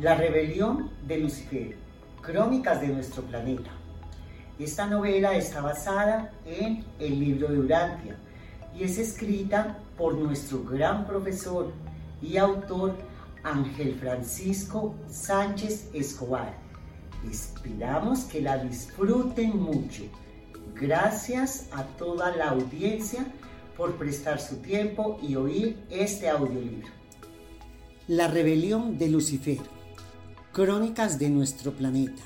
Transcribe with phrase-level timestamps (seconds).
[0.00, 1.76] La rebelión de Lucifer,
[2.22, 3.70] crónicas de nuestro planeta.
[4.58, 8.16] Esta novela está basada en el libro de Urantia
[8.74, 11.70] y es escrita por nuestro gran profesor
[12.22, 12.94] y autor
[13.42, 16.54] Ángel Francisco Sánchez Escobar.
[17.30, 20.04] Esperamos que la disfruten mucho.
[20.76, 23.26] Gracias a toda la audiencia
[23.76, 26.88] por prestar su tiempo y oír este audiolibro.
[28.08, 29.58] La rebelión de Lucifer.
[30.52, 32.24] Crónicas de nuestro planeta.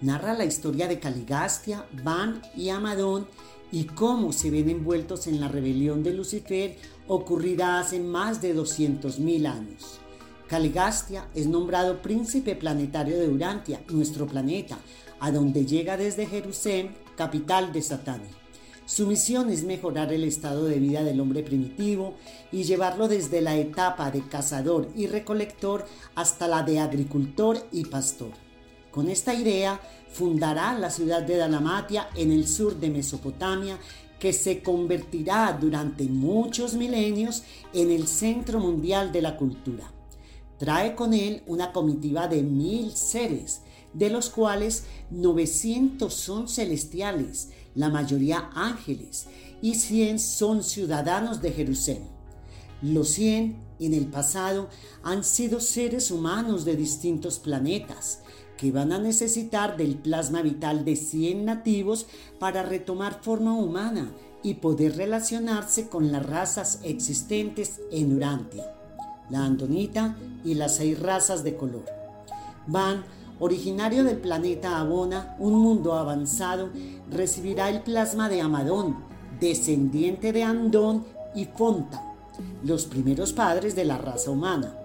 [0.00, 3.26] Narra la historia de Caligastia, Van y Amadón
[3.72, 6.76] y cómo se ven envueltos en la rebelión de Lucifer
[7.08, 9.98] ocurrida hace más de 200.000 años.
[10.46, 14.78] Caligastia es nombrado príncipe planetario de Urantia, nuestro planeta,
[15.18, 18.41] a donde llega desde Jerusalén, capital de Satania.
[18.84, 22.14] Su misión es mejorar el estado de vida del hombre primitivo
[22.50, 28.32] y llevarlo desde la etapa de cazador y recolector hasta la de agricultor y pastor.
[28.90, 29.80] Con esta idea
[30.12, 33.78] fundará la ciudad de Dalmatia en el sur de Mesopotamia
[34.18, 39.90] que se convertirá durante muchos milenios en el centro mundial de la cultura.
[40.58, 43.62] Trae con él una comitiva de mil seres,
[43.94, 49.26] de los cuales 900 son celestiales, la mayoría ángeles,
[49.60, 52.08] y 100 son ciudadanos de Jerusalén.
[52.82, 54.68] Los 100 en el pasado
[55.02, 58.20] han sido seres humanos de distintos planetas,
[58.56, 62.06] que van a necesitar del plasma vital de 100 nativos
[62.38, 68.64] para retomar forma humana y poder relacionarse con las razas existentes en Urantia
[69.32, 70.14] la andonita
[70.44, 71.84] y las seis razas de color.
[72.66, 73.04] Van,
[73.42, 76.70] originario del planeta Abona, un mundo avanzado,
[77.10, 78.98] recibirá el plasma de Amadón,
[79.40, 81.04] descendiente de Andón
[81.34, 82.00] y Fonta,
[82.62, 84.76] los primeros padres de la raza humana.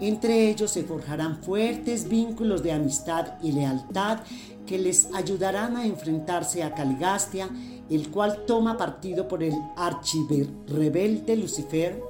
[0.00, 4.20] Entre ellos se forjarán fuertes vínculos de amistad y lealtad
[4.64, 7.50] que les ayudarán a enfrentarse a Caligastia,
[7.90, 12.02] el cual toma partido por el archirebelde Lucifer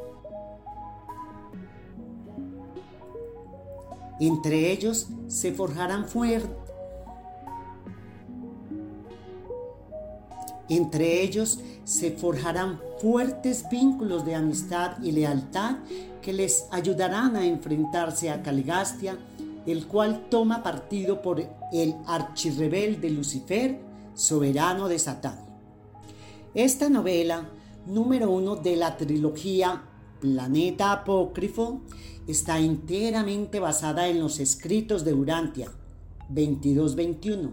[4.20, 6.50] Entre ellos se forjarán fuertes.
[10.68, 15.76] Entre ellos se forjarán fuertes vínculos de amistad y lealtad
[16.20, 19.16] que les ayudarán a enfrentarse a Caligastia,
[19.64, 21.42] el cual toma partido por
[21.72, 23.80] el archirrebelde Lucifer,
[24.14, 25.38] soberano de Satán.
[26.54, 27.48] Esta novela,
[27.86, 29.82] número uno de la trilogía
[30.20, 31.82] Planeta Apócrifo,
[32.28, 35.72] está enteramente basada en los escritos de Urantia
[36.28, 37.52] 2221.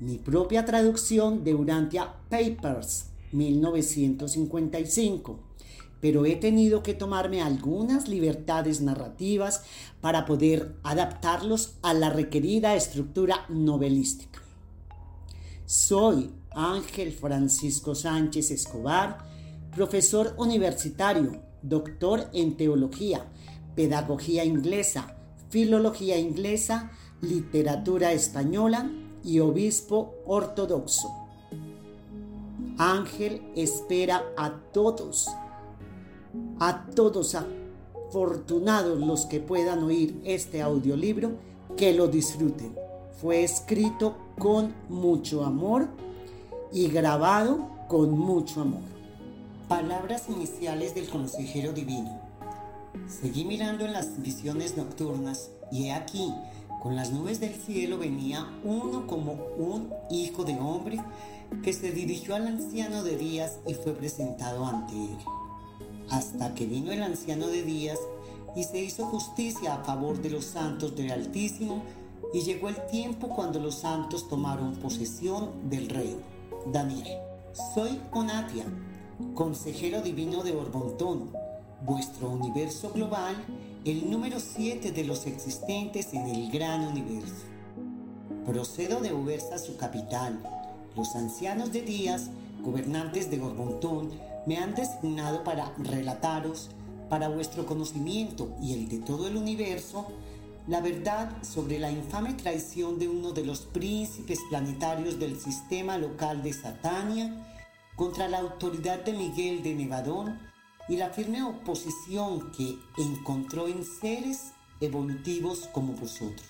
[0.00, 5.38] Mi propia traducción de Urantia Papers 1955,
[6.00, 9.64] pero he tenido que tomarme algunas libertades narrativas
[10.00, 14.40] para poder adaptarlos a la requerida estructura novelística.
[15.66, 19.18] Soy Ángel Francisco Sánchez Escobar,
[19.74, 23.26] profesor universitario, doctor en teología,
[23.74, 25.16] pedagogía inglesa,
[25.48, 26.90] filología inglesa,
[27.20, 28.90] literatura española
[29.22, 31.08] y obispo ortodoxo.
[32.78, 35.28] Ángel espera a todos,
[36.58, 41.32] a todos afortunados los que puedan oír este audiolibro,
[41.76, 42.74] que lo disfruten.
[43.20, 45.88] Fue escrito con mucho amor
[46.72, 48.82] y grabado con mucho amor.
[49.68, 52.23] Palabras iniciales del consejero divino.
[53.08, 56.32] Seguí mirando en las visiones nocturnas y he aquí,
[56.82, 61.00] con las nubes del cielo venía uno como un hijo de hombre
[61.62, 65.18] que se dirigió al anciano de días y fue presentado ante él.
[66.10, 67.98] Hasta que vino el anciano de días
[68.54, 71.82] y se hizo justicia a favor de los santos del Altísimo
[72.32, 76.20] y llegó el tiempo cuando los santos tomaron posesión del reino.
[76.72, 77.18] Daniel.
[77.74, 78.64] Soy Onatia,
[79.34, 81.43] consejero divino de Orbontón
[81.84, 83.36] vuestro universo global,
[83.84, 87.44] el número 7 de los existentes en el gran universo.
[88.46, 90.40] Procedo de Ubersa, su capital.
[90.96, 92.30] Los ancianos de Díaz,
[92.62, 94.10] gobernantes de Gorbontón,
[94.46, 96.70] me han designado para relataros,
[97.10, 100.06] para vuestro conocimiento y el de todo el universo,
[100.66, 106.42] la verdad sobre la infame traición de uno de los príncipes planetarios del sistema local
[106.42, 107.34] de Satania
[107.96, 110.53] contra la autoridad de Miguel de Nevadón
[110.88, 116.48] y la firme oposición que encontró en seres evolutivos como vosotros.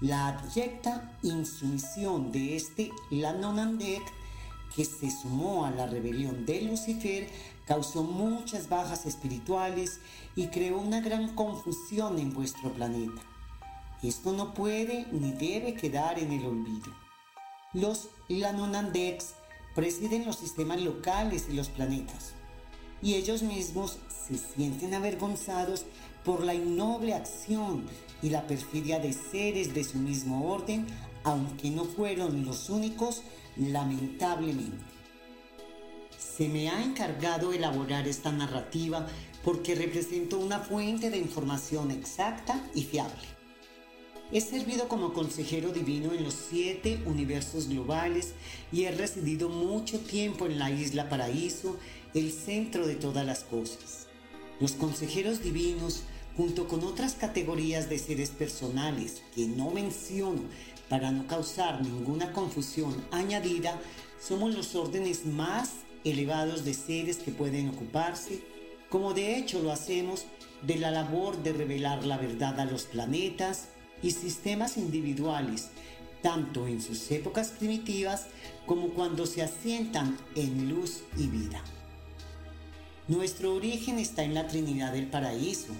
[0.00, 4.02] La abyecta insumisión de este Lanonandek
[4.74, 7.28] que se sumó a la rebelión de Lucifer
[7.66, 10.00] causó muchas bajas espirituales
[10.36, 13.20] y creó una gran confusión en vuestro planeta.
[14.02, 16.92] Esto no puede ni debe quedar en el olvido.
[17.74, 19.34] Los Lanonandex
[19.74, 22.34] presiden los sistemas locales y los planetas,
[23.02, 25.84] y ellos mismos se sienten avergonzados
[26.24, 27.84] por la innoble acción
[28.22, 30.86] y la perfidia de seres de su mismo orden,
[31.24, 33.22] aunque no fueron los únicos,
[33.56, 34.84] lamentablemente.
[36.18, 39.06] Se me ha encargado elaborar esta narrativa
[39.42, 43.39] porque represento una fuente de información exacta y fiable.
[44.32, 48.34] He servido como consejero divino en los siete universos globales
[48.70, 51.76] y he residido mucho tiempo en la isla Paraíso,
[52.14, 54.06] el centro de todas las cosas.
[54.60, 56.04] Los consejeros divinos,
[56.36, 60.42] junto con otras categorías de seres personales que no menciono
[60.88, 63.80] para no causar ninguna confusión añadida,
[64.20, 65.70] somos los órdenes más
[66.04, 68.40] elevados de seres que pueden ocuparse,
[68.90, 70.26] como de hecho lo hacemos,
[70.62, 73.70] de la labor de revelar la verdad a los planetas,
[74.02, 75.68] y sistemas individuales,
[76.22, 78.26] tanto en sus épocas primitivas
[78.66, 81.62] como cuando se asientan en luz y vida.
[83.08, 85.72] Nuestro origen está en la Trinidad del Paraíso,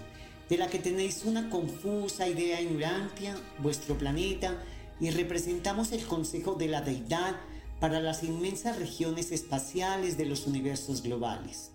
[0.48, 4.60] de la que tenéis una confusa idea en Urantia, vuestro planeta,
[4.98, 7.36] y representamos el consejo de la deidad
[7.78, 11.70] para las inmensas regiones espaciales de los universos globales.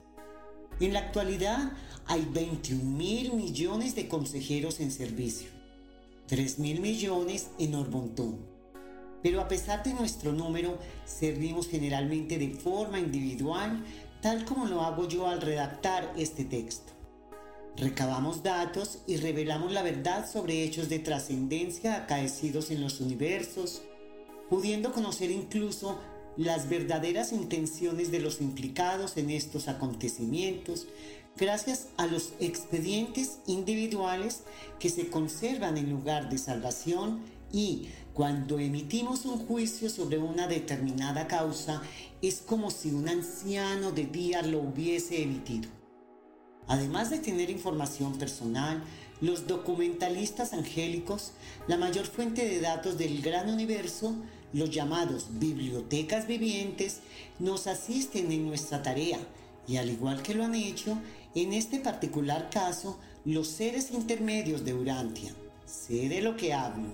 [0.80, 1.72] En la actualidad
[2.06, 5.55] hay 21 mil millones de consejeros en servicio
[6.28, 8.40] 3 mil millones en Orbontón.
[9.22, 13.84] Pero a pesar de nuestro número, servimos generalmente de forma individual,
[14.22, 16.94] tal como lo hago yo al redactar este texto.
[17.78, 23.84] Recabamos datos y revelamos la verdad sobre hechos de trascendencia acaecidos en los universos,
[24.50, 26.00] pudiendo conocer incluso
[26.38, 30.88] las verdaderas intenciones de los implicados en estos acontecimientos
[31.38, 34.44] gracias a los expedientes individuales
[34.80, 37.20] que se conservan en lugar de salvación
[37.52, 41.82] y cuando emitimos un juicio sobre una determinada causa
[42.22, 45.70] es como si un anciano de día lo hubiese emitido.
[46.68, 48.82] Además de tener información personal,
[49.22, 51.34] los documentalistas angélicos,
[51.68, 54.16] la mayor fuente de datos del gran universo,
[54.54, 57.02] los llamados bibliotecas vivientes,
[57.40, 59.20] nos asisten en nuestra tarea
[59.68, 60.98] y al igual que lo han hecho,
[61.36, 65.36] en este particular caso, los seres intermedios de Urantia.
[65.66, 66.90] Sé de lo que hablo.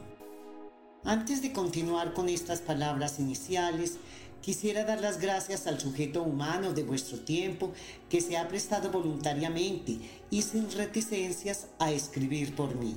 [1.03, 3.97] Antes de continuar con estas palabras iniciales,
[4.41, 7.73] Quisiera dar las gracias al sujeto humano de vuestro tiempo
[8.09, 9.99] que se ha prestado voluntariamente
[10.31, 12.95] y sin reticencias a escribir por mí.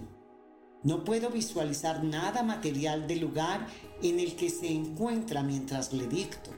[0.82, 3.66] No puedo visualizar nada material del lugar
[4.02, 6.50] en el que se encuentra mientras le dicto.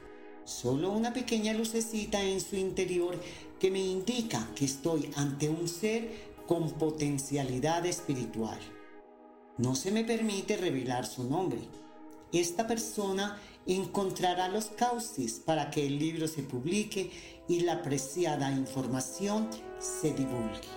[0.45, 3.19] Solo una pequeña lucecita en su interior
[3.59, 8.59] que me indica que estoy ante un ser con potencialidad espiritual.
[9.57, 11.59] No se me permite revelar su nombre
[12.31, 17.11] esta persona encontrará los cauces para que el libro se publique
[17.47, 19.49] y la apreciada información
[19.79, 20.67] se divulgue.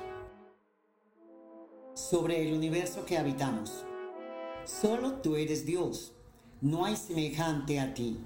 [1.94, 3.84] Sobre el universo que habitamos.
[4.64, 6.12] Solo tú eres Dios,
[6.60, 8.18] no hay semejante a ti.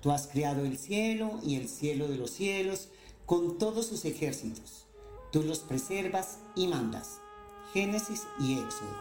[0.00, 2.88] Tú has creado el cielo y el cielo de los cielos
[3.32, 4.84] con todos sus ejércitos.
[5.30, 7.22] Tú los preservas y mandas.
[7.72, 8.94] Génesis y Éxodo.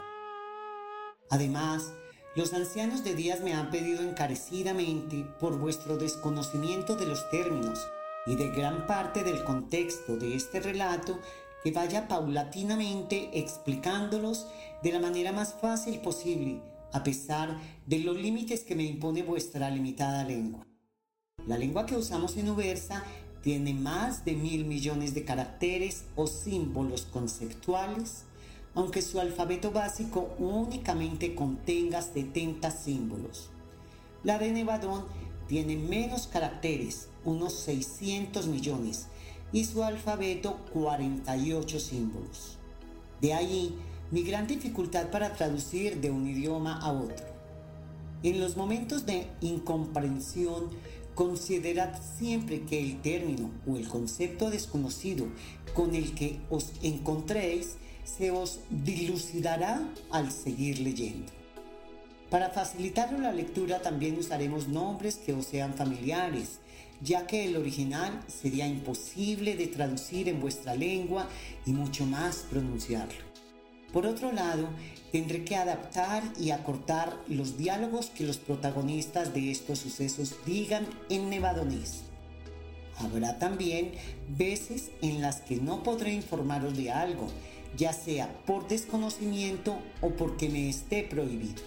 [1.29, 1.91] Además,
[2.37, 7.85] los ancianos de días me han pedido encarecidamente por vuestro desconocimiento de los términos
[8.25, 11.19] y de gran parte del contexto de este relato
[11.61, 14.47] que vaya paulatinamente explicándolos
[14.81, 16.61] de la manera más fácil posible,
[16.93, 20.65] a pesar de los límites que me impone vuestra limitada lengua.
[21.47, 23.03] La lengua que usamos en Ubersa
[23.43, 28.25] tiene más de mil millones de caracteres o símbolos conceptuales
[28.73, 33.49] aunque su alfabeto básico únicamente contenga 70 símbolos.
[34.23, 35.05] La de Nevadón
[35.47, 39.07] tiene menos caracteres, unos 600 millones,
[39.51, 42.57] y su alfabeto 48 símbolos.
[43.19, 43.75] De ahí
[44.11, 47.25] mi gran dificultad para traducir de un idioma a otro.
[48.23, 50.69] En los momentos de incomprensión,
[51.21, 55.27] considerad siempre que el término o el concepto desconocido
[55.75, 61.31] con el que os encontréis se os dilucidará al seguir leyendo.
[62.31, 66.59] Para facilitar la lectura también usaremos nombres que os sean familiares,
[67.03, 71.29] ya que el original sería imposible de traducir en vuestra lengua
[71.67, 73.21] y mucho más pronunciarlo.
[73.93, 74.69] Por otro lado,
[75.11, 81.29] tendré que adaptar y acortar los diálogos que los protagonistas de estos sucesos digan en
[81.29, 82.03] nevadonés.
[82.97, 83.93] Habrá también
[84.29, 87.27] veces en las que no podré informaros de algo,
[87.75, 91.61] ya sea por desconocimiento o porque me esté prohibido.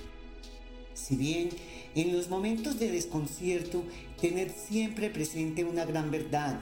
[0.94, 1.48] Si bien
[1.94, 3.82] en los momentos de desconcierto
[4.20, 6.60] tener siempre presente una gran verdad,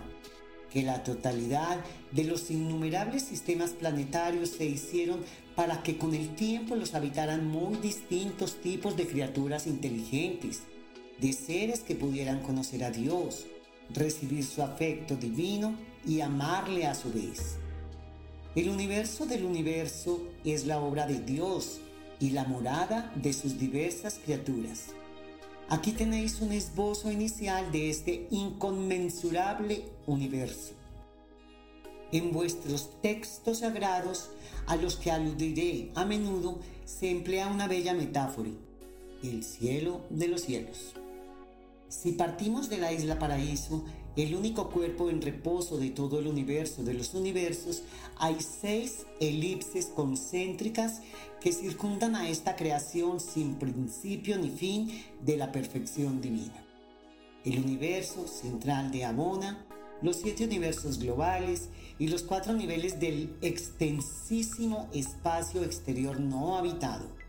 [0.72, 5.20] que la totalidad de los innumerables sistemas planetarios se hicieron
[5.54, 10.62] para que con el tiempo los habitaran muy distintos tipos de criaturas inteligentes,
[11.20, 13.46] de seres que pudieran conocer a Dios,
[13.90, 15.74] recibir su afecto divino
[16.06, 17.56] y amarle a su vez.
[18.54, 21.80] El universo del universo es la obra de Dios
[22.20, 24.88] y la morada de sus diversas criaturas.
[25.68, 30.74] Aquí tenéis un esbozo inicial de este inconmensurable universo.
[32.12, 34.30] En vuestros textos sagrados,
[34.72, 38.48] a los que aludiré a menudo, se emplea una bella metáfora,
[39.22, 40.94] el cielo de los cielos.
[41.90, 43.84] Si partimos de la isla Paraíso,
[44.16, 47.82] el único cuerpo en reposo de todo el universo de los universos,
[48.16, 51.02] hay seis elipses concéntricas
[51.42, 56.64] que circundan a esta creación sin principio ni fin de la perfección divina.
[57.44, 59.66] El universo central de Amona,
[60.02, 61.68] los siete universos globales
[61.98, 67.22] y los cuatro niveles del extensísimo espacio exterior no habitado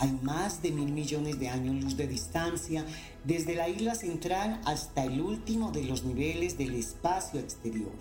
[0.00, 2.86] hay más de mil millones de años luz de distancia
[3.24, 7.92] desde la isla central hasta el último de los niveles del espacio exterior.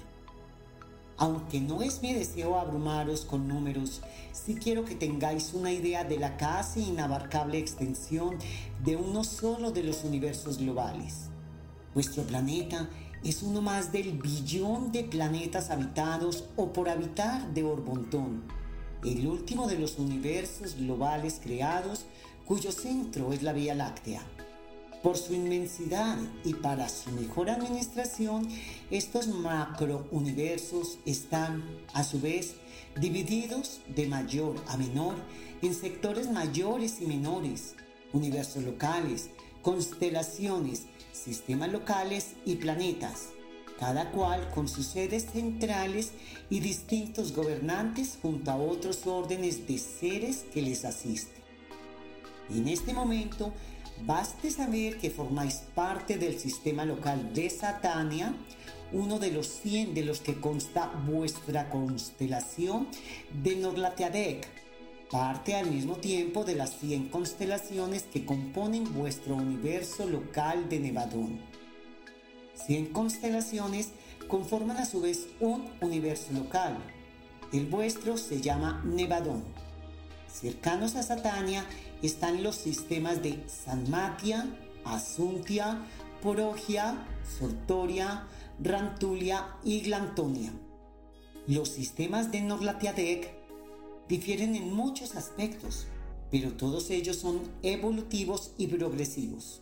[1.17, 4.01] Aunque no es mi deseo abrumaros con números,
[4.31, 8.37] sí quiero que tengáis una idea de la casi inabarcable extensión
[8.85, 11.25] de uno solo de los universos globales.
[11.93, 12.87] Vuestro planeta
[13.23, 18.43] es uno más del billón de planetas habitados o por habitar de Orbontón
[19.03, 22.05] el último de los universos globales creados
[22.45, 24.21] cuyo centro es la Vía Láctea.
[25.03, 28.49] Por su inmensidad y para su mejor administración,
[28.91, 32.55] estos macrouniversos están, a su vez,
[32.99, 35.15] divididos de mayor a menor
[35.61, 37.75] en sectores mayores y menores,
[38.11, 39.29] universos locales,
[39.61, 40.87] constelaciones,
[41.23, 43.29] sistemas locales y planetas
[43.79, 46.11] cada cual con sus sedes centrales
[46.49, 51.41] y distintos gobernantes junto a otros órdenes de seres que les asisten.
[52.49, 53.53] En este momento,
[54.05, 58.33] baste saber que formáis parte del sistema local de Satania,
[58.91, 62.89] uno de los 100 de los que consta vuestra constelación
[63.43, 64.45] de Norlateadec,
[65.09, 71.39] parte al mismo tiempo de las 100 constelaciones que componen vuestro universo local de Nevadón.
[72.53, 73.89] 100 constelaciones
[74.27, 76.77] conforman a su vez un universo local.
[77.51, 79.43] El vuestro se llama Nevadón.
[80.31, 81.65] Cercanos a Satania
[82.03, 84.45] están los sistemas de Sanmatia,
[84.85, 85.83] Asuntia,
[86.21, 87.07] Porogia,
[87.39, 88.27] Sortoria,
[88.61, 90.53] Rantulia y Glantonia.
[91.47, 93.38] Los sistemas de Norlatiadec
[94.09, 95.85] difieren en muchos aspectos,
[96.31, 99.61] pero todos ellos son evolutivos y progresivos.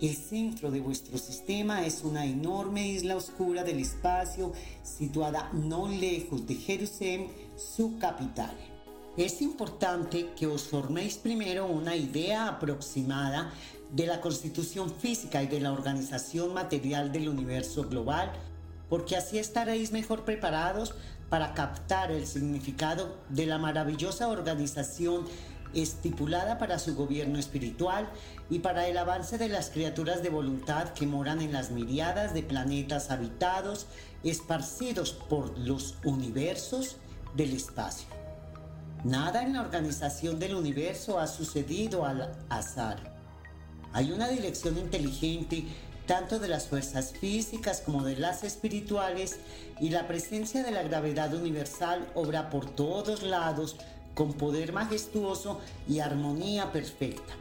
[0.00, 6.46] El centro de vuestro sistema es una enorme isla oscura del espacio situada no lejos
[6.46, 8.56] de Jerusalén, su capital.
[9.16, 13.52] Es importante que os forméis primero una idea aproximada
[13.92, 18.32] de la constitución física y de la organización material del universo global,
[18.88, 20.94] porque así estaréis mejor preparados
[21.30, 25.24] para captar el significado de la maravillosa organización
[25.72, 28.10] estipulada para su gobierno espiritual
[28.50, 32.42] y para el avance de las criaturas de voluntad que moran en las miriadas de
[32.42, 33.86] planetas habitados
[34.24, 36.96] esparcidos por los universos
[37.36, 38.08] del espacio.
[39.04, 42.98] Nada en la organización del universo ha sucedido al azar.
[43.92, 45.64] Hay una dirección inteligente
[46.10, 49.38] tanto de las fuerzas físicas como de las espirituales
[49.78, 53.76] y la presencia de la gravedad universal obra por todos lados
[54.16, 57.32] con poder majestuoso y armonía perfecta.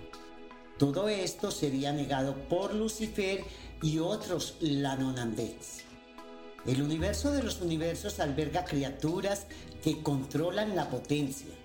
[0.78, 3.44] Todo esto sería negado por Lucifer
[3.82, 5.80] y otros Lanonandets.
[6.68, 9.48] El universo de los universos alberga criaturas
[9.82, 11.59] que controlan la potencia.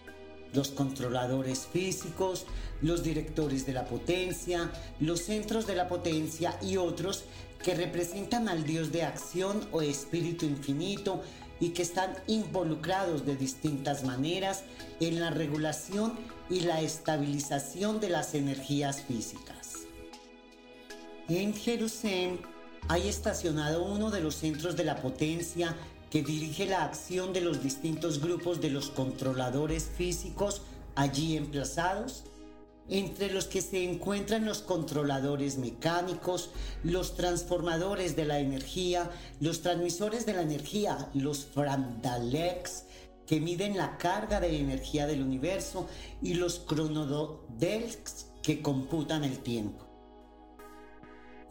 [0.54, 2.46] Los controladores físicos,
[2.80, 4.70] los directores de la potencia,
[5.00, 7.24] los centros de la potencia y otros
[7.62, 11.22] que representan al Dios de acción o espíritu infinito
[11.60, 14.64] y que están involucrados de distintas maneras
[15.00, 16.12] en la regulación
[16.50, 19.72] y la estabilización de las energías físicas.
[21.28, 22.40] En Jerusalén
[22.88, 25.74] hay estacionado uno de los centros de la potencia
[26.14, 30.62] que dirige la acción de los distintos grupos de los controladores físicos
[30.94, 32.22] allí emplazados
[32.88, 36.50] entre los que se encuentran los controladores mecánicos,
[36.84, 42.84] los transformadores de la energía, los transmisores de la energía, los frandalex,
[43.26, 45.88] que miden la carga de energía del universo
[46.22, 49.83] y los cronodelks que computan el tiempo.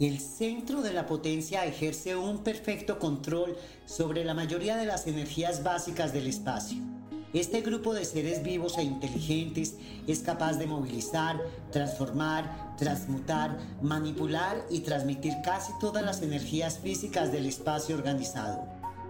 [0.04, 3.56] El centro de la potencia ejerce un perfecto control
[3.86, 6.78] sobre la mayoría de las energías básicas del espacio.
[7.32, 11.42] Este grupo de seres vivos e inteligentes es capaz de movilizar,
[11.72, 18.62] transformar, transmutar, manipular y transmitir casi todas las energías físicas del espacio organizado.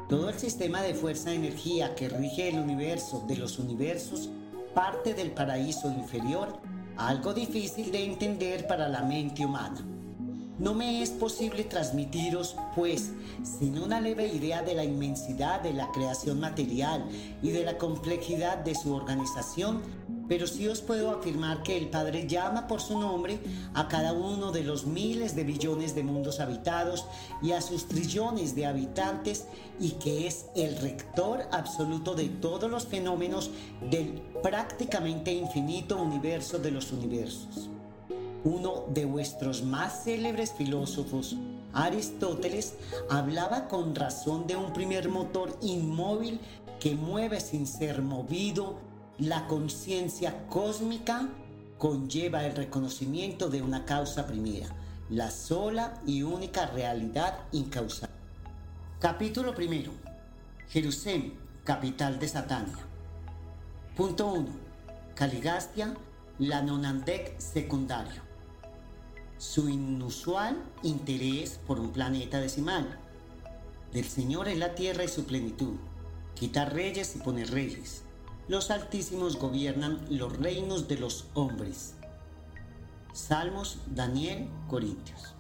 [0.10, 4.30] Todo el sistema de fuerza-energía que rige el universo de los universos
[4.76, 6.60] parte del paraíso inferior,
[6.98, 9.84] algo difícil de entender para la mente humana.
[10.64, 13.12] No me es posible transmitiros, pues,
[13.44, 17.04] sin una leve idea de la inmensidad de la creación material
[17.42, 19.82] y de la complejidad de su organización,
[20.30, 23.40] pero sí os puedo afirmar que el Padre llama por su nombre
[23.74, 27.06] a cada uno de los miles de billones de mundos habitados
[27.42, 29.48] y a sus trillones de habitantes
[29.82, 33.52] y que es el rector absoluto de todos los fenómenos
[33.92, 37.73] del prácticamente infinito universo de los universos.
[38.46, 41.38] Uno de vuestros más célebres filósofos,
[41.72, 42.74] Aristóteles,
[43.10, 46.42] hablaba con razón de un primer motor inmóvil
[46.78, 48.80] que mueve sin ser movido.
[49.18, 51.30] La conciencia cósmica
[51.78, 54.68] conlleva el reconocimiento de una causa primera,
[55.10, 58.14] la sola y única realidad incausable.
[59.00, 59.92] Capítulo primero.
[60.68, 62.86] Jerusalén, capital de Satania.
[63.96, 64.48] Punto 1.
[65.16, 65.94] Caligastia,
[66.40, 68.23] la nonandec secundario
[69.44, 72.98] su inusual interés por un planeta decimal.
[73.92, 75.76] Del Señor es la tierra y su plenitud.
[76.34, 78.04] Quita reyes y pone reyes.
[78.48, 81.96] Los altísimos gobiernan los reinos de los hombres.
[83.12, 85.36] Salmos, Daniel, Corintios.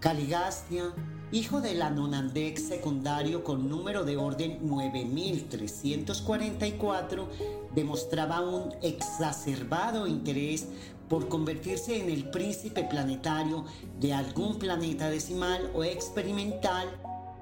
[0.00, 0.94] Caligastia,
[1.30, 7.28] hijo del Anonandec secundario con número de orden 9344,
[7.74, 10.68] demostraba un exacerbado interés
[11.08, 13.66] por convertirse en el príncipe planetario
[14.00, 16.88] de algún planeta decimal o experimental,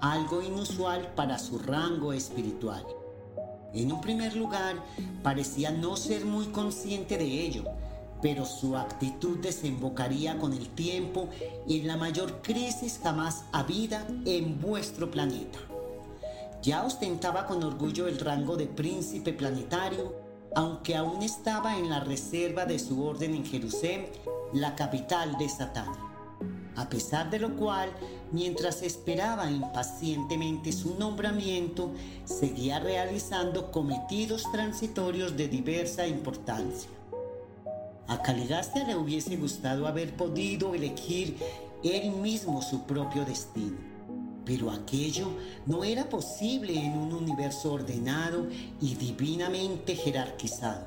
[0.00, 2.84] algo inusual para su rango espiritual.
[3.72, 4.82] En un primer lugar,
[5.22, 7.64] parecía no ser muy consciente de ello,
[8.22, 11.28] pero su actitud desembocaría con el tiempo
[11.68, 15.58] en la mayor crisis jamás habida en vuestro planeta.
[16.62, 20.14] Ya ostentaba con orgullo el rango de príncipe planetario,
[20.54, 24.06] aunque aún estaba en la reserva de su orden en Jerusalén,
[24.52, 25.92] la capital de Satán.
[26.76, 27.90] A pesar de lo cual,
[28.32, 31.92] mientras esperaba impacientemente su nombramiento,
[32.24, 36.95] seguía realizando cometidos transitorios de diversa importancia.
[38.08, 41.36] A Caligastia le hubiese gustado haber podido elegir
[41.82, 43.76] él mismo su propio destino,
[44.44, 45.26] pero aquello
[45.66, 48.46] no era posible en un universo ordenado
[48.80, 50.86] y divinamente jerarquizado.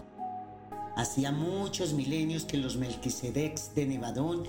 [0.95, 4.43] Hacía muchos milenios que los Melquisedecs de Nevadón,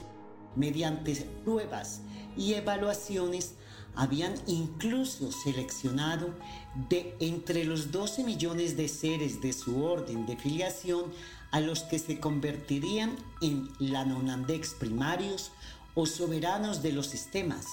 [0.54, 2.02] mediante pruebas
[2.37, 3.54] y evaluaciones,
[3.96, 6.35] habían incluso seleccionado
[6.88, 11.06] de entre los 12 millones de seres de su orden de filiación
[11.50, 15.52] a los que se convertirían en lanonandex primarios
[15.94, 17.66] o soberanos de los sistemas,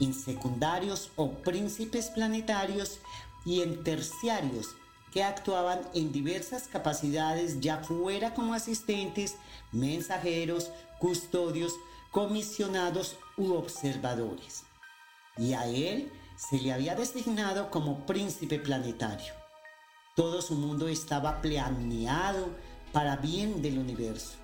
[0.00, 2.98] en secundarios o príncipes planetarios
[3.44, 4.74] y en terciarios
[5.12, 9.36] que actuaban en diversas capacidades ya fuera como asistentes,
[9.70, 11.72] mensajeros, custodios,
[12.10, 14.64] comisionados u observadores.
[15.36, 19.32] Y a él se le había designado como príncipe planetario.
[20.16, 22.48] Todo su mundo estaba planeado
[22.94, 24.36] para bien del universo.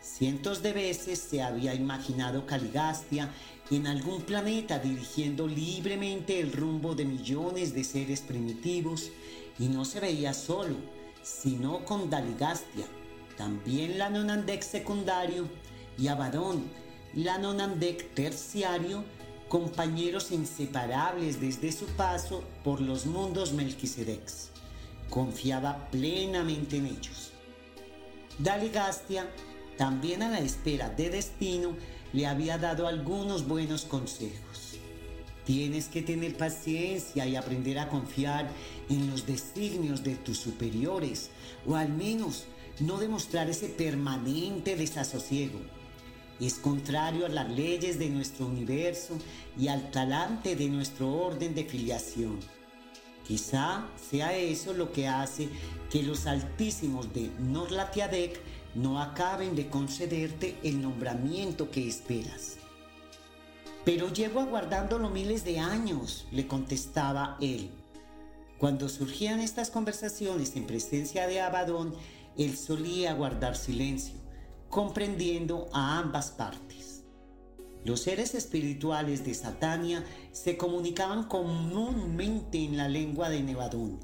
[0.00, 3.30] Cientos de veces se había imaginado Caligastia
[3.70, 9.10] en algún planeta dirigiendo libremente el rumbo de millones de seres primitivos
[9.58, 10.76] y no se veía solo,
[11.22, 12.86] sino con Daligastia,
[13.36, 15.46] también la Nonandek secundario
[15.98, 16.64] y Abadón,
[17.12, 19.04] la Nonandek terciario,
[19.48, 24.50] compañeros inseparables desde su paso por los mundos Melquisedecs.
[25.10, 27.33] Confiaba plenamente en ellos.
[28.38, 29.30] Daligastia,
[29.78, 31.76] también a la espera de destino,
[32.12, 34.78] le había dado algunos buenos consejos.
[35.44, 38.50] Tienes que tener paciencia y aprender a confiar
[38.88, 41.30] en los designios de tus superiores,
[41.66, 42.46] o al menos
[42.80, 45.60] no demostrar ese permanente desasosiego.
[46.40, 49.16] Es contrario a las leyes de nuestro universo
[49.56, 52.40] y al talante de nuestro orden de filiación.
[53.26, 55.48] Quizá sea eso lo que hace
[55.90, 58.40] que los altísimos de Norlatiadec
[58.74, 62.56] no acaben de concederte el nombramiento que esperas.
[63.84, 67.70] Pero llevo aguardándolo miles de años, le contestaba él.
[68.58, 71.94] Cuando surgían estas conversaciones en presencia de Abadón,
[72.36, 74.14] él solía guardar silencio,
[74.68, 76.73] comprendiendo a ambas partes.
[77.84, 84.00] Los seres espirituales de Satania se comunicaban comúnmente en la lengua de Nevadón.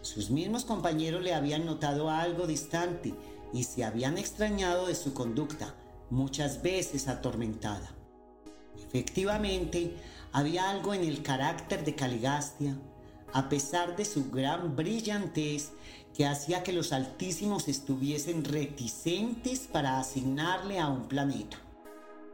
[0.00, 3.14] Sus mismos compañeros le habían notado algo distante
[3.52, 5.74] y se habían extrañado de su conducta,
[6.08, 7.94] muchas veces atormentada.
[8.76, 9.94] Efectivamente,
[10.32, 12.78] había algo en el carácter de Caligastia,
[13.34, 15.72] a pesar de su gran brillantez,
[16.14, 21.58] que hacía que los altísimos estuviesen reticentes para asignarle a un planeta.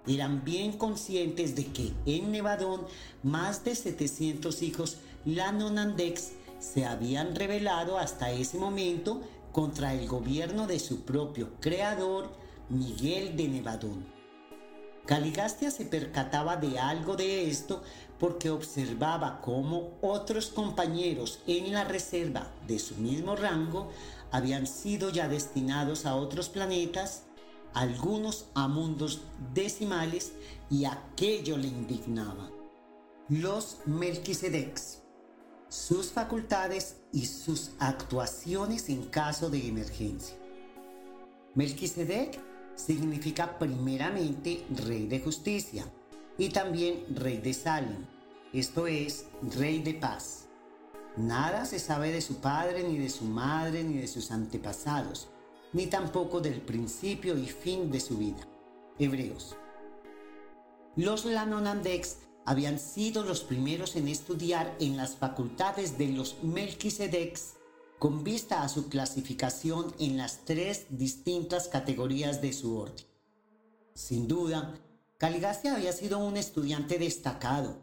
[0.06, 2.86] Eran bien conscientes de que en Nevadón
[3.22, 9.20] más de 700 hijos Lanonandex se habían rebelado hasta ese momento
[9.52, 12.30] contra el gobierno de su propio creador,
[12.68, 14.20] Miguel de Nevadón.
[15.06, 17.82] Caligastia se percataba de algo de esto
[18.18, 23.90] porque observaba cómo otros compañeros en la reserva de su mismo rango
[24.30, 27.24] habían sido ya destinados a otros planetas,
[27.74, 29.22] algunos a mundos
[29.54, 30.32] decimales,
[30.70, 32.50] y aquello le indignaba.
[33.28, 35.02] Los Melquisedecs,
[35.68, 40.36] sus facultades y sus actuaciones en caso de emergencia.
[41.54, 42.40] Melquisedec
[42.74, 45.84] significa primeramente rey de justicia
[46.38, 48.06] y también rey de Salem,
[48.52, 50.46] esto es, rey de paz.
[51.16, 55.28] Nada se sabe de su padre, ni de su madre, ni de sus antepasados,
[55.72, 58.46] ni tampoco del principio y fin de su vida.
[58.98, 59.56] Hebreos.
[60.96, 67.54] Los Lanonandex habían sido los primeros en estudiar en las facultades de los Melquisedecs
[67.98, 73.04] con vista a su clasificación en las tres distintas categorías de su orden.
[73.94, 74.74] Sin duda,
[75.18, 77.76] Caligastia había sido un estudiante destacado.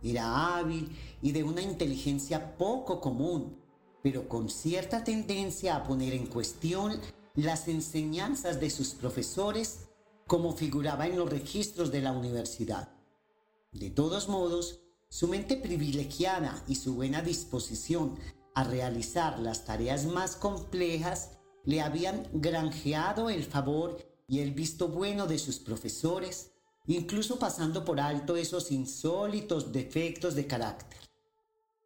[0.00, 3.58] Era hábil y de una inteligencia poco común,
[4.00, 7.00] pero con cierta tendencia a poner en cuestión
[7.38, 9.86] las enseñanzas de sus profesores
[10.26, 12.88] como figuraba en los registros de la universidad.
[13.70, 18.18] De todos modos, su mente privilegiada y su buena disposición
[18.54, 25.28] a realizar las tareas más complejas, le habían granjeado el favor y el visto bueno
[25.28, 26.50] de sus profesores,
[26.88, 30.98] incluso pasando por alto esos insólitos defectos de carácter.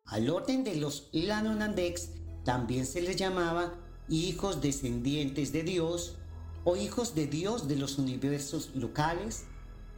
[0.07, 2.09] Al orden de los Lanonandex
[2.43, 3.75] también se les llamaba
[4.09, 6.17] hijos descendientes de Dios
[6.65, 9.45] o hijos de Dios de los universos locales,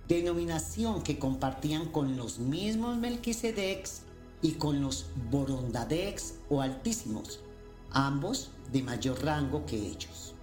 [0.09, 4.03] denominación que compartían con los mismos Melquisedecs
[4.43, 7.41] y con los Borondadex o Altísimos,
[7.91, 10.35] ambos de mayor rango que ellos.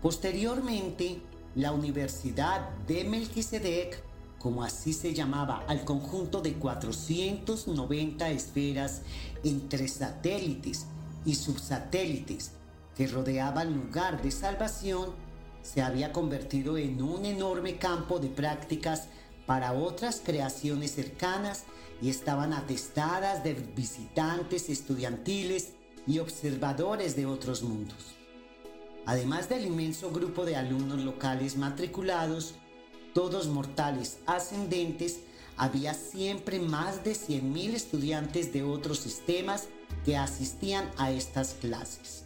[0.00, 1.20] Posteriormente,
[1.54, 4.02] la Universidad de Melquisedec,
[4.38, 9.02] como así se llamaba al conjunto de 490 esferas
[9.44, 10.86] entre satélites
[11.24, 12.52] y subsatélites
[12.96, 15.10] que rodeaban lugar de salvación,
[15.62, 19.08] se había convertido en un enorme campo de prácticas
[19.46, 21.64] para otras creaciones cercanas
[22.00, 25.72] y estaban atestadas de visitantes estudiantiles
[26.06, 28.16] y observadores de otros mundos.
[29.06, 32.54] Además del inmenso grupo de alumnos locales matriculados,
[33.14, 35.20] todos mortales ascendentes,
[35.56, 39.68] había siempre más de 100.000 estudiantes de otros sistemas
[40.04, 42.24] que asistían a estas clases.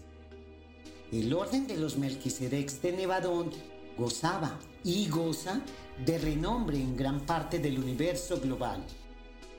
[1.16, 3.50] El orden de los Melquisedecs de Nevadón
[3.96, 5.62] gozaba y goza
[6.04, 8.84] de renombre en gran parte del universo global.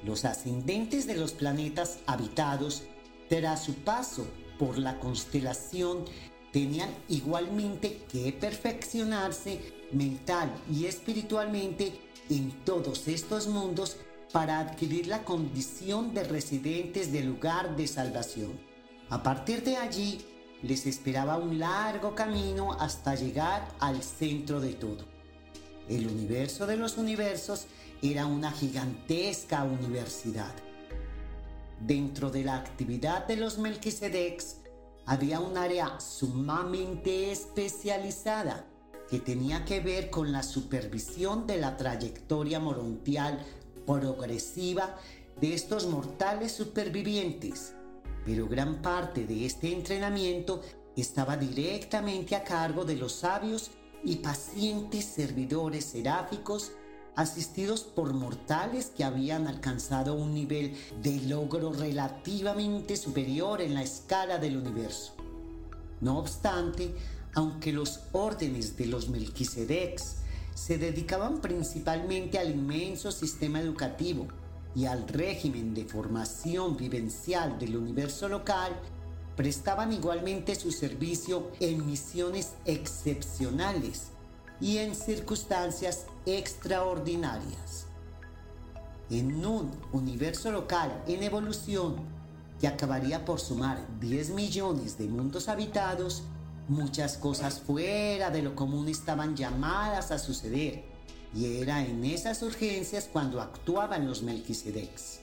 [0.06, 2.84] Los ascendentes de los planetas habitados,
[3.28, 4.28] tras su paso
[4.60, 6.06] por la constelación,
[6.54, 9.60] tenían igualmente que perfeccionarse
[9.92, 11.92] mental y espiritualmente
[12.30, 13.98] en todos estos mundos
[14.32, 18.52] para adquirir la condición de residentes del lugar de salvación.
[19.10, 20.24] A partir de allí,
[20.64, 25.06] les esperaba un largo camino hasta llegar al centro de todo.
[25.88, 27.68] El universo de los universos
[28.02, 30.54] era una gigantesca universidad.
[31.80, 34.58] Dentro de la actividad de los Melquisedecs
[35.06, 38.66] había un área sumamente especializada
[39.10, 43.40] que tenía que ver con la supervisión de la trayectoria morontial
[43.86, 44.98] progresiva
[45.40, 47.77] de estos mortales supervivientes
[48.28, 50.62] pero gran parte de este entrenamiento
[50.98, 53.72] estaba directamente a cargo de los sabios
[54.04, 56.74] y pacientes servidores seráficos
[57.16, 64.40] asistidos por mortales que habían alcanzado un nivel de logro relativamente superior en la escala
[64.40, 65.14] del universo.
[66.02, 66.94] No obstante,
[67.34, 70.18] aunque los órdenes de los Melquisedecs
[70.54, 74.28] se dedicaban principalmente al inmenso sistema educativo
[74.78, 78.72] y al régimen de formación vivencial del universo local,
[79.36, 84.10] prestaban igualmente su servicio en misiones excepcionales
[84.62, 87.88] y en circunstancias extraordinarias.
[89.10, 91.96] En un universo local en evolución
[92.62, 96.22] que acabaría por sumar 10 millones de mundos habitados,
[96.68, 100.86] muchas cosas fuera de lo común estaban llamadas a suceder,
[101.34, 105.20] y era en esas urgencias cuando actuaban los Melquisedecs.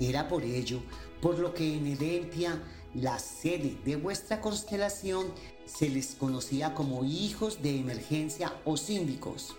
[0.00, 0.82] Era por ello
[1.20, 2.60] por lo que en Edentia,
[2.94, 5.26] la sede de vuestra constelación,
[5.64, 9.56] se les conocía como hijos de emergencia o síndicos.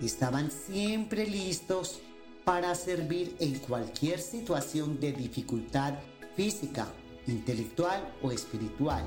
[0.00, 2.00] Estaban siempre listos
[2.44, 5.94] para servir en cualquier situación de dificultad
[6.34, 6.88] física,
[7.26, 9.04] intelectual o espiritual,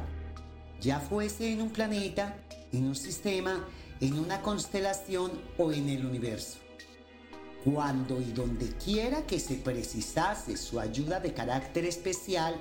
[0.79, 2.37] ya fuese en un planeta,
[2.71, 3.67] en un sistema,
[4.01, 6.57] en una constelación o en el universo.
[7.63, 12.55] Cuando y donde quiera que se precisase su ayuda de carácter especial,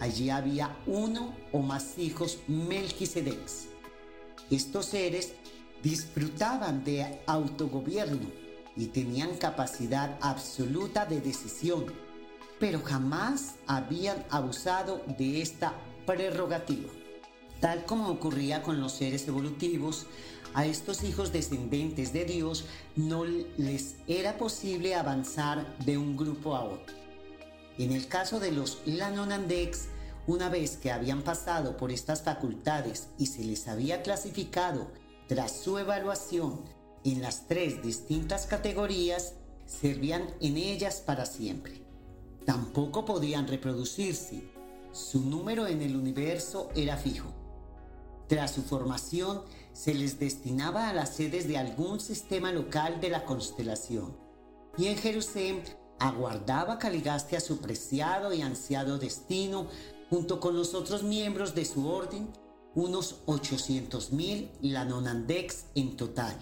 [0.00, 3.66] allí había uno o más hijos Melquisedecs.
[4.50, 5.34] Estos seres
[5.82, 8.26] disfrutaban de autogobierno
[8.74, 11.84] y tenían capacidad absoluta de decisión,
[12.58, 15.74] pero jamás habían abusado de esta
[16.06, 16.88] prerrogativa.
[17.60, 20.06] Tal como ocurría con los seres evolutivos,
[20.54, 22.64] a estos hijos descendientes de Dios
[22.96, 26.94] no les era posible avanzar de un grupo a otro.
[27.78, 29.86] En el caso de los Lanonandex,
[30.26, 34.88] una vez que habían pasado por estas facultades y se les había clasificado
[35.26, 36.60] tras su evaluación
[37.04, 39.34] en las tres distintas categorías,
[39.66, 41.82] servían en ellas para siempre.
[42.44, 44.50] Tampoco podían reproducirse.
[44.92, 47.32] Su número en el universo era fijo.
[48.26, 49.42] Tras su formación,
[49.78, 54.16] se les destinaba a las sedes de algún sistema local de la constelación.
[54.76, 55.62] Y en Jerusalén
[56.00, 59.68] aguardaba Caligastia su preciado y ansiado destino
[60.10, 62.26] junto con los otros miembros de su orden,
[62.74, 66.36] unos 800.000 lanonandex en total.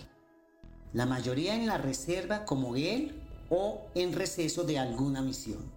[0.94, 5.70] La mayoría en la reserva como él o en receso de alguna misión.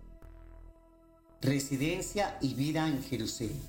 [1.42, 3.62] Residencia y vida en Jerusalén.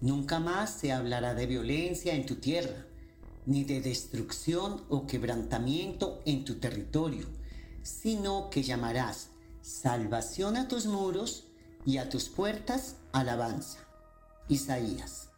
[0.00, 2.86] Nunca más se hablará de violencia en tu tierra,
[3.50, 7.26] ni de destrucción o quebrantamiento en tu territorio,
[7.82, 11.48] sino que llamarás salvación a tus muros
[11.84, 13.80] y a tus puertas alabanza.
[14.48, 15.30] Isaías.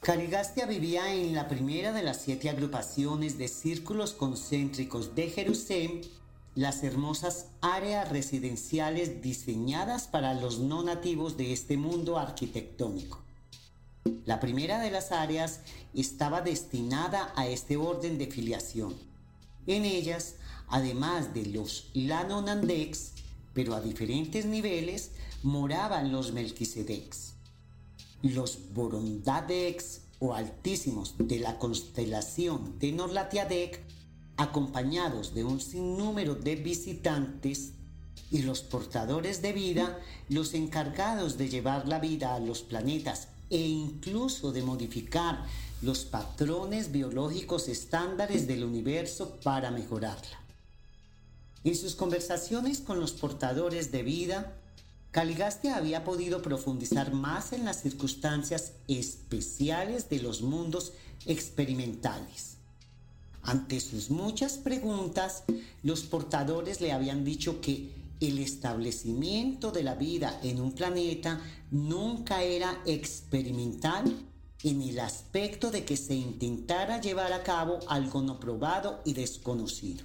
[0.00, 6.00] Caligastia vivía en la primera de las siete agrupaciones de círculos concéntricos de Jerusalén,
[6.56, 13.23] las hermosas áreas residenciales diseñadas para los no nativos de este mundo arquitectónico.
[14.26, 15.60] La primera de las áreas
[15.94, 18.94] estaba destinada a este orden de filiación.
[19.66, 20.36] En ellas,
[20.68, 23.12] además de los Lanonandex,
[23.54, 25.12] pero a diferentes niveles,
[25.42, 27.34] moraban los Melquisedecs.
[28.22, 33.82] Los Borondadex o altísimos de la constelación de Norlatiadec,
[34.36, 37.72] acompañados de un sinnúmero de visitantes,
[38.30, 43.68] y los portadores de vida, los encargados de llevar la vida a los planetas e
[43.68, 45.46] incluso de modificar
[45.80, 50.40] los patrones biológicos estándares del universo para mejorarla.
[51.62, 54.56] En sus conversaciones con los portadores de vida,
[55.12, 60.92] Caligastia había podido profundizar más en las circunstancias especiales de los mundos
[61.24, 62.56] experimentales.
[63.40, 65.44] Ante sus muchas preguntas,
[65.84, 67.92] los portadores le habían dicho que
[68.28, 74.04] el establecimiento de la vida en un planeta nunca era experimental
[74.62, 80.04] en el aspecto de que se intentara llevar a cabo algo no probado y desconocido.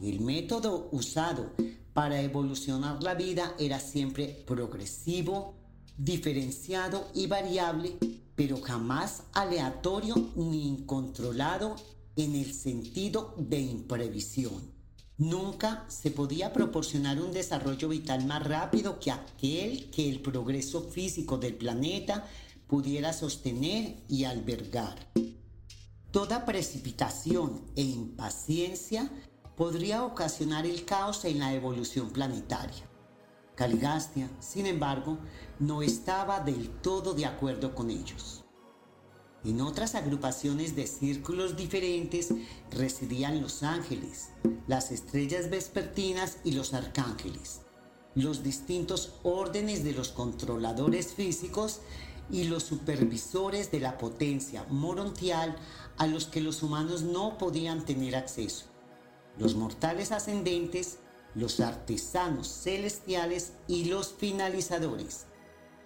[0.00, 1.52] El método usado
[1.92, 5.54] para evolucionar la vida era siempre progresivo,
[5.98, 7.98] diferenciado y variable,
[8.34, 11.76] pero jamás aleatorio ni incontrolado
[12.16, 14.69] en el sentido de imprevisión.
[15.20, 21.36] Nunca se podía proporcionar un desarrollo vital más rápido que aquel que el progreso físico
[21.36, 22.26] del planeta
[22.66, 25.10] pudiera sostener y albergar.
[26.10, 29.10] Toda precipitación e impaciencia
[29.58, 32.88] podría ocasionar el caos en la evolución planetaria.
[33.54, 35.18] Caligastia, sin embargo,
[35.58, 38.39] no estaba del todo de acuerdo con ellos.
[39.44, 42.28] En otras agrupaciones de círculos diferentes
[42.70, 44.28] residían los ángeles,
[44.66, 47.62] las estrellas vespertinas y los arcángeles,
[48.14, 51.80] los distintos órdenes de los controladores físicos
[52.30, 55.56] y los supervisores de la potencia morontial
[55.96, 58.66] a los que los humanos no podían tener acceso,
[59.38, 60.98] los mortales ascendentes
[61.34, 65.26] los artesanos celestiales y los finalizadores.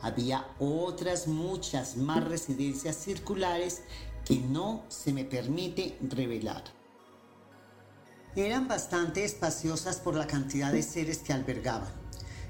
[0.01, 3.83] Había otras muchas más residencias circulares
[4.25, 6.65] que no se me permite revelar.
[8.37, 11.93] Eran bastante espaciosas por la cantidad de seres que albergaban.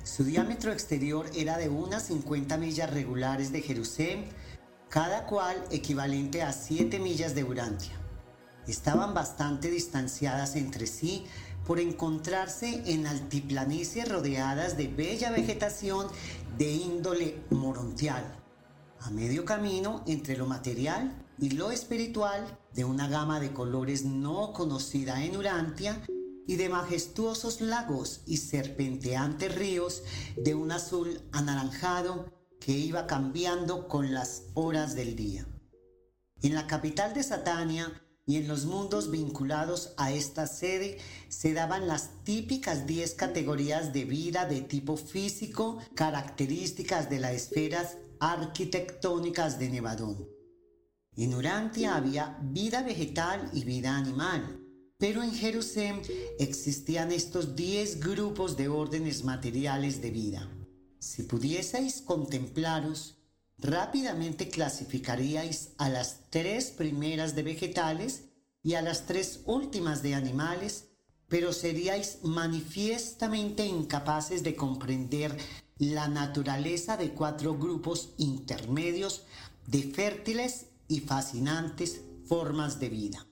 [0.02, 4.28] Su diámetro exterior era de unas 50 millas regulares de Jerusalén,
[4.88, 7.92] cada cual equivalente a 7 millas de Urantia.
[8.66, 11.26] Estaban bastante distanciadas entre sí
[11.66, 16.06] por encontrarse en altiplanicies rodeadas de bella vegetación
[16.58, 18.24] de índole morontial,
[19.00, 24.52] a medio camino entre lo material y lo espiritual de una gama de colores no
[24.52, 26.00] conocida en Urantia
[26.46, 30.02] y de majestuosos lagos y serpenteantes ríos
[30.36, 35.46] de un azul anaranjado que iba cambiando con las horas del día.
[36.42, 41.86] En la capital de Satania y en los mundos vinculados a esta sede se daban
[41.86, 49.68] las típicas 10 categorías de vida de tipo físico, características de las esferas arquitectónicas de
[49.68, 50.28] Nevadón.
[51.16, 54.60] En Urantia había vida vegetal y vida animal,
[54.98, 56.00] pero en Jerusalén
[56.38, 60.50] existían estos 10 grupos de órdenes materiales de vida.
[60.98, 63.18] Si pudieseis contemplaros,
[63.58, 68.24] rápidamente clasificaríais a las tres primeras de vegetales
[68.62, 70.88] y a las tres últimas de animales,
[71.28, 75.36] pero seríais manifiestamente incapaces de comprender
[75.78, 79.22] la naturaleza de cuatro grupos intermedios
[79.66, 83.26] de fértiles y fascinantes formas de vida.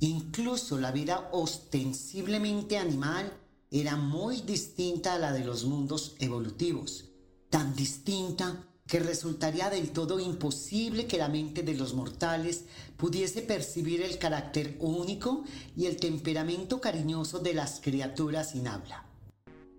[0.00, 3.32] Incluso la vida ostensiblemente animal
[3.70, 7.10] era muy distinta a la de los mundos evolutivos,
[7.50, 12.64] tan distinta que resultaría del todo imposible que la mente de los mortales
[12.96, 15.44] pudiese percibir el carácter único
[15.76, 19.04] y el temperamento cariñoso de las criaturas sin habla.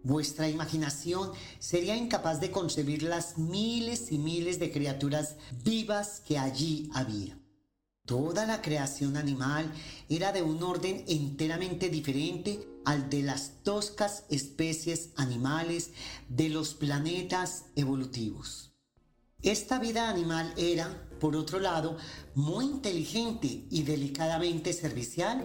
[0.04, 6.90] Vuestra imaginación sería incapaz de concebir las miles y miles de criaturas vivas que allí
[6.94, 7.38] había.
[8.06, 9.72] Toda la creación animal
[10.08, 15.92] era de un orden enteramente diferente al de las toscas especies animales
[16.28, 18.69] de los planetas evolutivos.
[19.42, 21.96] Esta vida animal era, por otro lado,
[22.36, 25.42] muy inteligente y delicadamente servicial,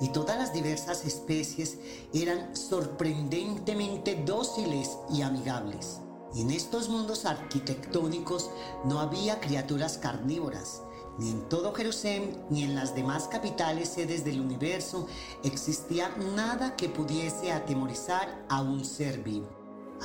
[0.00, 1.76] y todas las diversas especies
[2.14, 6.00] eran sorprendentemente dóciles y amigables.
[6.36, 8.48] En estos mundos arquitectónicos
[8.86, 10.80] no había criaturas carnívoras,
[11.18, 15.06] ni en todo Jerusalén ni en las demás capitales sedes del universo
[15.44, 19.48] existía nada que pudiese atemorizar a un ser vivo.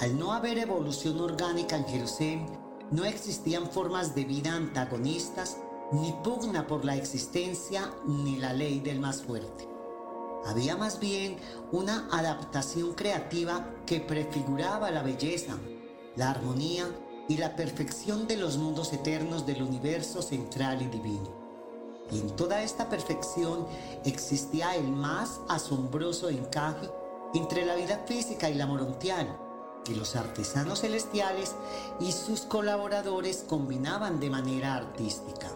[0.01, 5.57] Al no haber evolución orgánica en Jerusalén, no existían formas de vida antagonistas,
[5.91, 9.67] ni pugna por la existencia, ni la ley del más fuerte.
[10.45, 11.37] Había más bien
[11.71, 15.57] una adaptación creativa que prefiguraba la belleza,
[16.15, 16.85] la armonía
[17.29, 21.43] y la perfección de los mundos eternos del universo central y divino.
[22.11, 23.65] Y en toda esta perfección
[24.03, 26.89] existía el más asombroso encaje
[27.33, 29.39] entre la vida física y la morontial,
[29.83, 31.55] que los artesanos celestiales
[31.99, 35.51] y sus colaboradores combinaban de manera artística.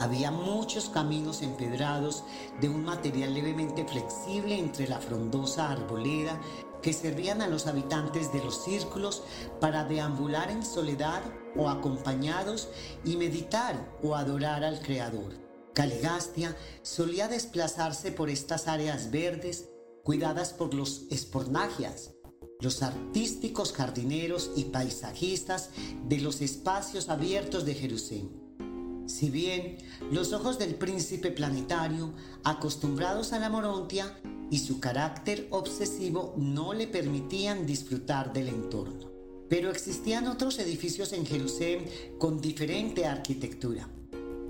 [0.00, 2.22] Había muchos caminos empedrados
[2.60, 6.40] de un material levemente flexible entre la frondosa arboleda
[6.82, 9.24] que servían a los habitantes de los círculos
[9.60, 11.22] para deambular en soledad
[11.56, 12.68] o acompañados
[13.04, 15.32] y meditar o adorar al Creador.
[15.74, 19.68] Caligastia solía desplazarse por estas áreas verdes
[20.04, 22.12] cuidadas por los espornagias,
[22.60, 25.70] los artísticos jardineros y paisajistas
[26.08, 28.30] de los espacios abiertos de Jerusalén.
[29.06, 29.78] Si bien
[30.10, 32.12] los ojos del príncipe planetario,
[32.44, 34.18] acostumbrados a la morontia
[34.50, 39.08] y su carácter obsesivo, no le permitían disfrutar del entorno.
[39.48, 41.86] Pero existían otros edificios en Jerusalén
[42.18, 43.88] con diferente arquitectura.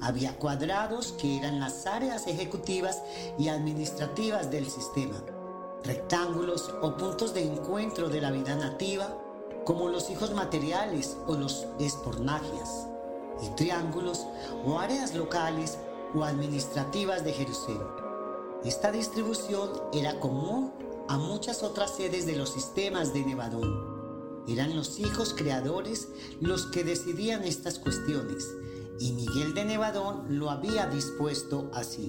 [0.01, 3.03] Había cuadrados que eran las áreas ejecutivas
[3.39, 5.23] y administrativas del sistema
[5.85, 9.17] rectángulos o puntos de encuentro de la vida nativa,
[9.65, 12.87] como los hijos materiales o los espornagias,
[13.43, 14.27] y triángulos
[14.65, 15.79] o áreas locales
[16.15, 17.87] o administrativas de Jerusalén.
[18.65, 20.73] Esta distribución era común
[21.09, 24.45] a muchas otras sedes de los sistemas de Nevadón.
[24.49, 26.09] Eran los hijos creadores
[26.41, 28.47] los que decidían estas cuestiones,
[28.99, 32.09] y Miguel de Nevadón lo había dispuesto así.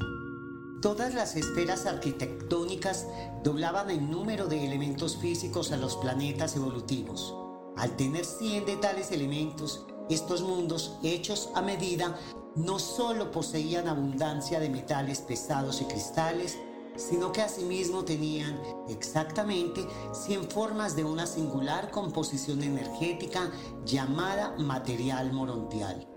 [0.81, 3.05] Todas las esferas arquitectónicas
[3.43, 7.35] doblaban el número de elementos físicos a los planetas evolutivos.
[7.75, 12.17] Al tener 100 de tales elementos, estos mundos hechos a medida
[12.55, 16.57] no solo poseían abundancia de metales pesados y cristales,
[16.95, 18.57] sino que asimismo tenían
[18.87, 23.51] exactamente 100 formas de una singular composición energética
[23.85, 26.07] llamada material morontial.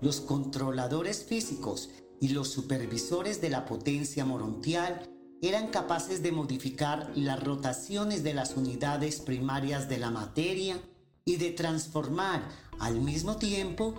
[0.00, 1.90] Los controladores físicos
[2.20, 5.08] y los supervisores de la potencia morontial
[5.40, 10.80] eran capaces de modificar las rotaciones de las unidades primarias de la materia
[11.24, 12.42] y de transformar
[12.80, 13.94] al mismo tiempo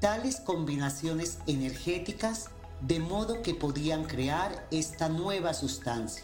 [0.00, 2.50] tales combinaciones energéticas
[2.80, 6.22] de modo que podían crear esta nueva sustancia.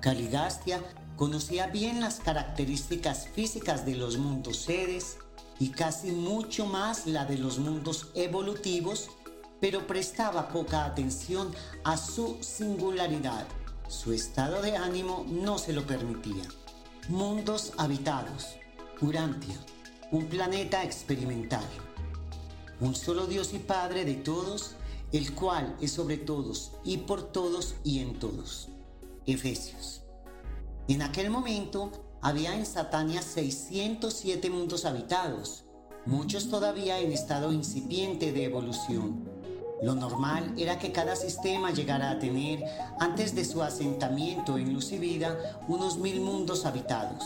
[0.00, 0.82] Caligastia
[1.16, 5.16] conocía bien las características físicas de los mundos seres
[5.58, 9.08] y casi mucho más la de los mundos evolutivos
[9.60, 11.50] pero prestaba poca atención
[11.84, 13.46] a su singularidad.
[13.88, 16.44] Su estado de ánimo no se lo permitía.
[17.08, 18.56] Mundos habitados.
[19.00, 19.56] Urantia,
[20.10, 21.64] un planeta experimental.
[22.80, 24.74] Un solo Dios y Padre de todos,
[25.12, 28.68] el cual es sobre todos y por todos y en todos.
[29.26, 30.02] Efesios.
[30.88, 31.90] En aquel momento
[32.22, 35.64] había en Satania 607 mundos habitados,
[36.06, 39.35] muchos todavía en estado incipiente de evolución.
[39.82, 42.64] Lo normal era que cada sistema llegara a tener,
[42.98, 47.24] antes de su asentamiento en luz y vida, unos mil mundos habitados.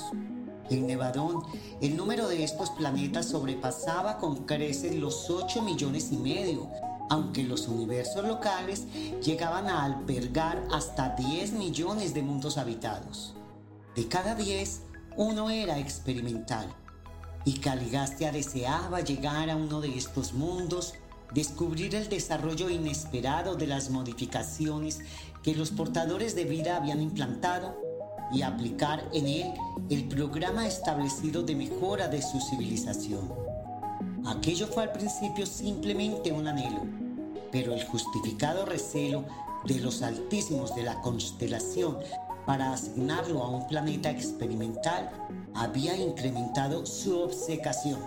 [0.68, 1.42] En Nevadón,
[1.80, 6.68] el número de estos planetas sobrepasaba con creces los 8 millones y medio,
[7.08, 8.86] aunque los universos locales
[9.20, 13.34] llegaban a albergar hasta 10 millones de mundos habitados.
[13.96, 14.82] De cada 10,
[15.16, 16.72] uno era experimental.
[17.44, 20.94] Y Caligastia deseaba llegar a uno de estos mundos
[21.32, 25.00] descubrir el desarrollo inesperado de las modificaciones
[25.42, 27.76] que los portadores de vida habían implantado
[28.32, 29.54] y aplicar en él
[29.88, 33.32] el programa establecido de mejora de su civilización.
[34.26, 36.82] Aquello fue al principio simplemente un anhelo,
[37.50, 39.24] pero el justificado recelo
[39.64, 41.98] de los altísimos de la constelación
[42.46, 45.10] para asignarlo a un planeta experimental
[45.54, 48.00] había incrementado su obcecación.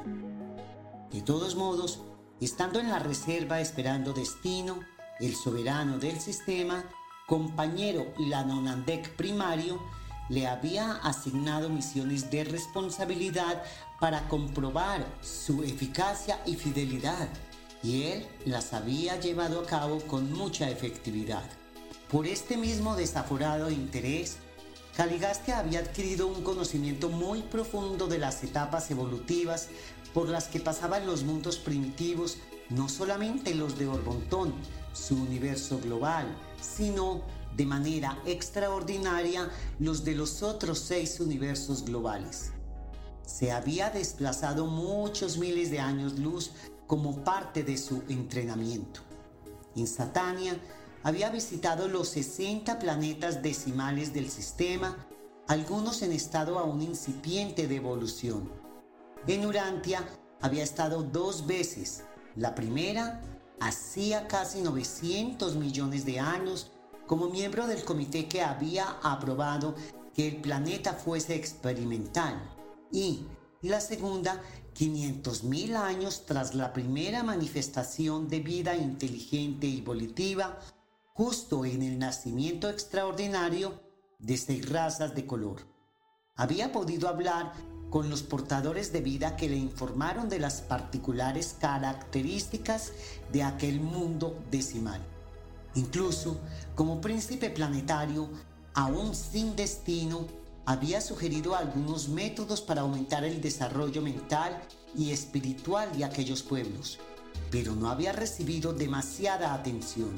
[1.12, 2.02] De todos modos,
[2.44, 4.82] Estando en la reserva esperando destino,
[5.22, 6.84] el soberano del sistema,
[7.26, 9.82] compañero Lanonandek primario,
[10.28, 13.64] le había asignado misiones de responsabilidad
[14.02, 17.30] para comprobar su eficacia y fidelidad,
[17.82, 21.50] y él las había llevado a cabo con mucha efectividad.
[22.12, 24.36] Por este mismo desaforado interés,
[24.98, 29.70] Caligastia había adquirido un conocimiento muy profundo de las etapas evolutivas
[30.14, 32.38] por las que pasaban los mundos primitivos,
[32.70, 34.54] no solamente los de Orbontón,
[34.94, 36.28] su universo global,
[36.62, 37.22] sino
[37.56, 39.50] de manera extraordinaria
[39.80, 42.52] los de los otros seis universos globales.
[43.26, 46.52] Se había desplazado muchos miles de años luz
[46.88, 49.02] como parte de su entrenamiento.
[49.76, 50.60] En Satania
[51.04, 54.96] había visitado los 60 planetas decimales del sistema,
[55.48, 58.63] algunos en estado aún incipiente de evolución
[59.28, 60.06] en Urantia
[60.42, 62.04] había estado dos veces.
[62.36, 63.22] La primera
[63.60, 66.72] hacía casi 900 millones de años
[67.08, 69.76] como miembro del comité que había aprobado
[70.14, 72.36] que el planeta fuese experimental
[72.92, 73.26] y
[73.62, 74.42] la segunda
[74.74, 80.60] 500 mil años tras la primera manifestación de vida inteligente y volitiva
[81.14, 83.82] justo en el nacimiento extraordinario
[84.20, 85.62] de seis razas de color.
[86.36, 87.54] Había podido hablar
[87.94, 92.92] con los portadores de vida que le informaron de las particulares características
[93.32, 95.00] de aquel mundo decimal.
[95.76, 96.40] Incluso,
[96.74, 98.32] como príncipe planetario,
[98.74, 100.26] aún sin destino,
[100.66, 104.60] había sugerido algunos métodos para aumentar el desarrollo mental
[104.98, 106.98] y espiritual de aquellos pueblos,
[107.52, 110.16] pero no había recibido demasiada atención.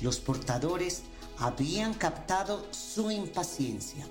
[0.00, 1.02] Los portadores
[1.36, 4.08] habían captado su impaciencia.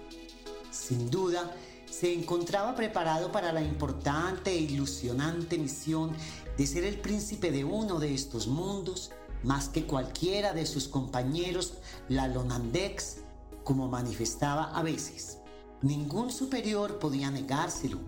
[0.70, 1.52] Sin duda,
[2.00, 6.12] se encontraba preparado para la importante e ilusionante misión
[6.58, 9.12] de ser el príncipe de uno de estos mundos,
[9.44, 11.76] más que cualquiera de sus compañeros
[12.10, 13.18] Lalonandex,
[13.64, 15.38] como manifestaba a veces.
[15.84, 18.00] Ningún superior podía negárselo,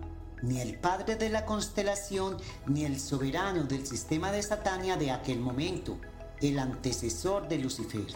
[0.42, 5.40] ni el padre de la constelación, ni el soberano del sistema de Satania de aquel
[5.40, 5.98] momento,
[6.42, 8.08] el antecesor de Lucifer.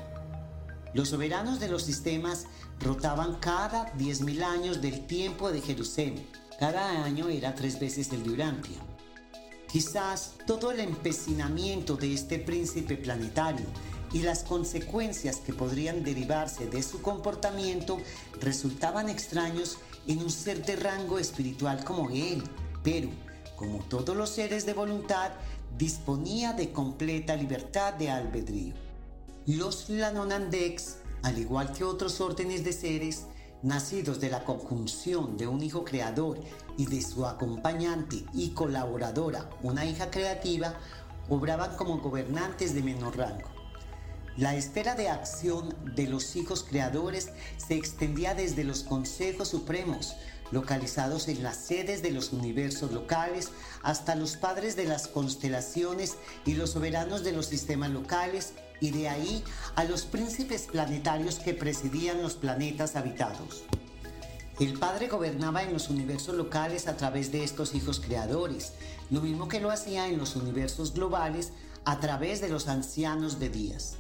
[0.93, 2.47] Los soberanos de los sistemas
[2.79, 6.25] rotaban cada 10.000 años del tiempo de Jerusalén.
[6.59, 8.77] Cada año era tres veces el de Urantia.
[9.71, 13.67] Quizás todo el empecinamiento de este príncipe planetario
[14.11, 17.97] y las consecuencias que podrían derivarse de su comportamiento
[18.41, 19.77] resultaban extraños
[20.07, 22.43] en un ser de rango espiritual como él,
[22.83, 23.09] pero,
[23.55, 25.31] como todos los seres de voluntad,
[25.77, 28.88] disponía de completa libertad de albedrío.
[29.45, 33.25] Los Lanonandex Al igual que otros órdenes de seres,
[33.63, 36.39] nacidos de la conjunción de un hijo creador
[36.77, 40.75] y de su acompañante y colaboradora, una hija creativa,
[41.29, 43.49] obraban como gobernantes de menor rango.
[44.37, 50.15] La esfera de acción de los hijos creadores se extendía desde los consejos supremos,
[50.51, 53.49] localizados en las sedes de los universos locales,
[53.83, 56.15] hasta los padres de las constelaciones
[56.45, 59.43] y los soberanos de los sistemas locales, y de ahí
[59.75, 63.63] a los príncipes planetarios que presidían los planetas habitados.
[64.59, 68.73] El Padre gobernaba en los universos locales a través de estos hijos creadores,
[69.09, 71.53] lo mismo que lo hacía en los universos globales
[71.85, 73.98] a través de los ancianos de días.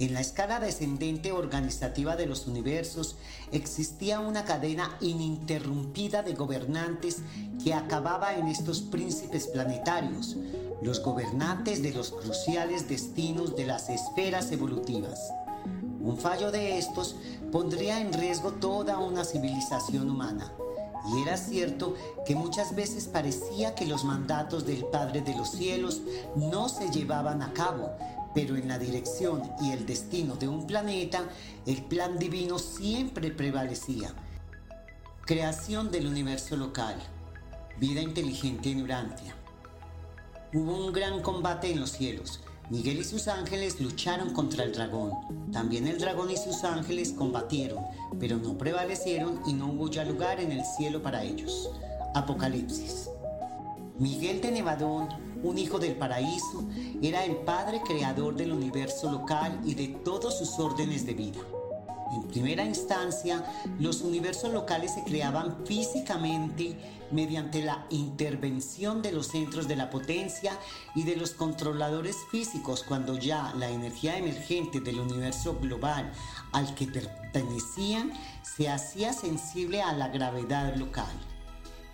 [0.00, 3.16] En la escala descendente organizativa de los universos
[3.52, 7.18] existía una cadena ininterrumpida de gobernantes
[7.62, 10.38] que acababa en estos príncipes planetarios,
[10.80, 15.34] los gobernantes de los cruciales destinos de las esferas evolutivas.
[16.00, 17.16] Un fallo de estos
[17.52, 20.50] pondría en riesgo toda una civilización humana.
[21.12, 21.94] Y era cierto
[22.24, 26.00] que muchas veces parecía que los mandatos del Padre de los cielos
[26.36, 27.90] no se llevaban a cabo,
[28.34, 31.28] pero en la dirección y el destino de un planeta,
[31.66, 34.12] el plan divino siempre prevalecía.
[35.26, 36.96] Creación del universo local.
[37.78, 39.36] Vida inteligente en Urantia.
[40.52, 42.40] Hubo un gran combate en los cielos.
[42.70, 45.12] Miguel y sus ángeles lucharon contra el dragón.
[45.52, 47.84] También el dragón y sus ángeles combatieron,
[48.20, 51.70] pero no prevalecieron y no hubo ya lugar en el cielo para ellos.
[52.14, 53.10] Apocalipsis.
[53.98, 55.08] Miguel de Nevadón
[55.42, 56.68] un hijo del paraíso,
[57.02, 61.40] era el Padre creador del universo local y de todos sus órdenes de vida.
[62.12, 63.44] En primera instancia,
[63.78, 66.76] los universos locales se creaban físicamente
[67.12, 70.58] mediante la intervención de los centros de la potencia
[70.96, 76.10] y de los controladores físicos cuando ya la energía emergente del universo global
[76.52, 78.12] al que pertenecían
[78.42, 81.14] se hacía sensible a la gravedad local.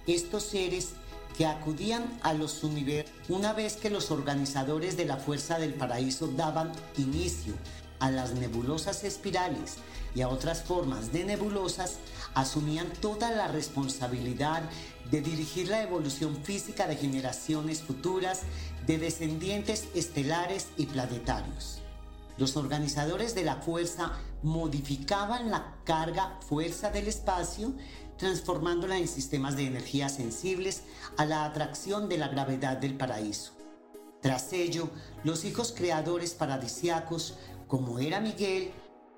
[0.06, 0.94] Estos seres
[1.36, 6.28] que acudían a los universos una vez que los organizadores de la Fuerza del Paraíso
[6.28, 7.54] daban inicio
[7.98, 9.76] a las nebulosas espirales
[10.14, 11.98] y a otras formas de nebulosas,
[12.34, 14.62] asumían toda la responsabilidad
[15.10, 18.42] de dirigir la evolución física de generaciones futuras
[18.86, 21.80] de descendientes estelares y planetarios.
[22.38, 24.12] Los organizadores de la fuerza
[24.42, 27.72] modificaban la carga fuerza del espacio
[28.16, 30.82] transformándola en sistemas de energía sensibles
[31.16, 33.52] a la atracción de la gravedad del paraíso.
[34.20, 34.88] Tras ello,
[35.24, 37.34] los hijos creadores paradisiacos,
[37.68, 38.72] como era Miguel,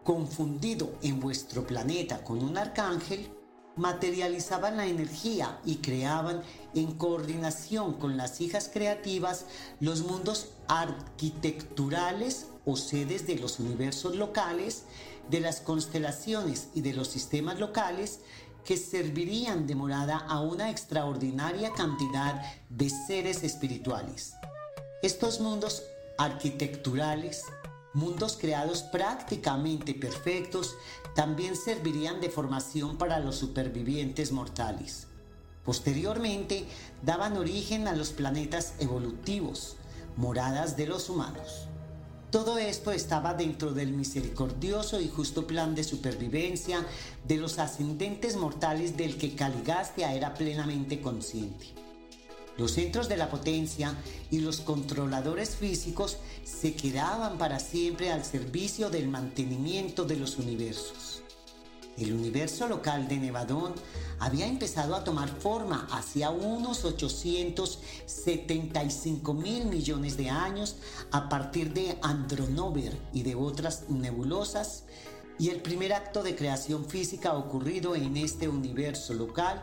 [0.04, 3.30] confundido en vuestro planeta con un arcángel,
[3.78, 6.42] materializaban la energía y creaban
[6.74, 9.46] en coordinación con las hijas creativas
[9.80, 14.82] los mundos arquitecturales o sedes de los universos locales,
[15.30, 18.20] de las constelaciones y de los sistemas locales
[18.68, 24.34] que servirían de morada a una extraordinaria cantidad de seres espirituales.
[25.02, 25.84] Estos mundos
[26.18, 27.44] arquitecturales,
[27.94, 30.74] mundos creados prácticamente perfectos,
[31.14, 35.06] también servirían de formación para los supervivientes mortales.
[35.64, 36.66] Posteriormente,
[37.02, 39.76] daban origen a los planetas evolutivos,
[40.18, 41.67] moradas de los humanos.
[42.30, 46.84] Todo esto estaba dentro del misericordioso y justo plan de supervivencia
[47.26, 51.68] de los ascendentes mortales del que Caligastia era plenamente consciente.
[52.58, 53.94] Los centros de la potencia
[54.30, 61.07] y los controladores físicos se quedaban para siempre al servicio del mantenimiento de los universos.
[61.98, 63.74] El universo local de Nevadón
[64.20, 70.76] había empezado a tomar forma hacia unos 875 mil millones de años
[71.10, 74.84] a partir de Andronover y de otras nebulosas,
[75.40, 79.60] y el primer acto de creación física ocurrido en este universo local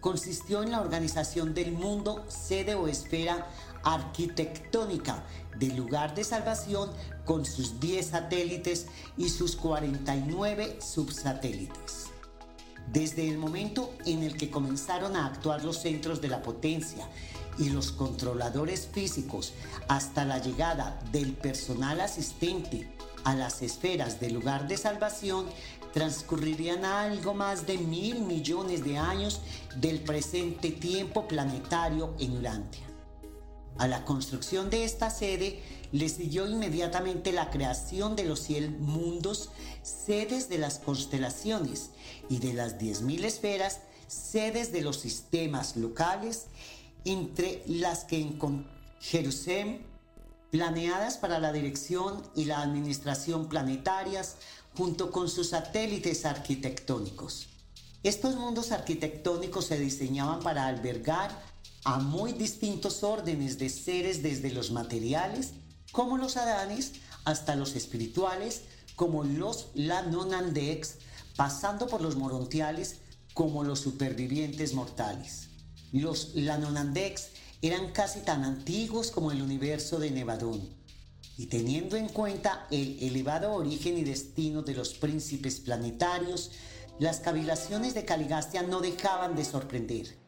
[0.00, 3.46] consistió en la organización del mundo, sede o esfera
[3.82, 5.24] arquitectónica
[5.58, 6.90] del lugar de salvación
[7.26, 8.86] con sus 10 satélites
[9.18, 12.06] y sus 49 subsatélites.
[12.90, 17.06] Desde el momento en el que comenzaron a actuar los centros de la potencia
[17.58, 19.52] y los controladores físicos
[19.88, 22.88] hasta la llegada del personal asistente
[23.24, 25.46] a las esferas del lugar de salvación,
[25.92, 29.40] transcurrirían algo más de mil millones de años
[29.76, 32.86] del presente tiempo planetario en Urantia.
[33.78, 35.60] A la construcción de esta sede
[35.92, 39.50] le siguió inmediatamente la creación de los 100 mundos,
[39.82, 41.90] sedes de las constelaciones,
[42.28, 46.46] y de las 10.000 esferas, sedes de los sistemas locales,
[47.04, 48.66] entre las que en
[49.00, 49.86] Jerusalén,
[50.50, 54.36] planeadas para la dirección y la administración planetarias
[54.76, 57.48] junto con sus satélites arquitectónicos.
[58.02, 61.30] Estos mundos arquitectónicos se diseñaban para albergar
[61.84, 65.52] a muy distintos órdenes de seres desde los materiales,
[65.96, 66.92] como los adanes,
[67.24, 68.64] hasta los espirituales,
[68.96, 70.96] como los Lanonandex,
[71.36, 72.96] pasando por los morontiales,
[73.32, 75.48] como los supervivientes mortales.
[75.92, 77.28] Los Lanonandex
[77.62, 80.68] eran casi tan antiguos como el universo de Nevadón.
[81.38, 86.50] Y teniendo en cuenta el elevado origen y destino de los príncipes planetarios,
[86.98, 90.25] las cavilaciones de Caligastia no dejaban de sorprender.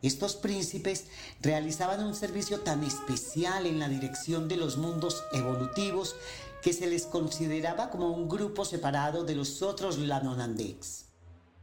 [0.00, 1.06] Estos príncipes
[1.40, 6.14] realizaban un servicio tan especial en la dirección de los mundos evolutivos
[6.62, 11.06] que se les consideraba como un grupo separado de los otros Lanonandex.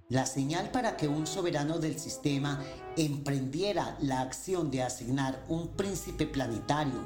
[0.09, 2.61] La señal para que un soberano del sistema
[2.95, 7.01] emprendiera la acción de asignar un príncipe planetario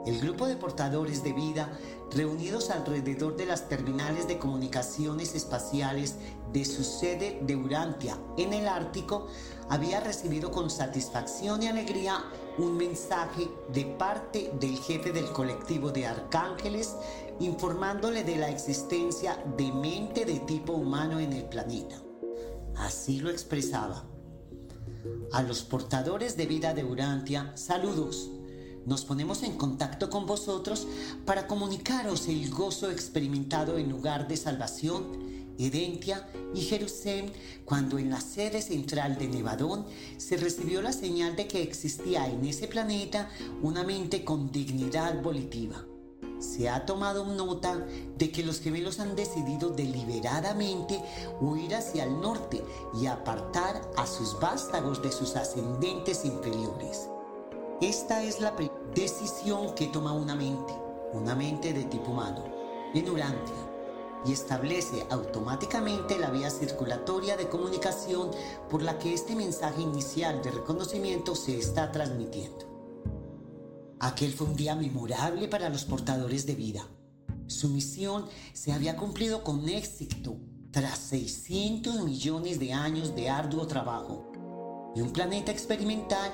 [0.06, 1.78] El grupo de portadores de vida
[2.10, 6.16] reunidos alrededor de las terminales de comunicaciones espaciales
[6.52, 9.28] de su sede de Urantia en el Ártico
[9.68, 12.24] había recibido con satisfacción y alegría
[12.58, 16.96] un mensaje de parte del jefe del colectivo de arcángeles
[17.40, 21.96] informándole de la existencia de mente de tipo humano en el planeta.
[22.76, 24.04] Así lo expresaba.
[25.32, 28.30] A los portadores de vida de Urantia, saludos
[28.86, 30.86] nos ponemos en contacto con vosotros
[31.26, 37.30] para comunicaros el gozo experimentado en lugar de salvación, Edentia y Jerusalén,
[37.66, 39.84] cuando en la sede central de Nevadón
[40.16, 43.28] se recibió la señal de que existía en ese planeta
[43.62, 45.84] una mente con dignidad volitiva.
[46.40, 47.86] Se ha tomado nota
[48.16, 51.02] de que los gemelos han decidido deliberadamente
[51.40, 52.64] huir hacia el norte
[53.00, 57.10] y apartar a sus vástagos de sus ascendentes inferiores.
[57.82, 58.54] Esta es la
[58.94, 60.72] decisión que toma una mente,
[61.12, 62.44] una mente de tipo humano,
[62.94, 63.54] en Urantia,
[64.24, 68.30] y establece automáticamente la vía circulatoria de comunicación
[68.68, 72.69] por la que este mensaje inicial de reconocimiento se está transmitiendo.
[74.02, 76.86] Aquel fue un día memorable para los portadores de vida.
[77.48, 78.24] Su misión
[78.54, 80.38] se había cumplido con éxito
[80.70, 84.32] tras 600 millones de años de arduo trabajo
[84.96, 86.32] y un planeta experimental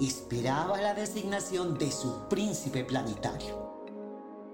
[0.00, 3.82] esperaba la designación de su príncipe planetario.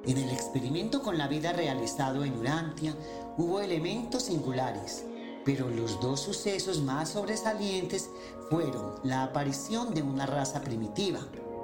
[0.07, 2.97] En el experimento con la vida realizado en Urantia
[3.37, 5.05] hubo elementos singulares,
[5.45, 8.09] pero los dos sucesos más sobresalientes
[8.49, 11.21] fueron la aparición de una raza primitiva,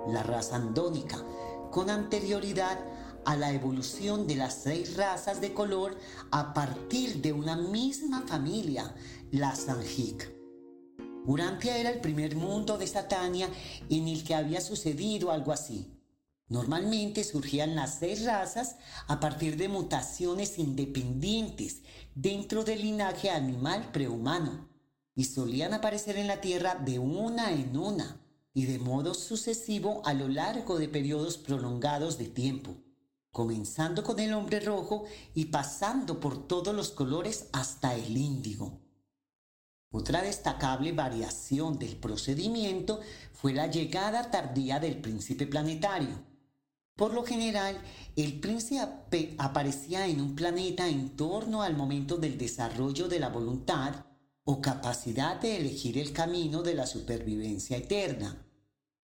[0.08, 1.24] la raza andónica,
[1.70, 2.78] con anterioridad
[3.24, 5.96] a la evolución de las seis razas de color
[6.30, 8.94] a partir de una misma familia,
[9.30, 10.32] la Sanjik.
[11.26, 13.48] Urantia era el primer mundo de Satania
[13.90, 15.92] en el que había sucedido algo así.
[16.48, 18.76] Normalmente surgían las seis razas
[19.06, 21.82] a partir de mutaciones independientes
[22.14, 24.68] dentro del linaje animal prehumano
[25.14, 28.19] y solían aparecer en la Tierra de una en una
[28.52, 32.76] y de modo sucesivo a lo largo de periodos prolongados de tiempo,
[33.30, 38.80] comenzando con el hombre rojo y pasando por todos los colores hasta el índigo.
[39.92, 43.00] Otra destacable variación del procedimiento
[43.32, 46.24] fue la llegada tardía del príncipe planetario.
[46.94, 47.80] Por lo general,
[48.14, 54.04] el príncipe aparecía en un planeta en torno al momento del desarrollo de la voluntad
[54.50, 58.44] o capacidad de elegir el camino de la supervivencia eterna.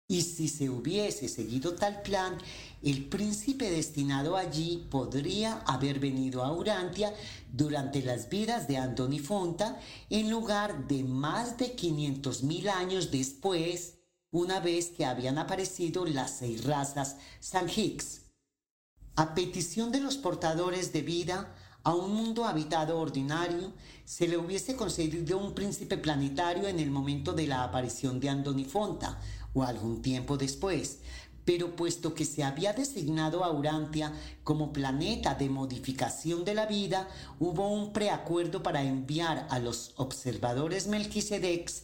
[0.07, 2.39] Y si se hubiese seguido tal plan,
[2.81, 7.13] el príncipe destinado allí podría haber venido a Urantia
[7.51, 9.79] durante las vidas de Antoni Fonta
[10.09, 13.99] en lugar de más de 500.000 años después,
[14.31, 18.21] una vez que habían aparecido las seis razas San Hicks.
[19.15, 21.55] A petición de los portadores de vida,
[21.85, 23.71] a un mundo habitado ordinario,
[24.05, 28.65] se le hubiese concedido un príncipe planetario en el momento de la aparición de Andoni
[28.65, 29.19] Fonta,
[29.53, 30.97] o algún tiempo después,
[31.45, 34.11] pero puesto que se había designado a Urantia
[34.43, 37.07] como planeta de modificación de la vida,
[37.39, 41.83] hubo un preacuerdo para enviar a los observadores Melquisedex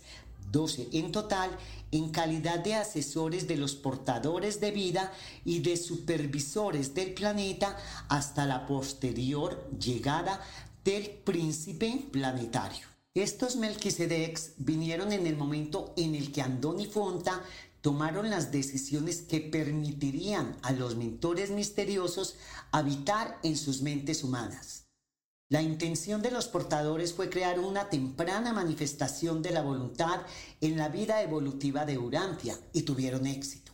[0.51, 1.49] 12 en total,
[1.91, 5.11] en calidad de asesores de los portadores de vida
[5.45, 7.77] y de supervisores del planeta
[8.09, 10.41] hasta la posterior llegada
[10.83, 12.87] del príncipe planetario.
[13.13, 17.41] Estos Melquisedecs vinieron en el momento en el que Andón y Fonta
[17.81, 22.35] tomaron las decisiones que permitirían a los mentores misteriosos
[22.71, 24.80] habitar en sus mentes humanas.
[25.51, 30.21] La intención de los portadores fue crear una temprana manifestación de la voluntad
[30.61, 33.73] en la vida evolutiva de Urantia y tuvieron éxito.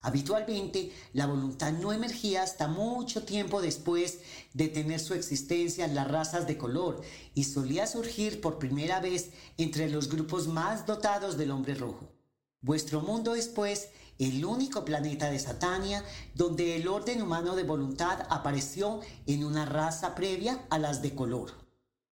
[0.00, 4.20] Habitualmente, la voluntad no emergía hasta mucho tiempo después
[4.54, 7.00] de tener su existencia en las razas de color
[7.34, 12.12] y solía surgir por primera vez entre los grupos más dotados del hombre rojo.
[12.60, 13.88] Vuestro mundo es, pues,
[14.18, 16.04] el único planeta de Satania
[16.34, 21.52] donde el orden humano de voluntad apareció en una raza previa a las de color.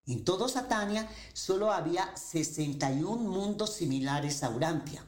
[0.07, 5.05] En todo Satania solo había 61 mundos similares a Urantia.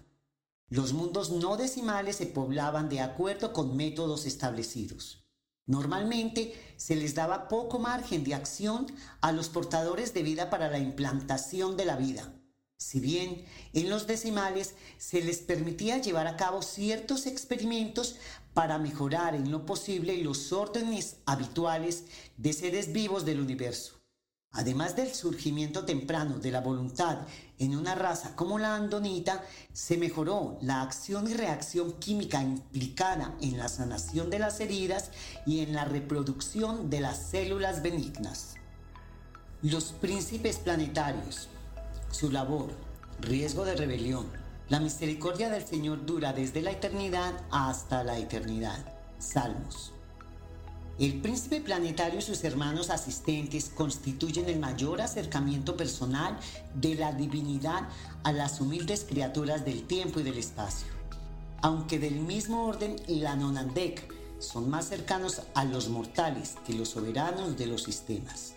[0.68, 5.24] Los mundos no decimales se poblaban de acuerdo con métodos establecidos.
[5.66, 8.86] Normalmente se les daba poco margen de acción
[9.20, 12.37] a los portadores de vida para la implantación de la vida.
[12.78, 18.16] Si bien en los decimales se les permitía llevar a cabo ciertos experimentos
[18.54, 22.04] para mejorar en lo posible los órdenes habituales
[22.36, 23.98] de seres vivos del universo.
[24.52, 27.18] Además del surgimiento temprano de la voluntad
[27.58, 33.58] en una raza como la andonita, se mejoró la acción y reacción química implicada en
[33.58, 35.10] la sanación de las heridas
[35.46, 38.54] y en la reproducción de las células benignas.
[39.62, 41.48] Los príncipes planetarios
[42.10, 42.70] su labor,
[43.20, 44.26] riesgo de rebelión.
[44.68, 48.78] La misericordia del Señor dura desde la eternidad hasta la eternidad.
[49.18, 49.92] Salmos.
[50.98, 56.36] El príncipe planetario y sus hermanos asistentes constituyen el mayor acercamiento personal
[56.74, 57.88] de la divinidad
[58.24, 60.88] a las humildes criaturas del tiempo y del espacio.
[61.62, 67.56] Aunque del mismo orden, la Nonandek son más cercanos a los mortales que los soberanos
[67.56, 68.54] de los sistemas.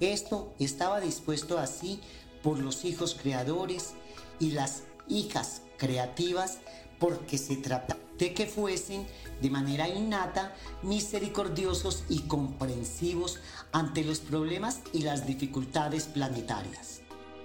[0.00, 2.00] Esto estaba dispuesto así
[2.42, 3.94] por los hijos creadores
[4.40, 6.58] y las hijas creativas,
[6.98, 9.06] porque se trata de que fuesen
[9.40, 13.40] de manera innata misericordiosos y comprensivos
[13.72, 17.00] ante los problemas y las dificultades planetarias.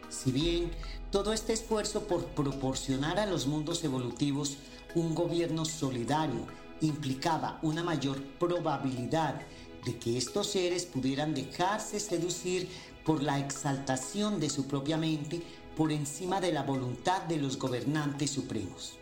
[0.09, 0.71] Si bien
[1.11, 4.57] todo este esfuerzo por proporcionar a los mundos evolutivos
[4.93, 6.45] un gobierno solidario
[6.81, 9.41] implicaba una mayor probabilidad
[9.85, 12.69] de que estos seres pudieran dejarse seducir
[13.07, 15.41] por la exaltación de su propia mente
[15.77, 18.97] por encima de la voluntad de los gobernantes supremos.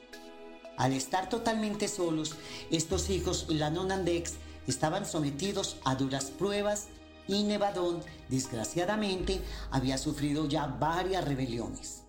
[0.77, 2.35] Al estar totalmente solos,
[2.69, 4.33] estos hijos Lanonandex
[4.67, 6.85] estaban sometidos a duras pruebas
[7.27, 9.41] y Nevadón, desgraciadamente,
[9.71, 12.03] había sufrido ya varias rebeliones.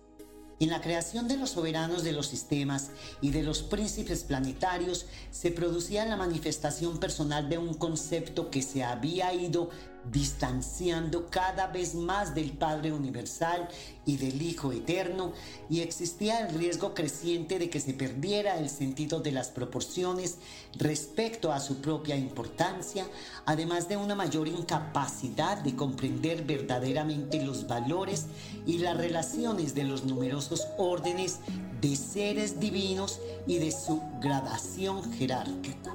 [0.59, 2.89] En la creación de los soberanos de los sistemas
[3.21, 8.83] y de los príncipes planetarios se producía la manifestación personal de un concepto que se
[8.83, 9.69] había ido
[10.11, 13.67] distanciando cada vez más del Padre Universal
[14.05, 15.33] y del Hijo Eterno,
[15.69, 20.37] y existía el riesgo creciente de que se perdiera el sentido de las proporciones
[20.77, 23.05] respecto a su propia importancia,
[23.45, 28.25] además de una mayor incapacidad de comprender verdaderamente los valores
[28.65, 31.39] y las relaciones de los numerosos órdenes
[31.81, 35.93] de seres divinos y de su gradación jerárquica.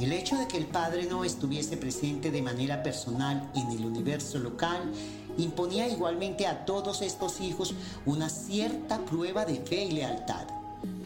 [0.00, 4.38] El hecho de que el Padre no estuviese presente de manera personal en el universo
[4.38, 4.92] local
[5.38, 7.74] imponía igualmente a todos estos hijos
[8.04, 10.46] una cierta prueba de fe y lealtad,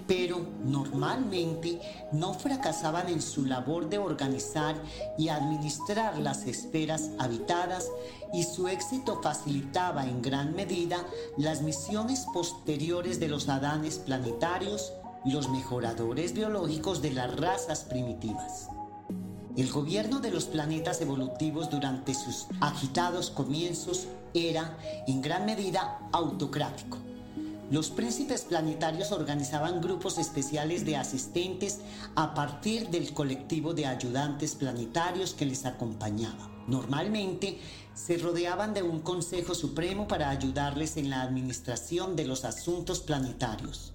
[0.07, 1.81] pero normalmente
[2.13, 4.75] no fracasaban en su labor de organizar
[5.19, 7.91] y administrar las esferas habitadas
[8.33, 11.05] y su éxito facilitaba en gran medida
[11.37, 14.95] las misiones posteriores de los adanes planetarios,
[15.27, 18.71] los mejoradores biológicos de las razas primitivas.
[19.59, 24.79] El gobierno de los planetas evolutivos durante sus agitados comienzos era,
[25.09, 26.99] en gran medida, autocrático.
[27.69, 31.81] Los príncipes planetarios organizaban grupos especiales de asistentes
[32.15, 36.49] a partir del colectivo de ayudantes planetarios que les acompañaba.
[36.69, 37.59] Normalmente
[37.95, 43.93] se rodeaban de un Consejo Supremo para ayudarles en la administración de los asuntos planetarios.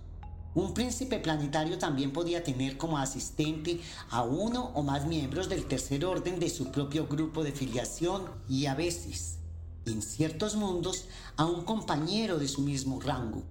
[0.56, 3.82] Un príncipe planetario también podía tener como asistente
[4.12, 8.68] a uno o más miembros del tercer orden de su propio grupo de filiación y
[8.68, 9.40] a veces,
[9.86, 11.06] en ciertos mundos,
[11.38, 13.42] a un compañero de su mismo rango,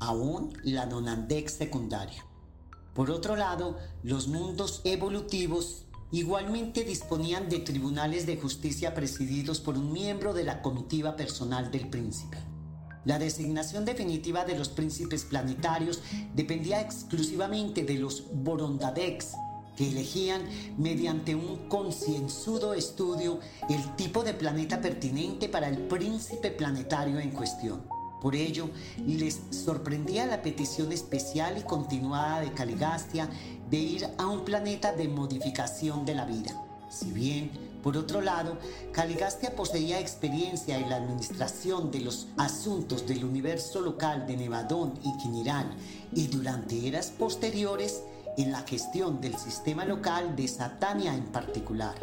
[0.00, 2.24] aún la Nonandex secundario.
[2.92, 9.92] Por otro lado, los mundos evolutivos igualmente disponían de tribunales de justicia presididos por un
[9.92, 12.51] miembro de la comitiva personal del príncipe.
[13.04, 16.00] La designación definitiva de los príncipes planetarios
[16.34, 19.32] dependía exclusivamente de los Borondadex,
[19.76, 20.42] que elegían
[20.78, 27.82] mediante un concienzudo estudio el tipo de planeta pertinente para el príncipe planetario en cuestión.
[28.20, 28.70] Por ello,
[29.04, 33.28] les sorprendía la petición especial y continuada de Caligastia
[33.68, 36.54] de ir a un planeta de modificación de la vida.
[36.88, 37.50] Si bien,
[37.82, 38.58] por otro lado,
[38.92, 45.16] Caligastia poseía experiencia en la administración de los asuntos del universo local de Nevadón y
[45.18, 45.74] Quiniral
[46.14, 48.02] y durante eras posteriores
[48.36, 51.94] en la gestión del sistema local de Satania en particular.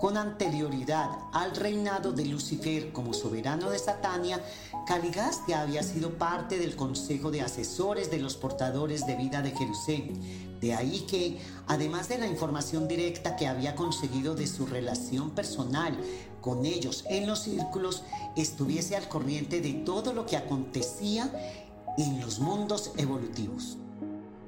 [0.00, 4.40] Con anterioridad al reinado de Lucifer como soberano de Satania,
[4.86, 10.47] Caligastia había sido parte del consejo de asesores de los portadores de vida de Jerusalén.
[10.60, 15.96] De ahí que, además de la información directa que había conseguido de su relación personal
[16.40, 18.02] con ellos en los círculos,
[18.36, 21.30] estuviese al corriente de todo lo que acontecía
[21.96, 23.76] en los mundos evolutivos.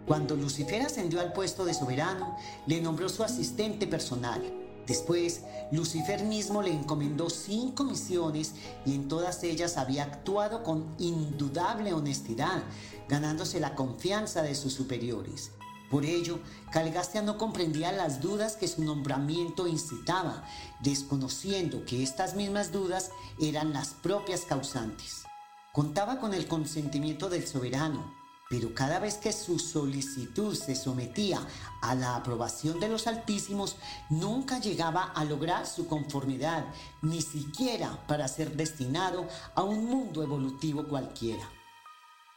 [0.06, 2.36] Cuando Lucifer ascendió al puesto de soberano,
[2.66, 8.54] le nombró su asistente personal Después, Lucifer mismo le encomendó cinco misiones
[8.84, 12.64] y en todas ellas había actuado con indudable honestidad,
[13.08, 15.52] ganándose la confianza de sus superiores.
[15.90, 16.38] Por ello,
[16.70, 20.44] Calgastia no comprendía las dudas que su nombramiento incitaba,
[20.78, 23.10] desconociendo que estas mismas dudas
[23.40, 25.24] eran las propias causantes.
[25.72, 28.14] Contaba con el consentimiento del soberano,
[28.48, 31.40] pero cada vez que su solicitud se sometía
[31.82, 33.76] a la aprobación de los Altísimos,
[34.10, 36.66] nunca llegaba a lograr su conformidad,
[37.02, 41.48] ni siquiera para ser destinado a un mundo evolutivo cualquiera.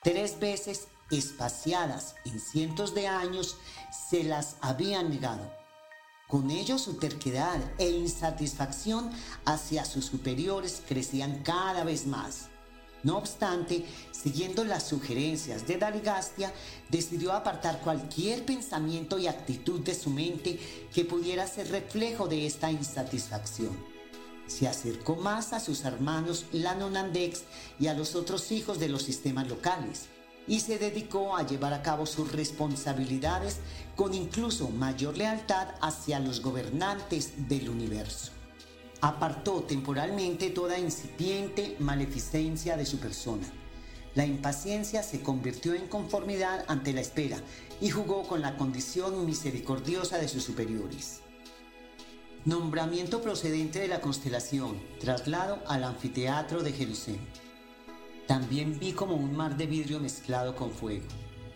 [0.04, 0.88] Tres veces
[1.18, 3.58] espaciadas en cientos de años,
[4.10, 5.52] se las habían negado.
[6.28, 9.12] Con ello su terquedad e insatisfacción
[9.46, 12.50] hacia sus superiores crecían cada vez más.
[13.04, 16.54] No obstante, siguiendo las sugerencias de Daligastia,
[16.90, 20.58] decidió apartar cualquier pensamiento y actitud de su mente
[20.94, 23.78] que pudiera ser reflejo de esta insatisfacción.
[24.48, 27.44] Se acercó más a sus hermanos Lanonandex
[27.80, 30.08] y a los otros hijos de los sistemas locales
[30.48, 33.60] y se dedicó a llevar a cabo sus responsabilidades
[33.96, 38.32] con incluso mayor lealtad hacia los gobernantes del universo
[39.04, 43.46] apartó temporalmente toda incipiente maleficencia de su persona.
[44.16, 47.38] La impaciencia se convirtió en conformidad ante la espera
[47.82, 51.20] y jugó con la condición misericordiosa de sus superiores.
[52.46, 57.20] Nombramiento procedente de la constelación, traslado al anfiteatro de Jerusalén.
[58.28, 61.06] También vi como un mar de vidrio mezclado con fuego.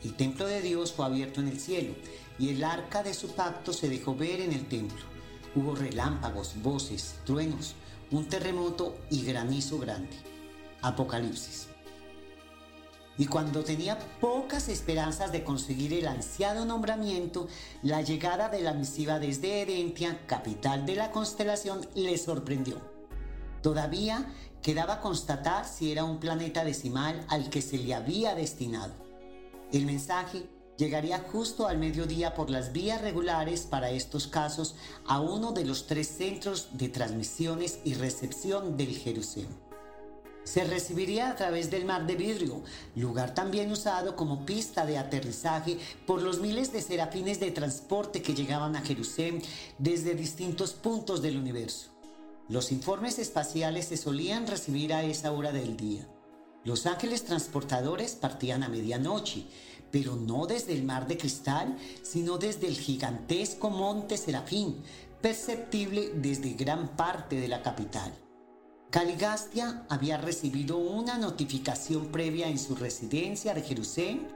[0.04, 1.94] El templo de Dios fue abierto en el cielo
[2.38, 5.18] y el arca de su pacto se dejó ver en el templo
[5.58, 7.74] Hubo relámpagos, voces, truenos,
[8.12, 10.16] un terremoto y granizo grande.
[10.84, 11.70] Apocalipsis.
[13.18, 17.48] Y cuando tenía pocas esperanzas de conseguir el ansiado nombramiento,
[17.82, 22.80] la llegada de la misiva desde Edentia, capital de la constelación, le sorprendió.
[23.64, 24.32] Todavía
[24.62, 28.94] quedaba constatar si era un planeta decimal al que se le había destinado.
[29.72, 35.52] El mensaje llegaría justo al mediodía por las vías regulares para estos casos a uno
[35.52, 39.68] de los tres centros de transmisiones y recepción del Jerusalén.
[40.44, 42.62] Se recibiría a través del mar de vidrio,
[42.96, 48.34] lugar también usado como pista de aterrizaje por los miles de serafines de transporte que
[48.34, 49.42] llegaban a Jerusalén
[49.78, 51.97] desde distintos puntos del universo.
[52.50, 56.08] Los informes espaciales se solían recibir a esa hora del día.
[56.64, 59.46] Los ángeles transportadores partían a medianoche,
[59.92, 64.82] pero no desde el mar de cristal, sino desde el gigantesco monte Serafín,
[65.22, 68.14] perceptible desde gran parte de la capital.
[68.92, 74.28] Caligastia había recibido una notificación previa en su residencia de Jerusalén,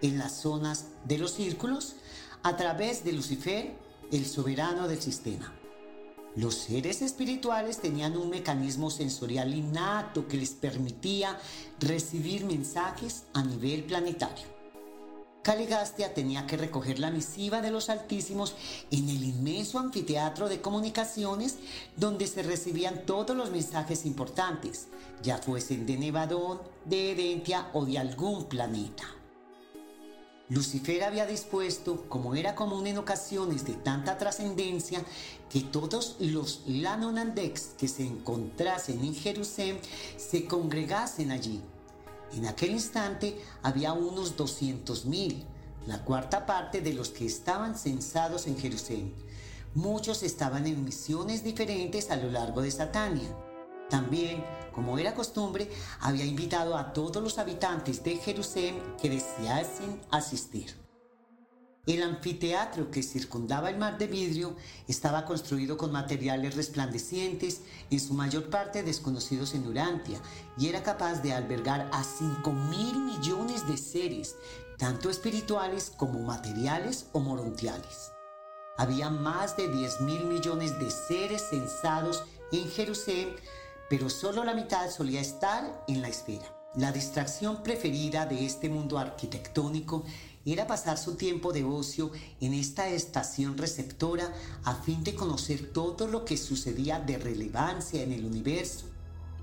[0.00, 1.96] en las zonas de los círculos,
[2.42, 3.76] a través de Lucifer,
[4.10, 5.57] el soberano del sistema.
[6.38, 11.36] Los seres espirituales tenían un mecanismo sensorial innato que les permitía
[11.80, 14.46] recibir mensajes a nivel planetario.
[15.42, 18.54] Caligastia tenía que recoger la misiva de los Altísimos
[18.92, 21.56] en el inmenso anfiteatro de comunicaciones
[21.96, 24.86] donde se recibían todos los mensajes importantes,
[25.24, 29.17] ya fuesen de Nevadón, de Edentia o de algún planeta.
[30.50, 35.04] Lucifer había dispuesto, como era común en ocasiones de tanta trascendencia,
[35.50, 39.78] que todos los Lanonandex que se encontrasen en Jerusalén
[40.16, 41.60] se congregasen allí.
[42.32, 45.44] En aquel instante había unos 200.000,
[45.86, 49.14] la cuarta parte de los que estaban censados en Jerusalén.
[49.74, 53.28] Muchos estaban en misiones diferentes a lo largo de Satania.
[53.90, 54.44] También,
[54.78, 55.68] como era costumbre,
[55.98, 60.76] había invitado a todos los habitantes de Jerusalén que deseasen asistir.
[61.84, 64.54] El anfiteatro que circundaba el mar de vidrio
[64.86, 70.20] estaba construido con materiales resplandecientes, en su mayor parte desconocidos en Urantia,
[70.56, 74.36] y era capaz de albergar a 5 mil millones de seres,
[74.76, 78.12] tanto espirituales como materiales o morontiales.
[78.76, 82.22] Había más de 10 mil millones de seres censados
[82.52, 83.34] en Jerusalén,
[83.88, 86.54] pero solo la mitad solía estar en la esfera.
[86.74, 90.04] La distracción preferida de este mundo arquitectónico
[90.44, 92.10] era pasar su tiempo de ocio
[92.40, 94.32] en esta estación receptora
[94.64, 98.86] a fin de conocer todo lo que sucedía de relevancia en el universo.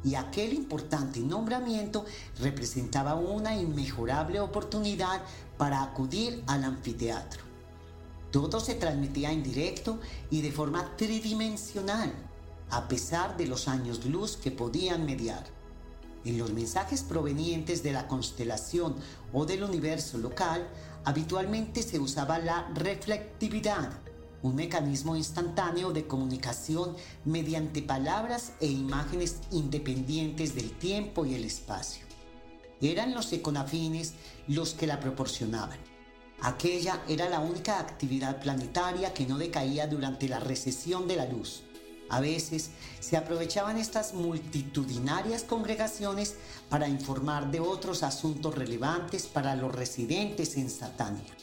[0.04, 2.06] Y aquel importante nombramiento
[2.40, 5.22] representaba una inmejorable oportunidad
[5.58, 7.44] para acudir al anfiteatro.
[8.32, 12.14] Todo se transmitía en directo y de forma tridimensional,
[12.76, 15.46] a pesar de los años luz que podían mediar.
[16.26, 18.98] En los mensajes provenientes de la constelación
[19.32, 20.68] o del universo local,
[21.06, 23.92] habitualmente se usaba la reflectividad,
[24.42, 32.06] un mecanismo instantáneo de comunicación mediante palabras e imágenes independientes del tiempo y el espacio.
[32.82, 34.16] Eran los econafines
[34.50, 35.80] los que la proporcionaban.
[36.42, 41.64] Aquella era la única actividad planetaria que no decaía durante la recesión de la luz
[42.10, 46.36] a veces se aprovechaban estas multitudinarias congregaciones
[46.70, 51.34] para informar de otros asuntos relevantes para los residentes en Satania.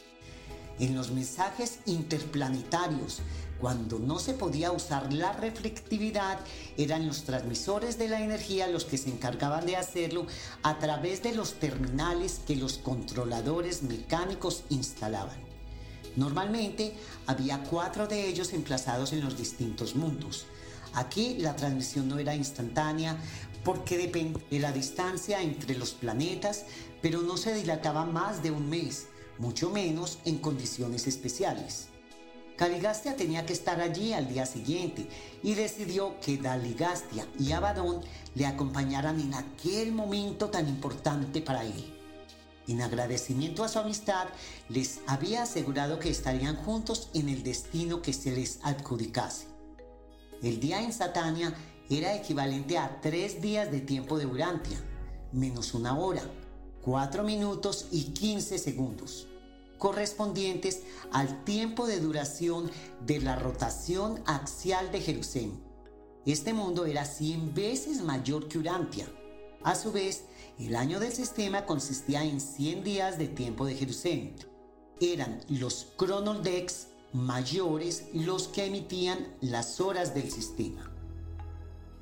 [0.79, 3.21] En los mensajes interplanetarios,
[3.61, 6.39] cuando no se podía usar la reflectividad,
[6.77, 10.25] eran los transmisores de la energía los que se encargaban de hacerlo
[10.63, 15.52] a través de los terminales que los controladores mecánicos instalaban.
[16.15, 16.93] Normalmente
[17.25, 20.45] había cuatro de ellos emplazados en los distintos mundos.
[20.93, 23.17] Aquí la transmisión no era instantánea
[23.63, 26.65] porque depende de la distancia entre los planetas,
[27.01, 29.07] pero no se dilataba más de un mes,
[29.39, 31.87] mucho menos en condiciones especiales.
[32.55, 35.07] Caligastia tenía que estar allí al día siguiente
[35.41, 38.01] y decidió que Daligastia y Abadón
[38.35, 42.02] le acompañaran en aquel momento tan importante para él.
[42.67, 44.27] En agradecimiento a su amistad,
[44.69, 49.47] les había asegurado que estarían juntos en el destino que se les adjudicase.
[50.41, 51.53] El día en Satania
[51.89, 54.81] era equivalente a tres días de tiempo de Urantia,
[55.33, 56.23] menos una hora,
[56.81, 59.27] cuatro minutos y quince segundos,
[59.77, 62.71] correspondientes al tiempo de duración
[63.05, 65.61] de la rotación axial de Jerusalén.
[66.25, 69.07] Este mundo era 100 veces mayor que Urantia.
[69.61, 70.23] A su vez,
[70.59, 74.35] el año del sistema consistía en 100 días de tiempo de Jerusalén.
[75.01, 80.91] Eran los cronodex mayores los que emitían las horas del sistema.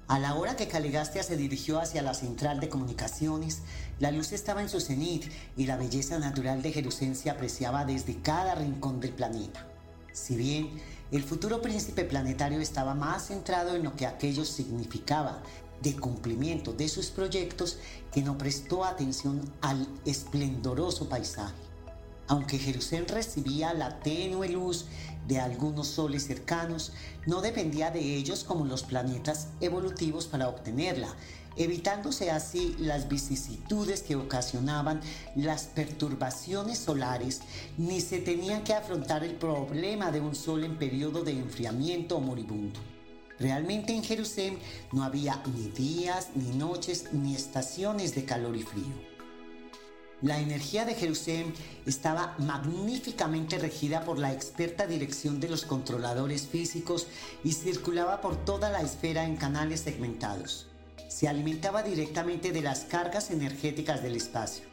[0.07, 3.61] A la hora que Caligastia se dirigió hacia la central de comunicaciones,
[3.99, 8.21] la luz estaba en su cenit y la belleza natural de Jerusalén se apreciaba desde
[8.21, 9.65] cada rincón del planeta.
[10.11, 10.81] Si bien
[11.11, 15.41] el futuro príncipe planetario estaba más centrado en lo que aquello significaba
[15.81, 17.77] de cumplimiento de sus proyectos
[18.11, 21.55] que no prestó atención al esplendoroso paisaje.
[22.27, 24.85] Aunque Jerusalén recibía la tenue luz
[25.27, 26.93] de algunos soles cercanos,
[27.25, 31.09] no dependía de ellos como los planetas evolutivos para obtenerla,
[31.57, 35.01] evitándose así las vicisitudes que ocasionaban
[35.35, 37.41] las perturbaciones solares,
[37.77, 42.21] ni se tenía que afrontar el problema de un sol en periodo de enfriamiento o
[42.21, 42.79] moribundo.
[43.41, 44.59] Realmente en Jerusalén
[44.91, 49.11] no había ni días, ni noches, ni estaciones de calor y frío.
[50.21, 51.51] La energía de Jerusalén
[51.87, 57.07] estaba magníficamente regida por la experta dirección de los controladores físicos
[57.43, 60.67] y circulaba por toda la esfera en canales segmentados.
[61.09, 64.70] Se alimentaba directamente de las cargas energéticas del espacio.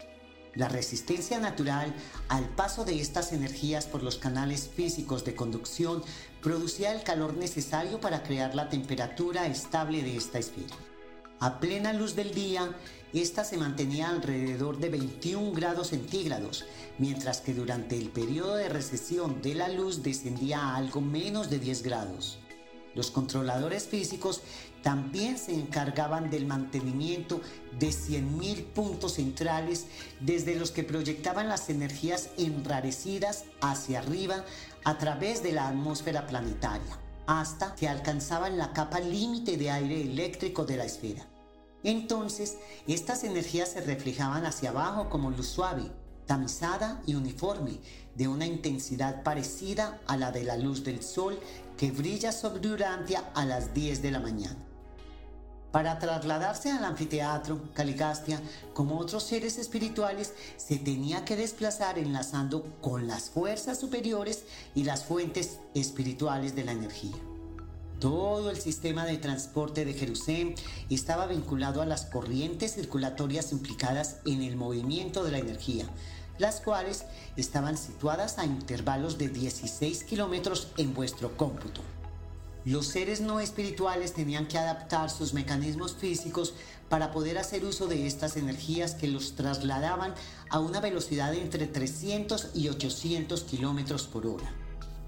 [0.58, 1.94] La resistencia natural
[2.28, 6.02] al paso de estas energías por los canales físicos de conducción
[6.42, 10.74] producía el calor necesario para crear la temperatura estable de esta esfera.
[11.38, 12.74] A plena luz del día,
[13.12, 16.64] esta se mantenía alrededor de 21 grados centígrados,
[16.98, 21.60] mientras que durante el periodo de recesión de la luz descendía a algo menos de
[21.60, 22.40] 10 grados.
[22.96, 24.40] Los controladores físicos
[24.82, 27.40] también se encargaban del mantenimiento
[27.78, 29.86] de 100.000 puntos centrales
[30.20, 34.44] desde los que proyectaban las energías enrarecidas hacia arriba
[34.84, 40.64] a través de la atmósfera planetaria, hasta que alcanzaban la capa límite de aire eléctrico
[40.64, 41.26] de la esfera.
[41.84, 45.90] Entonces, estas energías se reflejaban hacia abajo como luz suave,
[46.26, 47.80] tamizada y uniforme,
[48.14, 51.38] de una intensidad parecida a la de la luz del sol
[51.76, 54.67] que brilla sobre Urantia a las 10 de la mañana.
[55.72, 58.40] Para trasladarse al anfiteatro, Caligastia,
[58.72, 64.44] como otros seres espirituales, se tenía que desplazar enlazando con las fuerzas superiores
[64.74, 67.16] y las fuentes espirituales de la energía.
[68.00, 70.54] Todo el sistema de transporte de Jerusalén
[70.88, 75.84] estaba vinculado a las corrientes circulatorias implicadas en el movimiento de la energía,
[76.38, 77.04] las cuales
[77.36, 81.82] estaban situadas a intervalos de 16 kilómetros en vuestro cómputo.
[82.64, 86.54] Los seres no espirituales tenían que adaptar sus mecanismos físicos
[86.88, 90.14] para poder hacer uso de estas energías que los trasladaban
[90.50, 94.52] a una velocidad de entre 300 y 800 kilómetros por hora.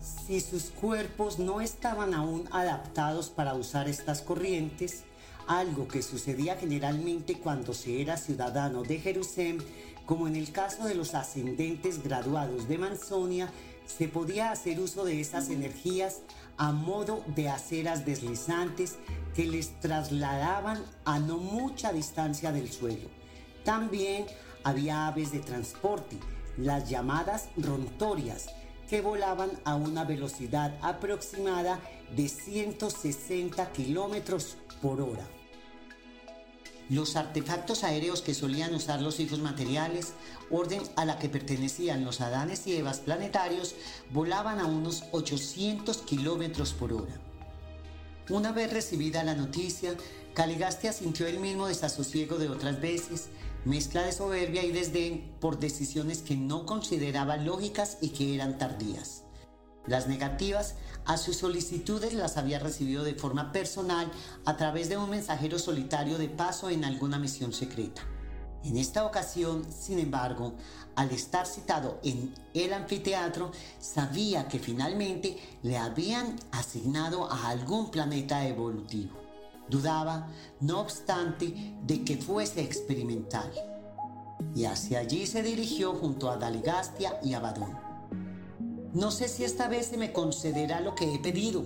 [0.01, 5.03] Si sus cuerpos no estaban aún adaptados para usar estas corrientes,
[5.47, 9.59] algo que sucedía generalmente cuando se era ciudadano de Jerusalén,
[10.07, 13.51] como en el caso de los ascendentes graduados de Manzonia,
[13.87, 16.21] se podía hacer uso de esas energías
[16.61, 18.99] a modo de aceras deslizantes
[19.35, 23.09] que les trasladaban a no mucha distancia del suelo.
[23.65, 24.27] También
[24.63, 26.19] había aves de transporte,
[26.59, 28.51] las llamadas rontorias,
[28.91, 31.81] que volaban a una velocidad aproximada
[32.15, 35.27] de 160 kilómetros por hora.
[36.91, 40.13] Los artefactos aéreos que solían usar los hijos materiales,
[40.51, 43.77] orden a la que pertenecían los Adanes y Evas planetarios,
[44.13, 47.15] volaban a unos 800 kilómetros por hora.
[48.29, 49.95] Una vez recibida la noticia,
[50.35, 53.29] Caligastia sintió el mismo desasosiego de otras veces,
[53.65, 59.23] mezcla de soberbia y desdén por decisiones que no consideraba lógicas y que eran tardías.
[59.87, 60.75] Las negativas
[61.11, 64.09] a sus solicitudes las había recibido de forma personal
[64.45, 68.03] a través de un mensajero solitario de paso en alguna misión secreta.
[68.63, 70.55] En esta ocasión, sin embargo,
[70.95, 73.51] al estar citado en el anfiteatro,
[73.81, 79.19] sabía que finalmente le habían asignado a algún planeta evolutivo.
[79.69, 80.29] Dudaba,
[80.61, 83.51] no obstante, de que fuese experimental.
[84.55, 87.90] Y hacia allí se dirigió junto a Daligastia y Abadón.
[88.93, 91.63] No sé si esta vez se me concederá lo que he pedido,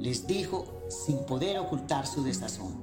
[0.00, 2.82] les dijo sin poder ocultar su desazón.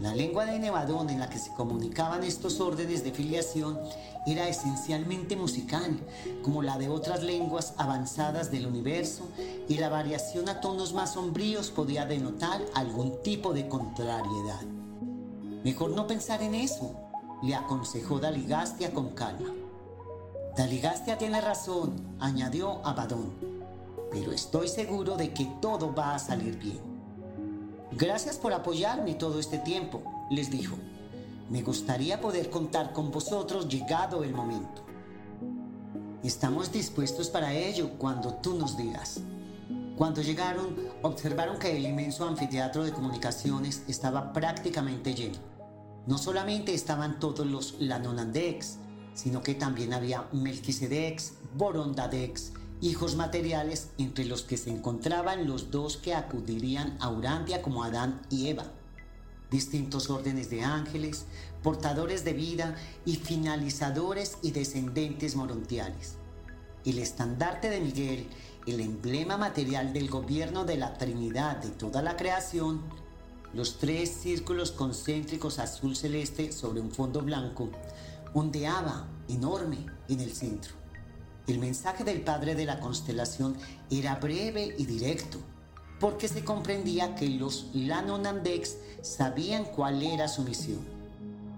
[0.00, 3.80] La lengua de Nevadón en la que se comunicaban estos órdenes de filiación
[4.26, 5.98] era esencialmente musical,
[6.42, 9.26] como la de otras lenguas avanzadas del universo,
[9.68, 14.62] y la variación a tonos más sombríos podía denotar algún tipo de contrariedad.
[15.64, 16.94] Mejor no pensar en eso,
[17.42, 19.63] le aconsejó Daligastia con calma.
[20.56, 23.32] Daligastia tiene razón, añadió Abadón,
[24.12, 26.78] pero estoy seguro de que todo va a salir bien.
[27.90, 30.76] Gracias por apoyarme todo este tiempo, les dijo.
[31.50, 34.82] Me gustaría poder contar con vosotros llegado el momento.
[36.22, 39.22] Estamos dispuestos para ello cuando tú nos digas.
[39.96, 45.38] Cuando llegaron, observaron que el inmenso anfiteatro de comunicaciones estaba prácticamente lleno.
[46.06, 48.78] No solamente estaban todos los Lanonandex,
[49.14, 55.96] sino que también había Melquisedex, Borondadex, hijos materiales entre los que se encontraban los dos
[55.96, 58.66] que acudirían a Urantia como Adán y Eva,
[59.50, 61.26] distintos órdenes de ángeles,
[61.62, 66.16] portadores de vida y finalizadores y descendentes morontiales.
[66.84, 68.26] El estandarte de Miguel,
[68.66, 72.82] el emblema material del gobierno de la Trinidad de toda la creación,
[73.54, 77.70] los tres círculos concéntricos azul celeste sobre un fondo blanco,
[78.34, 80.74] ondeaba enorme en el centro.
[81.46, 83.56] El mensaje del padre de la constelación
[83.90, 85.38] era breve y directo,
[86.00, 90.80] porque se comprendía que los Lanonandex sabían cuál era su misión.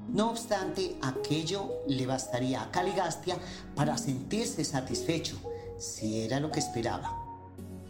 [0.09, 3.37] No obstante, aquello le bastaría a Caligastia
[3.75, 5.37] para sentirse satisfecho,
[5.79, 7.26] si era lo que esperaba.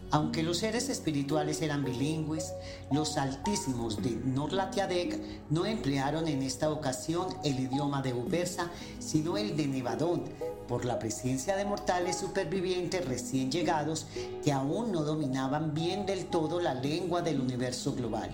[0.09, 2.53] Aunque los seres espirituales eran bilingües,
[2.91, 5.19] los altísimos de Norlatiadec
[5.49, 10.23] no emplearon en esta ocasión el idioma de Ubersa, sino el de Nevadón,
[10.67, 14.07] por la presencia de mortales supervivientes recién llegados
[14.43, 18.31] que aún no dominaban bien del todo la lengua del universo global.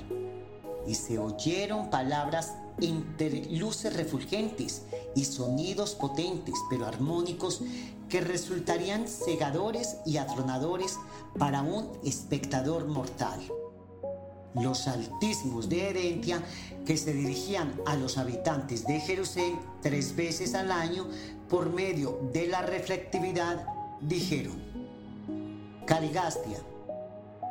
[0.85, 4.83] Y se oyeron palabras entre luces refulgentes
[5.15, 7.61] y sonidos potentes pero armónicos
[8.09, 10.97] que resultarían cegadores y atronadores
[11.37, 13.39] para un espectador mortal.
[14.53, 16.43] Los altísimos de Herentia,
[16.85, 21.07] que se dirigían a los habitantes de Jerusalén tres veces al año
[21.49, 23.65] por medio de la reflectividad,
[24.01, 24.61] dijeron,
[25.87, 26.59] Caligastia,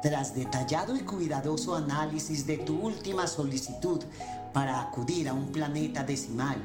[0.01, 4.01] tras detallado y cuidadoso análisis de tu última solicitud
[4.53, 6.57] para acudir a un planeta decimal,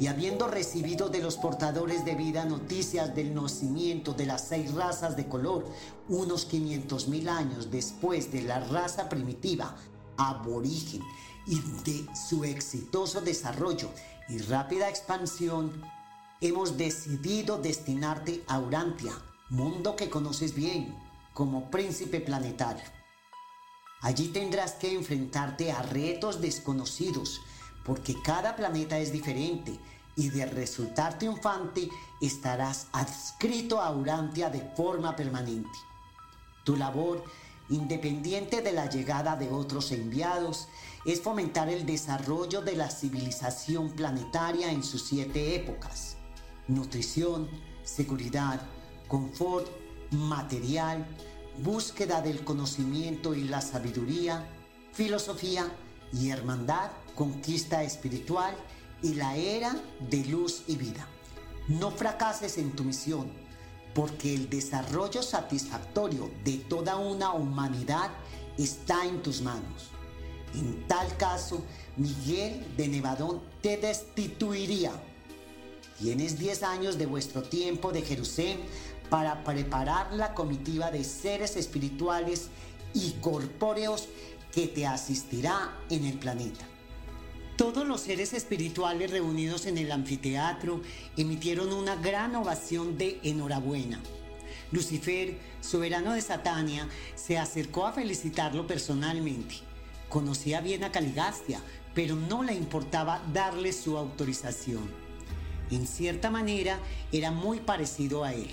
[0.00, 5.14] y habiendo recibido de los portadores de vida noticias del nacimiento de las seis razas
[5.14, 5.66] de color,
[6.08, 9.76] unos 500 mil años después de la raza primitiva,
[10.16, 11.02] aborigen,
[11.46, 13.90] y de su exitoso desarrollo
[14.30, 15.82] y rápida expansión,
[16.40, 19.12] hemos decidido destinarte a Urantia,
[19.50, 20.96] mundo que conoces bien,
[21.34, 22.84] como príncipe planetario.
[24.00, 27.42] Allí tendrás que enfrentarte a retos desconocidos,
[27.90, 29.76] porque cada planeta es diferente
[30.14, 31.88] y de resultar triunfante
[32.20, 35.76] estarás adscrito a Urantia de forma permanente.
[36.62, 37.24] Tu labor,
[37.68, 40.68] independiente de la llegada de otros enviados,
[41.04, 46.16] es fomentar el desarrollo de la civilización planetaria en sus siete épocas.
[46.68, 47.48] Nutrición,
[47.82, 48.62] seguridad,
[49.08, 49.66] confort,
[50.12, 51.04] material,
[51.64, 54.48] búsqueda del conocimiento y la sabiduría,
[54.92, 55.66] filosofía
[56.12, 58.54] y hermandad, conquista espiritual
[59.02, 59.74] y la era
[60.08, 61.06] de luz y vida.
[61.68, 63.30] No fracases en tu misión,
[63.94, 68.10] porque el desarrollo satisfactorio de toda una humanidad
[68.58, 69.90] está en tus manos.
[70.54, 71.62] En tal caso,
[71.96, 74.92] Miguel de Nevadón te destituiría.
[75.98, 78.58] Tienes 10 años de vuestro tiempo de Jerusalén
[79.10, 82.48] para preparar la comitiva de seres espirituales
[82.94, 84.08] y corpóreos
[84.52, 86.69] que te asistirá en el planeta.
[87.60, 90.80] Todos los seres espirituales reunidos en el anfiteatro
[91.18, 94.00] emitieron una gran ovación de enhorabuena.
[94.72, 99.56] Lucifer, soberano de Satania, se acercó a felicitarlo personalmente.
[100.08, 101.60] Conocía bien a Caligastia,
[101.92, 104.90] pero no le importaba darle su autorización.
[105.70, 106.78] En cierta manera,
[107.12, 108.48] era muy parecido a él.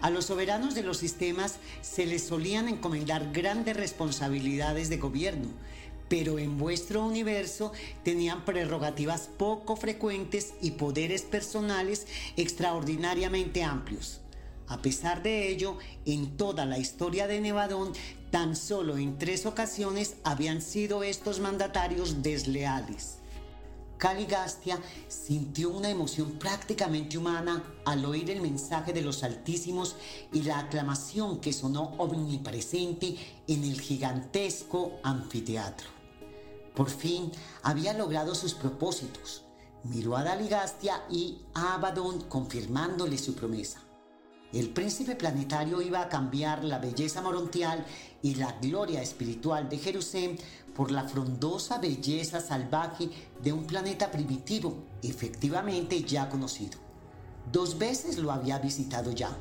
[0.00, 5.50] A los soberanos de los sistemas se les solían encomendar grandes responsabilidades de gobierno,
[6.08, 7.72] pero en vuestro universo
[8.02, 12.06] tenían prerrogativas poco frecuentes y poderes personales
[12.36, 14.20] extraordinariamente amplios.
[14.66, 15.76] A pesar de ello,
[16.06, 17.92] en toda la historia de Nevadón,
[18.30, 23.18] tan solo en tres ocasiones habían sido estos mandatarios desleales.
[23.98, 24.78] Caligastia
[25.08, 29.96] sintió una emoción prácticamente humana al oír el mensaje de los Altísimos
[30.32, 33.16] y la aclamación que sonó omnipresente
[33.46, 35.93] en el gigantesco anfiteatro.
[36.74, 37.30] Por fin
[37.62, 39.44] había logrado sus propósitos.
[39.84, 43.80] Miró a Daligastia y a Abadón confirmándole su promesa.
[44.52, 47.84] El príncipe planetario iba a cambiar la belleza morontial
[48.22, 50.38] y la gloria espiritual de Jerusalén
[50.76, 53.10] por la frondosa belleza salvaje
[53.42, 56.78] de un planeta primitivo, efectivamente ya conocido.
[57.50, 59.36] Dos veces lo había visitado ya.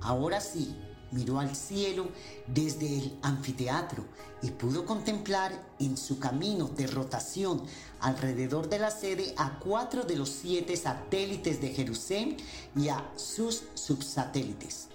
[0.00, 0.76] Ahora sí,
[1.16, 2.08] miró al cielo
[2.46, 4.04] desde el anfiteatro
[4.42, 7.62] y pudo contemplar en su camino de rotación
[8.00, 12.36] alrededor de la sede a cuatro de los siete satélites de Jerusalén
[12.76, 14.88] y a sus subsatélites.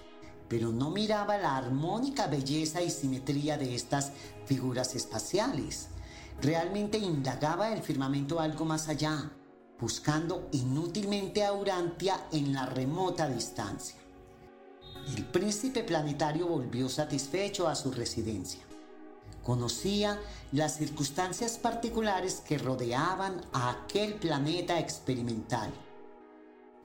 [0.47, 4.11] Pero no miraba la armónica belleza y simetría de estas
[4.45, 5.87] figuras espaciales.
[6.41, 9.31] Realmente indagaba el firmamento algo más allá,
[9.79, 14.00] buscando inútilmente a Urantia en la remota distancia.
[15.07, 18.61] El príncipe planetario volvió satisfecho a su residencia.
[19.43, 20.19] Conocía
[20.51, 25.71] las circunstancias particulares que rodeaban a aquel planeta experimental.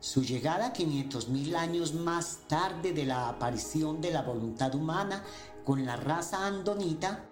[0.01, 5.23] Su llegada 500.000 años más tarde de la aparición de la voluntad humana
[5.65, 7.27] con la raza andonita,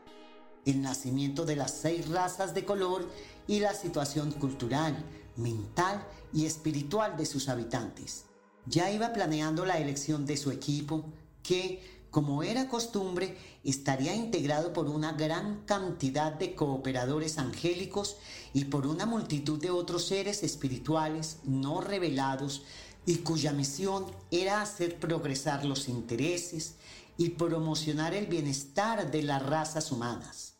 [0.67, 3.09] el nacimiento de las seis razas de color
[3.47, 4.97] y la situación cultural,
[5.37, 8.27] mental y espiritual de sus habitantes
[8.67, 11.05] ya iba planeando la elección de su equipo
[11.43, 18.17] que, como era costumbre, estaría integrado por una gran cantidad de cooperadores angélicos
[18.53, 22.63] y por una multitud de otros seres espirituales no revelados
[23.07, 26.77] y cuya misión era hacer progresar los intereses
[27.17, 30.55] y promocionar el bienestar de las razas humanas.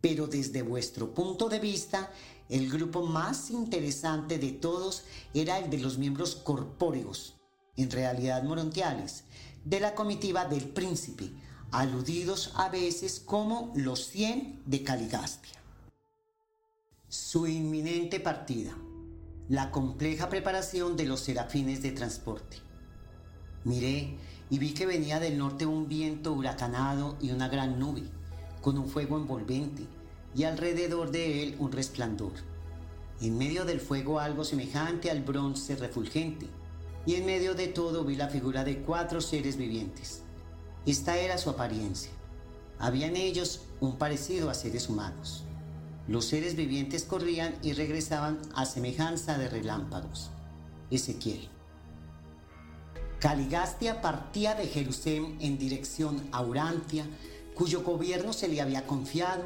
[0.00, 2.10] Pero desde vuestro punto de vista,
[2.48, 7.31] el grupo más interesante de todos era el de los miembros corpóreos,
[7.76, 9.24] en realidad morontiales,
[9.64, 11.30] de la comitiva del príncipe,
[11.70, 15.58] aludidos a veces como los 100 de Caligastia.
[17.08, 18.76] Su inminente partida,
[19.48, 22.58] la compleja preparación de los serafines de transporte.
[23.64, 24.16] Miré
[24.50, 28.02] y vi que venía del norte un viento huracanado y una gran nube,
[28.60, 29.86] con un fuego envolvente,
[30.34, 32.32] y alrededor de él un resplandor.
[33.20, 36.48] En medio del fuego algo semejante al bronce refulgente,
[37.06, 40.22] y en medio de todo vi la figura de cuatro seres vivientes.
[40.86, 42.10] Esta era su apariencia.
[42.78, 45.44] Había en ellos un parecido a seres humanos.
[46.08, 50.30] Los seres vivientes corrían y regresaban a semejanza de relámpagos.
[50.90, 51.48] Ezequiel.
[53.20, 57.06] Caligastia partía de Jerusalén en dirección a Urantia,
[57.54, 59.44] cuyo gobierno se le había confiado,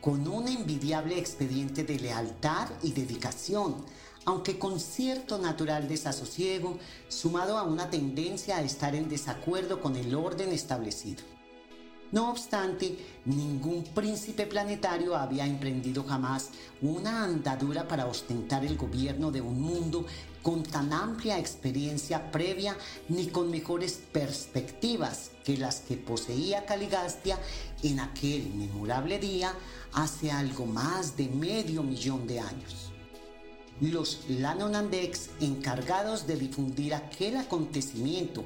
[0.00, 3.76] con un envidiable expediente de lealtad y dedicación,
[4.24, 6.78] aunque con cierto natural desasosiego,
[7.08, 11.22] sumado a una tendencia a estar en desacuerdo con el orden establecido.
[12.12, 16.50] No obstante, ningún príncipe planetario había emprendido jamás
[16.82, 20.04] una andadura para ostentar el gobierno de un mundo
[20.42, 22.76] con tan amplia experiencia previa
[23.08, 27.38] ni con mejores perspectivas que las que poseía Caligastia
[27.82, 29.54] en aquel memorable día
[29.94, 32.91] hace algo más de medio millón de años.
[33.80, 38.44] Los Lanonandex, encargados de difundir aquel acontecimiento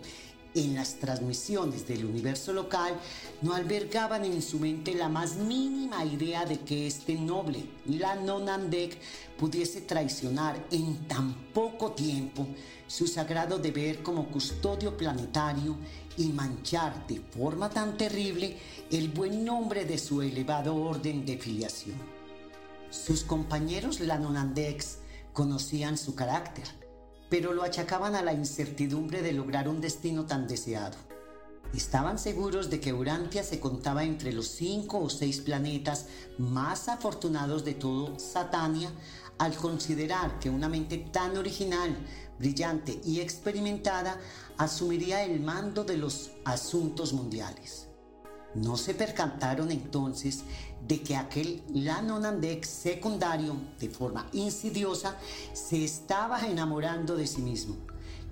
[0.56, 2.94] en las transmisiones del universo local
[3.42, 8.98] no albergaban en su mente la más mínima idea de que este noble, la Nonandek,
[9.38, 12.46] pudiese traicionar en tan poco tiempo
[12.86, 15.76] su sagrado deber como custodio planetario
[16.16, 18.56] y manchar de forma tan terrible
[18.90, 21.96] el buen nombre de su elevado orden de filiación.
[22.88, 25.00] Sus compañeros Lanonandex
[25.36, 26.64] conocían su carácter
[27.28, 30.96] pero lo achacaban a la incertidumbre de lograr un destino tan deseado.
[31.74, 36.06] Estaban seguros de que Urantia se contaba entre los cinco o seis planetas
[36.38, 38.90] más afortunados de todo Satania
[39.38, 41.94] al considerar que una mente tan original,
[42.38, 44.18] brillante y experimentada
[44.56, 47.88] asumiría el mando de los asuntos mundiales.
[48.54, 50.44] No se percantaron entonces
[50.86, 55.16] de que aquel Lanonandex secundario, de forma insidiosa,
[55.52, 57.76] se estaba enamorando de sí mismo.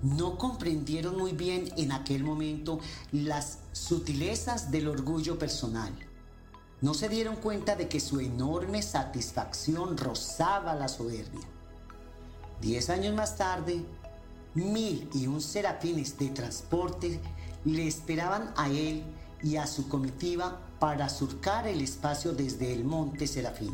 [0.01, 2.79] No comprendieron muy bien en aquel momento
[3.11, 5.93] las sutilezas del orgullo personal.
[6.81, 11.47] No se dieron cuenta de que su enorme satisfacción rozaba la soberbia.
[12.61, 13.83] Diez años más tarde,
[14.53, 17.19] mil y un serafines de transporte
[17.65, 19.03] le esperaban a él
[19.41, 23.73] y a su comitiva para surcar el espacio desde el monte Serafín.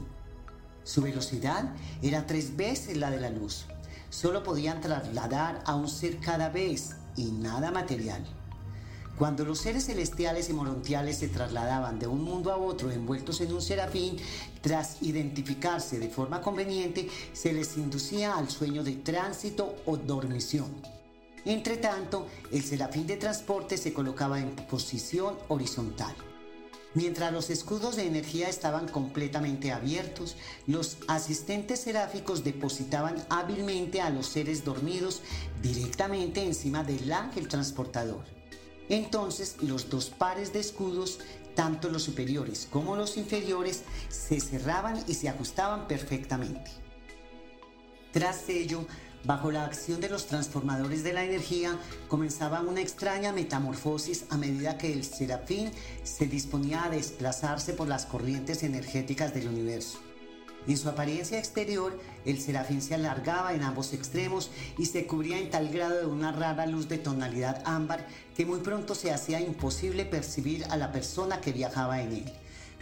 [0.86, 3.66] Su velocidad era tres veces la de la luz.
[4.10, 8.24] Solo podían trasladar a un ser cada vez y nada material.
[9.18, 13.52] Cuando los seres celestiales y morontiales se trasladaban de un mundo a otro envueltos en
[13.52, 14.16] un serafín,
[14.62, 20.72] tras identificarse de forma conveniente, se les inducía al sueño de tránsito o dormición.
[21.44, 26.16] Entre tanto, el serafín de transporte se colocaba en posición horizontal.
[26.94, 30.36] Mientras los escudos de energía estaban completamente abiertos,
[30.68, 35.22] los asistentes seráficos depositaban hábilmente a los seres dormidos
[35.62, 38.26] directamente encima del ángel transportador.
[38.90, 41.20] Entonces los dos pares de escudos,
[41.56, 46.72] tanto los superiores como los inferiores, se cerraban y se ajustaban perfectamente.
[48.12, 48.86] Tras ello,
[49.24, 51.78] Bajo la acción de los transformadores de la energía
[52.08, 55.72] comenzaba una extraña metamorfosis a medida que el serafín
[56.04, 60.00] se disponía a desplazarse por las corrientes energéticas del universo.
[60.68, 65.52] En su apariencia exterior, el serafín se alargaba en ambos extremos y se cubría en
[65.52, 70.06] tal grado de una rara luz de tonalidad ámbar que muy pronto se hacía imposible
[70.06, 72.34] percibir a la persona que viajaba en él.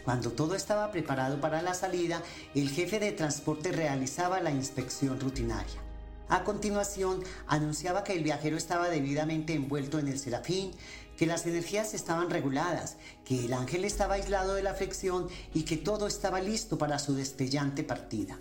[0.05, 2.21] Cuando todo estaba preparado para la salida,
[2.55, 5.88] el jefe de transporte realizaba la inspección rutinaria.
[6.29, 10.71] A continuación, anunciaba que el viajero estaba debidamente envuelto en el serafín,
[11.17, 15.75] que las energías estaban reguladas, que el ángel estaba aislado de la aflicción y que
[15.75, 18.39] todo estaba listo para su destellante partida.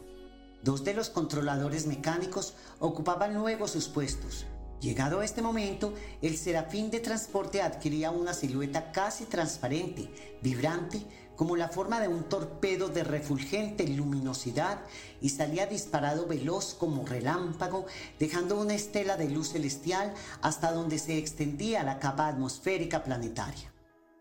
[0.63, 4.45] Dos de los controladores mecánicos ocupaban luego sus puestos.
[4.81, 11.05] Llegado a este momento, el serafín de transporte adquiría una silueta casi transparente, vibrante,
[11.39, 14.81] como la forma de un torpedo de refulgente luminosidad
[15.21, 17.87] y salía disparado veloz como relámpago,
[18.19, 20.13] dejando una estela de luz celestial
[20.43, 23.73] hasta donde se extendía la capa atmosférica planetaria.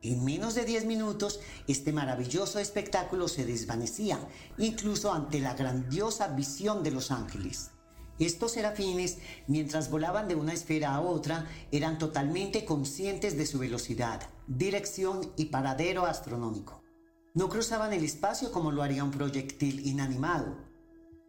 [0.04, 4.20] En menos de 10 minutos, este maravilloso espectáculo se desvanecía,
[4.60, 7.72] incluso ante la grandiosa visión de los ángeles.
[8.20, 9.18] Estos serafines,
[9.48, 15.46] mientras volaban de una esfera a otra, eran totalmente conscientes de su velocidad, dirección y
[15.46, 16.87] paradero astronómico.
[17.38, 20.58] No cruzaban el espacio como lo haría un proyectil inanimado.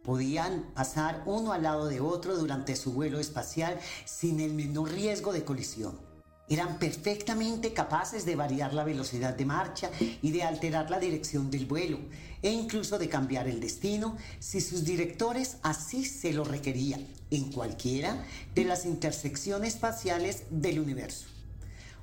[0.03, 5.31] Podían pasar uno al lado de otro durante su vuelo espacial sin el menor riesgo
[5.33, 6.09] de colisión
[6.49, 11.67] eran perfectamente capaces de variar la velocidad de marcha y de alterar la dirección del
[11.67, 11.99] vuelo
[12.41, 18.25] e incluso de cambiar el destino si sus directores así se lo requerían en cualquiera
[18.55, 21.27] de las intersecciones espaciales del universo.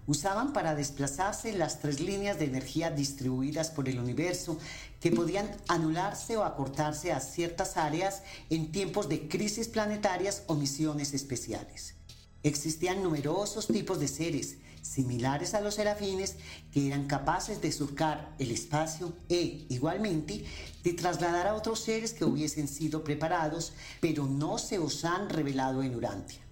[0.07, 4.59] Usaban para desplazarse las tres líneas de energía distribuidas por el universo
[5.01, 11.15] que podían anularse o acortarse a ciertas áreas en tiempos de crisis planetarias o misiones
[11.15, 11.95] especiales.
[12.43, 16.37] Existían numerosos tipos de seres, similares a los serafines,
[16.73, 20.45] que eran capaces de surcar el espacio e, igualmente,
[20.85, 25.83] de trasladar a otros seres que hubiesen sido preparados, pero no se os han revelado
[25.83, 26.46] en Urantia.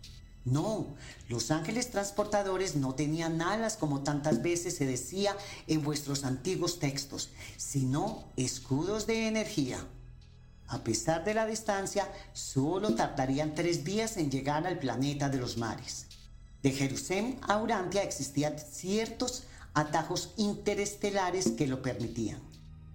[0.45, 0.95] No,
[1.29, 5.35] los ángeles transportadores no tenían alas como tantas veces se decía
[5.67, 9.79] en vuestros antiguos textos, sino escudos de energía.
[10.67, 15.57] A pesar de la distancia, solo tardarían tres días en llegar al planeta de los
[15.57, 16.07] mares.
[16.63, 22.41] De Jerusalén a Urantia existían ciertos atajos interestelares que lo permitían.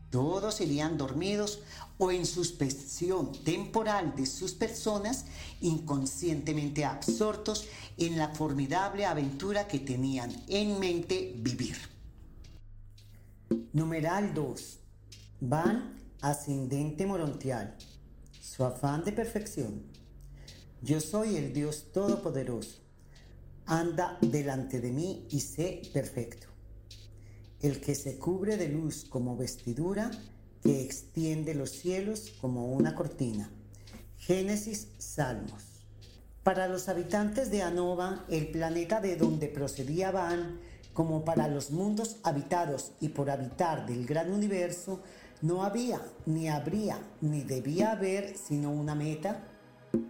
[0.10, 1.62] Todos irían dormidos
[1.98, 5.26] o en suspensión temporal de sus personas,
[5.62, 7.68] inconscientemente absortos
[7.98, 11.78] en la formidable aventura que tenían en mente vivir.
[13.74, 14.80] Numeral 2.
[15.42, 17.78] Van ascendente morontial.
[18.42, 19.84] Su afán de perfección.
[20.82, 22.80] Yo soy el Dios Todopoderoso.
[23.66, 26.49] Anda delante de mí y sé perfecto.
[27.62, 30.12] El que se cubre de luz como vestidura
[30.64, 33.52] que extiende los cielos como una cortina.
[34.18, 35.66] Génesis Salmos.
[36.44, 40.60] Para los habitantes de Anova, el planeta de donde procedía Van,
[40.94, 45.02] como para los mundos habitados y por habitar del gran universo,
[45.42, 49.48] no había, ni habría, ni debía haber sino una meta,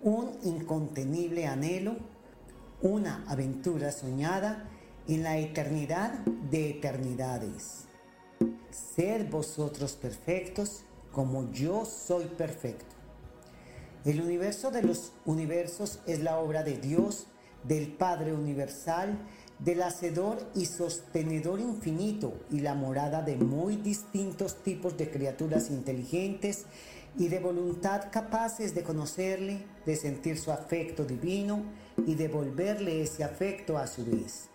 [0.03, 1.97] un incontenible anhelo,
[2.81, 4.68] una aventura soñada
[5.09, 6.11] en la eternidad
[6.51, 7.85] de eternidades
[8.95, 12.95] ser vosotros perfectos como yo soy perfecto.
[14.05, 17.25] El universo de los universos es la obra de Dios,
[17.63, 19.17] del Padre Universal,
[19.57, 26.65] del Hacedor y Sostenedor Infinito y la morada de muy distintos tipos de criaturas inteligentes
[27.17, 31.63] y de voluntad capaces de conocerle, de sentir su afecto divino
[32.05, 34.49] y devolverle ese afecto a su vez.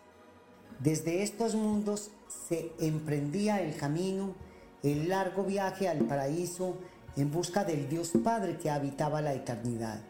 [0.80, 2.10] Desde estos mundos
[2.48, 4.34] se emprendía el camino,
[4.82, 6.76] el largo viaje al paraíso
[7.16, 10.00] en busca del Dios Padre que habitaba la eternidad.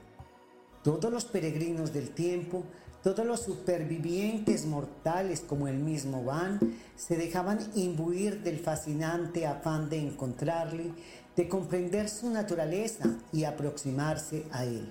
[0.83, 2.65] Todos los peregrinos del tiempo,
[3.03, 6.59] todos los supervivientes mortales como el mismo Van,
[6.97, 10.93] se dejaban imbuir del fascinante afán de encontrarle,
[11.37, 14.91] de comprender su naturaleza y aproximarse a él.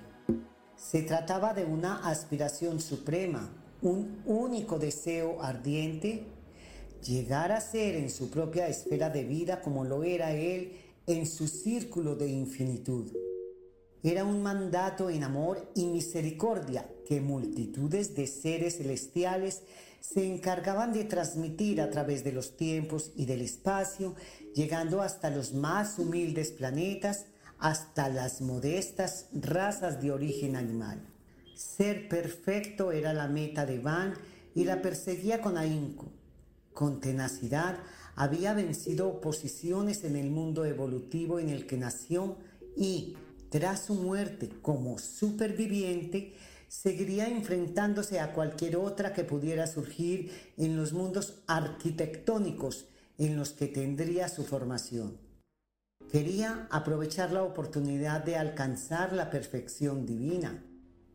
[0.76, 3.50] Se trataba de una aspiración suprema,
[3.84, 6.24] un único deseo ardiente,
[7.06, 10.72] llegar a ser en su propia esfera de vida como lo era él
[11.06, 13.12] en su círculo de infinitud.
[14.02, 19.62] Era un mandato en amor y misericordia que multitudes de seres celestiales
[20.00, 24.14] se encargaban de transmitir a través de los tiempos y del espacio,
[24.54, 27.26] llegando hasta los más humildes planetas,
[27.58, 31.13] hasta las modestas razas de origen animal.
[31.54, 34.14] Ser perfecto era la meta de Van
[34.54, 36.12] y la perseguía con ahínco.
[36.72, 37.78] Con tenacidad
[38.16, 42.36] había vencido oposiciones en el mundo evolutivo en el que nació
[42.76, 43.16] y,
[43.50, 46.34] tras su muerte como superviviente,
[46.66, 52.86] seguiría enfrentándose a cualquier otra que pudiera surgir en los mundos arquitectónicos
[53.16, 55.18] en los que tendría su formación.
[56.10, 60.64] Quería aprovechar la oportunidad de alcanzar la perfección divina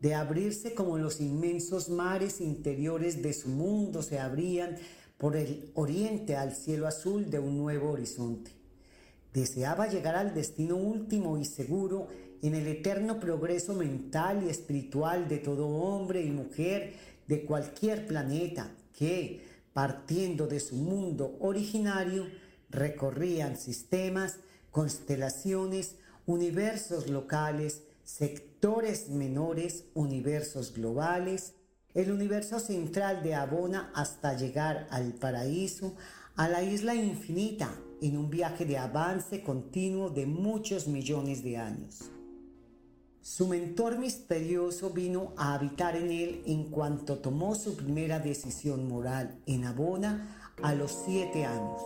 [0.00, 4.76] de abrirse como los inmensos mares interiores de su mundo se abrían
[5.18, 8.50] por el oriente al cielo azul de un nuevo horizonte.
[9.34, 12.08] Deseaba llegar al destino último y seguro
[12.42, 16.94] en el eterno progreso mental y espiritual de todo hombre y mujer
[17.28, 19.44] de cualquier planeta que,
[19.74, 22.26] partiendo de su mundo originario,
[22.70, 24.38] recorrían sistemas,
[24.70, 25.96] constelaciones,
[26.26, 28.49] universos locales, sectores
[29.08, 31.54] menores, universos globales,
[31.94, 35.94] el universo central de Abona hasta llegar al paraíso,
[36.36, 42.10] a la isla infinita, en un viaje de avance continuo de muchos millones de años.
[43.20, 49.38] Su mentor misterioso vino a habitar en él en cuanto tomó su primera decisión moral
[49.46, 51.82] en Abona a los siete años.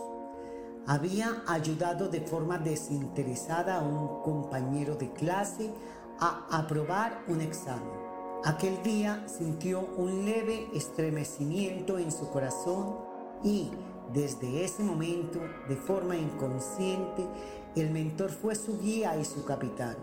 [0.87, 5.71] Había ayudado de forma desinteresada a un compañero de clase
[6.19, 8.05] a aprobar un examen.
[8.43, 12.97] Aquel día sintió un leve estremecimiento en su corazón
[13.43, 13.71] y
[14.13, 17.27] desde ese momento, de forma inconsciente,
[17.75, 19.97] el mentor fue su guía y su capitán.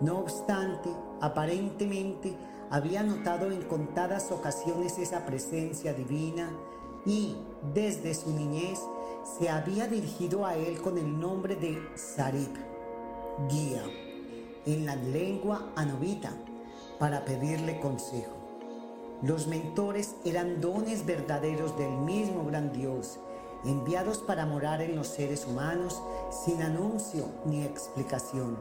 [0.00, 0.90] No obstante,
[1.20, 2.36] aparentemente
[2.70, 6.50] había notado en contadas ocasiones esa presencia divina,
[7.04, 7.36] y
[7.74, 8.80] desde su niñez
[9.38, 12.52] se había dirigido a él con el nombre de Sarib,
[13.48, 13.82] guía,
[14.66, 16.32] en la lengua anovita,
[16.98, 18.36] para pedirle consejo.
[19.22, 23.18] Los mentores eran dones verdaderos del mismo gran Dios,
[23.64, 26.02] enviados para morar en los seres humanos
[26.44, 28.58] sin anuncio ni explicación.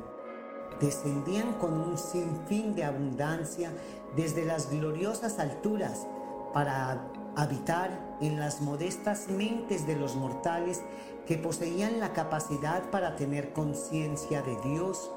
[0.80, 3.72] Descendían con un sinfín de abundancia
[4.16, 6.08] desde las gloriosas alturas
[6.54, 10.82] para habitar en las modestas mentes de los mortales
[11.26, 15.12] que poseían la capacidad para tener conciencia de Dios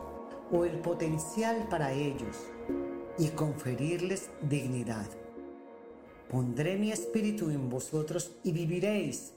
[0.50, 2.36] o el potencial para ellos
[3.18, 5.06] y conferirles dignidad.
[6.30, 9.34] Pondré mi espíritu en vosotros y viviréis,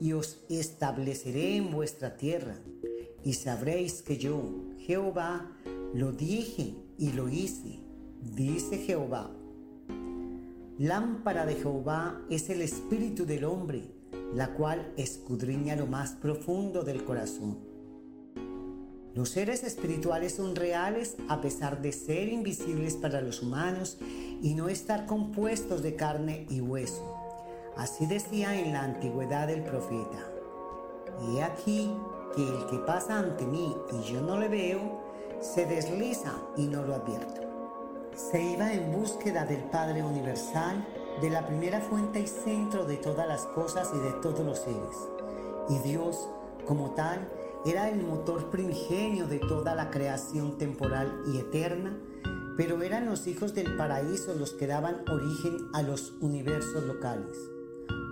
[0.00, 2.56] y os estableceré en vuestra tierra,
[3.22, 4.42] y sabréis que yo,
[4.78, 5.52] Jehová,
[5.94, 7.80] lo dije y lo hice,
[8.34, 9.30] dice Jehová.
[10.78, 13.84] Lámpara de Jehová es el espíritu del hombre,
[14.34, 17.69] la cual escudriña lo más profundo del corazón.
[19.14, 23.98] Los seres espirituales son reales a pesar de ser invisibles para los humanos
[24.42, 27.16] y no estar compuestos de carne y hueso.
[27.76, 30.30] Así decía en la antigüedad el profeta.
[31.22, 31.90] He aquí
[32.34, 35.02] que el que pasa ante mí y yo no le veo,
[35.40, 37.50] se desliza y no lo advierto
[38.16, 40.86] se iba en búsqueda del Padre Universal,
[41.20, 45.08] de la primera fuente y centro de todas las cosas y de todos los seres.
[45.68, 46.28] Y Dios,
[46.66, 47.28] como tal,
[47.66, 51.98] era el motor primigenio de toda la creación temporal y eterna,
[52.56, 57.36] pero eran los hijos del paraíso los que daban origen a los universos locales.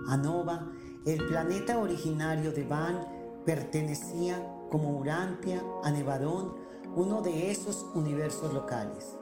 [0.07, 0.71] Anova,
[1.05, 3.07] el planeta originario de Van,
[3.45, 4.37] pertenecía
[4.69, 6.53] como Urantia a Nevadón,
[6.95, 9.17] uno de esos universos locales.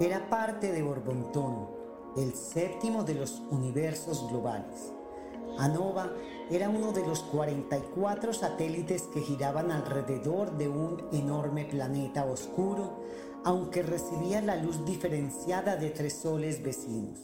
[0.00, 1.68] Era parte de Borbontón,
[2.16, 4.92] el séptimo de los universos globales.
[5.58, 6.12] Anova
[6.50, 13.04] era uno de los 44 satélites que giraban alrededor de un enorme planeta oscuro,
[13.44, 17.18] aunque recibía la luz diferenciada de tres soles vecinos.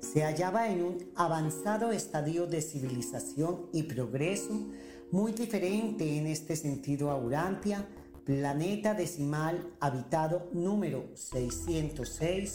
[0.00, 4.66] Se hallaba en un avanzado estadio de civilización y progreso,
[5.10, 7.86] muy diferente en este sentido a Urantia,
[8.24, 12.54] planeta decimal habitado número 606,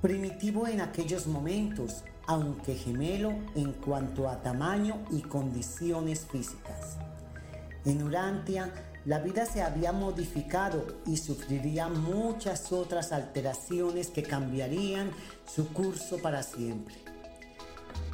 [0.00, 6.98] primitivo en aquellos momentos, aunque gemelo en cuanto a tamaño y condiciones físicas.
[7.84, 8.72] En Urantia,
[9.04, 15.12] la vida se había modificado y sufriría muchas otras alteraciones que cambiarían
[15.46, 16.96] su curso para siempre.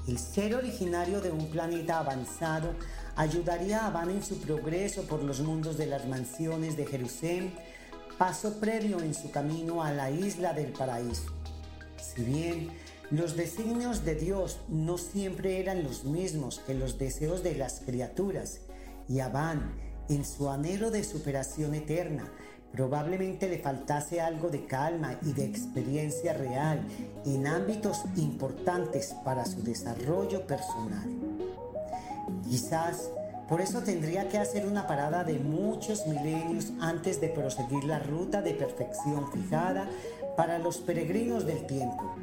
[0.07, 2.75] El ser originario de un planeta avanzado
[3.17, 7.55] ayudaría a Van en su progreso por los mundos de las mansiones de Jerusalén,
[8.19, 11.33] paso previo en su camino a la isla del paraíso.
[11.97, 12.71] Si bien
[13.13, 18.63] los designios de Dios no siempre eran los mismos que los deseos de las criaturas,
[19.07, 22.33] y en su anhelo de superación eterna,
[22.73, 26.81] probablemente le faltase algo de calma y de experiencia real
[27.27, 31.07] en ámbitos importantes para su desarrollo personal.
[32.49, 33.11] Quizás
[33.47, 38.41] por eso tendría que hacer una parada de muchos milenios antes de proseguir la ruta
[38.41, 39.87] de perfección fijada
[40.35, 42.15] para los peregrinos del tiempo,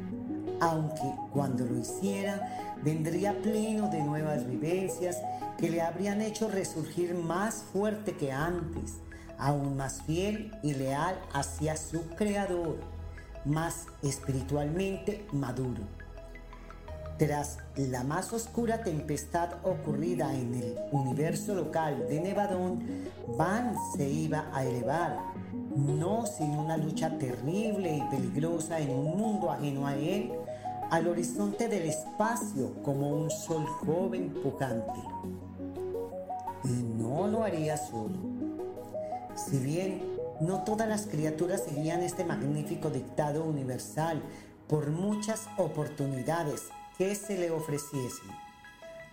[0.60, 5.18] aunque cuando lo hiciera vendría pleno de nuevas vivencias
[5.58, 8.94] que le habrían hecho resurgir más fuerte que antes,
[9.38, 12.78] aún más fiel y leal hacia su Creador,
[13.44, 15.82] más espiritualmente maduro.
[17.18, 22.82] Tras la más oscura tempestad ocurrida en el universo local de Nevadón,
[23.36, 25.18] Van se iba a elevar,
[25.76, 30.32] no sin una lucha terrible y peligrosa en un mundo ajeno a él,
[30.90, 35.00] al horizonte del espacio como un sol joven pujante.
[36.64, 38.18] Y no lo haría solo.
[39.36, 40.02] Si bien
[40.40, 44.22] no todas las criaturas seguían este magnífico dictado universal
[44.68, 46.62] por muchas oportunidades
[46.98, 48.30] que se le ofreciesen.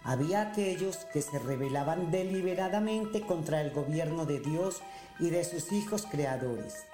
[0.03, 4.81] Había aquellos que se rebelaban deliberadamente contra el gobierno de Dios
[5.19, 6.85] y de sus hijos creadores.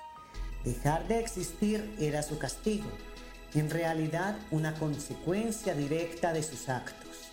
[0.64, 2.90] Dejar de existir era su castigo,
[3.56, 7.32] en realidad una consecuencia directa de sus actos.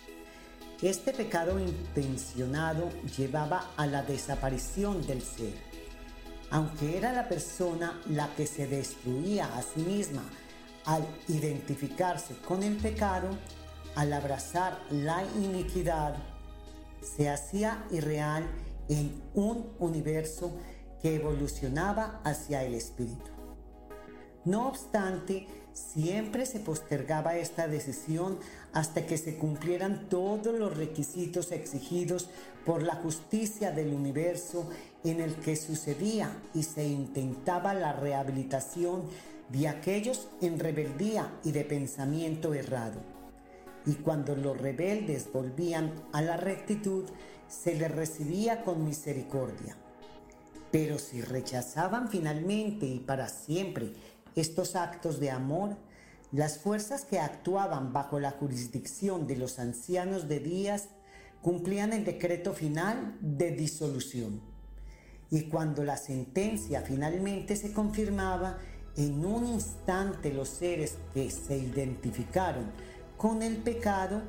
[0.81, 5.53] Este pecado intencionado llevaba a la desaparición del ser.
[6.49, 10.23] Aunque era la persona la que se destruía a sí misma
[10.85, 13.29] al identificarse con el pecado,
[13.95, 16.15] al abrazar la iniquidad,
[17.01, 18.49] se hacía irreal
[18.89, 20.51] en un universo
[21.01, 23.31] que evolucionaba hacia el espíritu.
[24.45, 28.37] No obstante, siempre se postergaba esta decisión
[28.73, 32.29] hasta que se cumplieran todos los requisitos exigidos
[32.65, 34.69] por la justicia del universo
[35.03, 39.03] en el que sucedía y se intentaba la rehabilitación
[39.49, 43.01] de aquellos en rebeldía y de pensamiento errado.
[43.85, 47.05] Y cuando los rebeldes volvían a la rectitud,
[47.47, 49.75] se les recibía con misericordia.
[50.71, 53.91] Pero si rechazaban finalmente y para siempre
[54.35, 55.77] estos actos de amor,
[56.31, 60.89] las fuerzas que actuaban bajo la jurisdicción de los ancianos de días
[61.41, 64.41] cumplían el decreto final de disolución.
[65.29, 68.57] Y cuando la sentencia finalmente se confirmaba,
[68.97, 72.65] en un instante los seres que se identificaron
[73.17, 74.21] con el pecado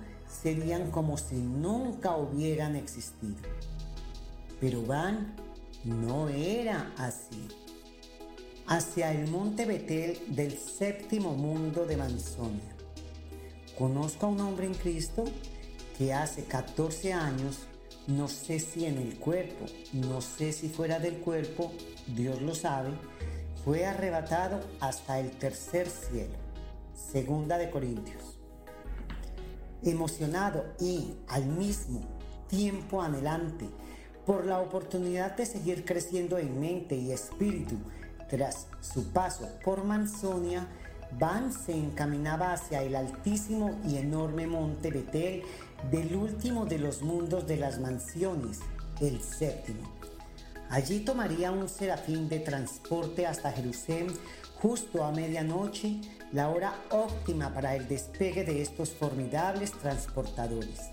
[0.43, 3.37] serían como si nunca hubieran existido.
[4.61, 5.35] Pero Van
[5.85, 7.49] no era así
[8.73, 12.75] hacia el monte Betel del séptimo mundo de Manzonia.
[13.77, 15.25] Conozco a un hombre en Cristo
[15.99, 17.67] que hace 14 años,
[18.07, 21.71] no sé si en el cuerpo, no sé si fuera del cuerpo,
[22.17, 22.93] Dios lo sabe,
[23.63, 26.39] fue arrebatado hasta el tercer cielo.
[26.95, 28.39] Segunda de Corintios.
[29.83, 32.01] Emocionado y al mismo
[32.49, 33.69] tiempo anhelante
[34.25, 37.77] por la oportunidad de seguir creciendo en mente y espíritu
[38.33, 40.67] tras su paso por Manzonia,
[41.19, 45.43] Van se encaminaba hacia el altísimo y enorme monte Betel
[45.91, 48.61] del último de los mundos de las mansiones,
[49.03, 49.83] el séptimo.
[50.71, 54.07] Allí tomaría un serafín de transporte hasta Jerusalén
[54.63, 56.01] justo a medianoche,
[56.33, 60.89] la hora óptima para el despegue de estos formidables transportadores.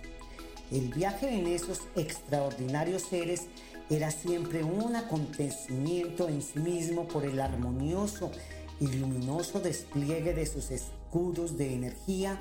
[0.72, 3.48] El viaje en esos extraordinarios seres
[3.90, 8.32] era siempre un acontecimiento en sí mismo por el armonioso
[8.80, 12.40] y luminoso despliegue de sus escudos de energía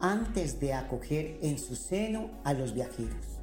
[0.00, 3.40] antes de acoger en su seno a los viajeros.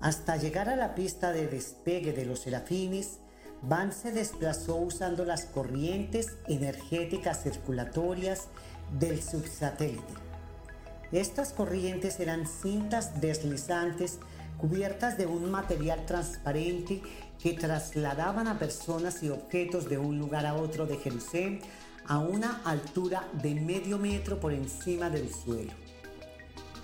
[0.00, 3.18] Hasta llegar a la pista de despegue de los serafines,
[3.62, 8.48] Van se desplazó usando las corrientes energéticas circulatorias
[8.98, 10.02] del subsatélite.
[11.10, 14.18] Estas corrientes eran cintas deslizantes
[14.56, 17.02] cubiertas de un material transparente
[17.42, 21.60] que trasladaban a personas y objetos de un lugar a otro de Jerusalén
[22.08, 25.72] a una altura de medio metro por encima del suelo.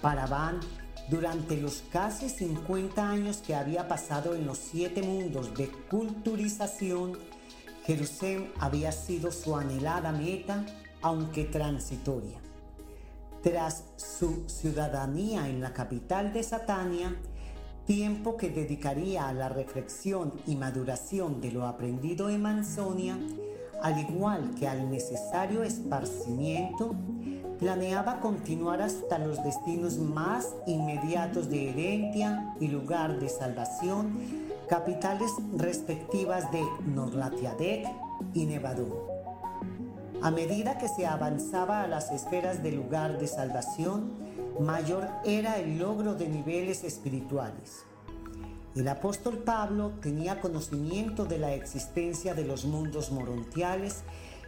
[0.00, 0.60] Para Van,
[1.08, 7.18] durante los casi 50 años que había pasado en los siete mundos de culturización,
[7.84, 10.64] Jerusalén había sido su anhelada meta,
[11.02, 12.38] aunque transitoria.
[13.42, 17.16] Tras su ciudadanía en la capital de Satania,
[17.86, 23.18] tiempo que dedicaría a la reflexión y maduración de lo aprendido en Manzonia,
[23.82, 26.94] al igual que al necesario esparcimiento,
[27.59, 34.18] planeaba continuar hasta los destinos más inmediatos de Herentia y lugar de salvación,
[34.68, 37.86] capitales respectivas de Norlatiadec
[38.34, 39.12] y Nevadú.
[40.22, 44.12] A medida que se avanzaba a las esferas del lugar de salvación,
[44.60, 47.84] mayor era el logro de niveles espirituales.
[48.74, 54.02] El apóstol Pablo tenía conocimiento de la existencia de los mundos morontiales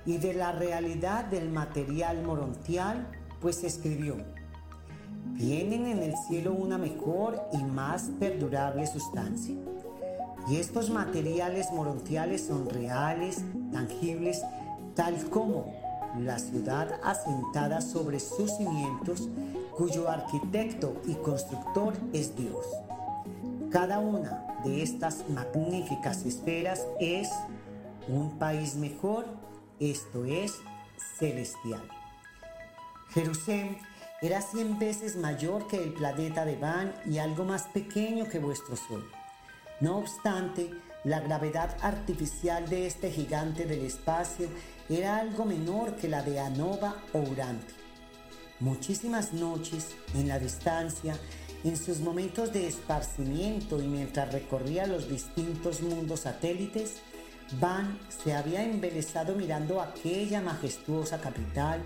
[0.06, 3.06] y de la realidad del material morontial,
[3.40, 4.16] pues escribió,
[5.36, 9.56] tienen en el cielo una mejor y más perdurable sustancia.
[10.48, 14.43] Y estos materiales morontiales son reales, tangibles,
[14.94, 15.72] tal como
[16.18, 19.28] la ciudad asentada sobre sus cimientos,
[19.76, 22.66] cuyo arquitecto y constructor es Dios.
[23.70, 27.28] Cada una de estas magníficas esferas es
[28.09, 29.26] un país mejor,
[29.80, 30.55] esto es,
[31.18, 31.82] celestial.
[33.10, 33.78] Jerusalén
[34.22, 38.76] era cien veces mayor que el planeta de Van y algo más pequeño que vuestro
[38.76, 39.05] Sol.
[39.80, 40.70] No obstante,
[41.05, 44.48] la gravedad artificial de este gigante del espacio
[44.88, 47.84] era algo menor que la de Anova o Urantia.
[48.65, 51.19] Muchísimas noches, en la distancia,
[51.65, 56.95] en sus momentos de esparcimiento y mientras recorría los distintos mundos satélites,
[57.61, 61.82] Van se había embelesado mirando aquella majestuosa capital,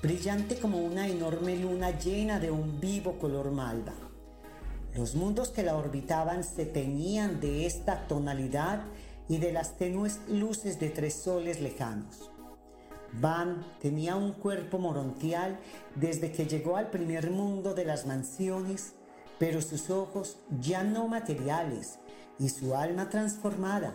[0.00, 3.92] brillante como una enorme luna llena de un vivo color malva.
[4.94, 8.82] Los mundos que la orbitaban se teñían de esta tonalidad
[9.28, 12.30] y de las tenues luces de tres soles lejanos.
[13.20, 15.58] Van tenía un cuerpo morontial
[15.94, 18.94] desde que llegó al primer mundo de las mansiones,
[19.38, 21.98] pero sus ojos ya no materiales
[22.38, 23.94] y su alma transformada,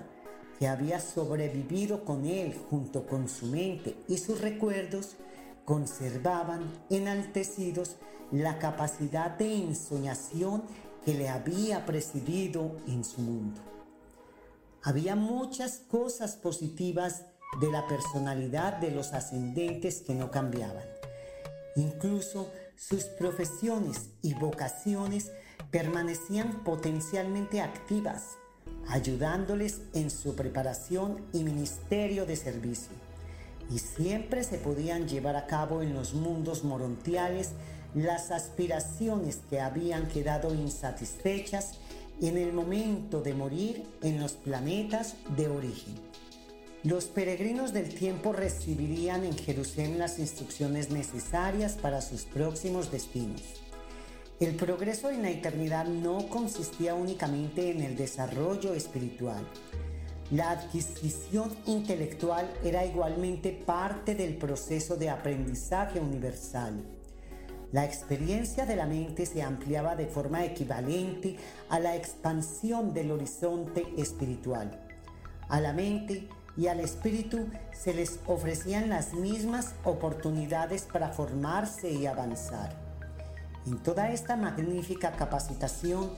[0.57, 5.17] que había sobrevivido con él junto con su mente y sus recuerdos,
[5.65, 7.97] conservaban enaltecidos
[8.31, 10.63] la capacidad de ensoñación
[11.03, 13.61] que le había presidido en su mundo.
[14.83, 17.25] Había muchas cosas positivas
[17.59, 20.83] de la personalidad de los ascendentes que no cambiaban.
[21.75, 25.31] Incluso sus profesiones y vocaciones
[25.71, 28.37] permanecían potencialmente activas,
[28.87, 32.93] ayudándoles en su preparación y ministerio de servicio.
[33.69, 37.51] Y siempre se podían llevar a cabo en los mundos morontiales
[37.93, 41.79] las aspiraciones que habían quedado insatisfechas
[42.21, 46.08] en el momento de morir en los planetas de origen.
[46.85, 53.41] Los peregrinos del tiempo recibirían en Jerusalén las instrucciones necesarias para sus próximos destinos.
[54.39, 59.45] El progreso en la eternidad no consistía únicamente en el desarrollo espiritual.
[60.31, 66.81] La adquisición intelectual era igualmente parte del proceso de aprendizaje universal.
[67.73, 71.35] La experiencia de la mente se ampliaba de forma equivalente
[71.67, 74.79] a la expansión del horizonte espiritual.
[75.49, 76.29] A la mente
[76.59, 82.75] y al espíritu se les ofrecían las mismas oportunidades para formarse y avanzar.
[83.65, 86.11] En toda esta magnífica capacitación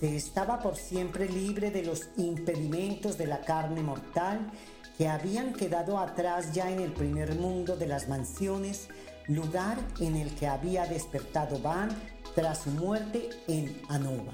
[0.00, 4.50] se estaba por siempre libre de los impedimentos de la carne mortal
[4.98, 8.88] que habían quedado atrás ya en el primer mundo de las mansiones,
[9.28, 11.90] lugar en el que había despertado Van
[12.34, 14.32] tras su muerte en Anova.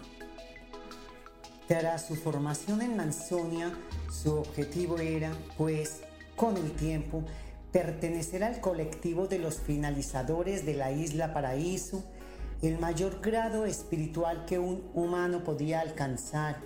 [1.70, 3.72] Tras su formación en Mansonia,
[4.10, 6.00] su objetivo era, pues,
[6.34, 7.22] con el tiempo,
[7.70, 12.02] pertenecer al colectivo de los finalizadores de la isla Paraíso,
[12.60, 16.56] el mayor grado espiritual que un humano podía alcanzar,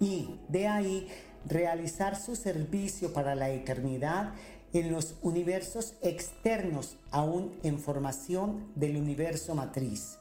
[0.00, 1.06] y de ahí
[1.44, 4.32] realizar su servicio para la eternidad
[4.72, 10.16] en los universos externos aún en formación del universo matriz.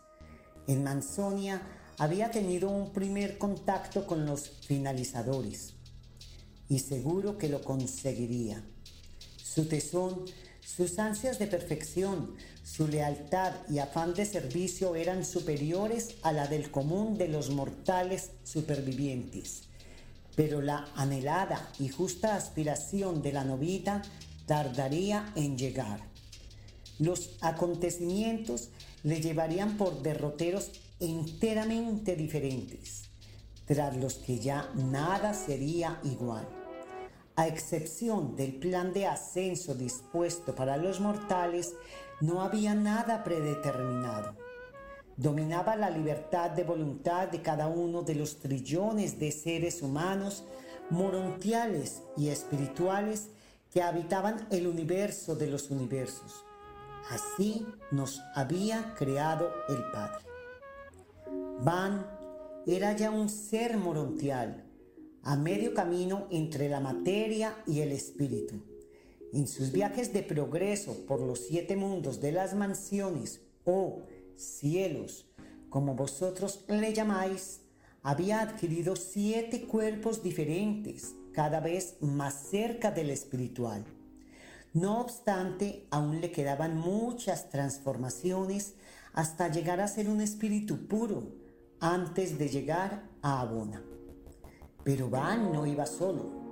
[0.68, 1.62] En Mansonia
[1.98, 5.74] había tenido un primer contacto con los finalizadores
[6.70, 8.64] y seguro que lo conseguiría.
[9.38, 10.26] Su tesón,
[10.60, 16.72] sus ansias de perfección, su lealtad y afán de servicio eran superiores a la del
[16.72, 19.64] común de los mortales supervivientes.
[20.36, 24.02] Pero la anhelada y justa aspiración de la novita
[24.48, 26.02] tardaría en llegar.
[27.00, 28.70] Los acontecimientos
[29.04, 33.10] le llevarían por derroteros enteramente diferentes,
[33.66, 36.48] tras los que ya nada sería igual.
[37.36, 41.76] A excepción del plan de ascenso dispuesto para los mortales,
[42.22, 44.38] no había nada predeterminado.
[45.18, 50.46] Dominaba la libertad de voluntad de cada uno de los trillones de seres humanos,
[50.90, 53.30] morontiales y espirituales
[53.74, 56.46] que habitaban el universo de los universos.
[57.10, 60.25] Así nos había creado el Padre.
[61.60, 62.06] Van
[62.68, 64.66] era ya un ser morontial,
[65.24, 68.62] a medio camino entre la materia y el espíritu.
[69.32, 74.02] En sus viajes de progreso por los siete mundos de las mansiones o
[74.36, 75.28] cielos,
[75.70, 77.62] como vosotros le llamáis,
[78.04, 83.86] había adquirido siete cuerpos diferentes cada vez más cerca del espiritual.
[84.74, 88.74] No obstante, aún le quedaban muchas transformaciones
[89.14, 91.45] hasta llegar a ser un espíritu puro
[91.80, 93.84] antes de llegar a Abona.
[94.84, 96.46] Pero Van no iba solo.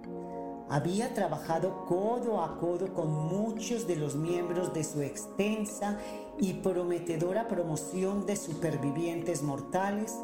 [0.70, 6.00] Había trabajado codo a codo con muchos de los miembros de su extensa
[6.40, 10.18] y prometedora promoción de supervivientes mortales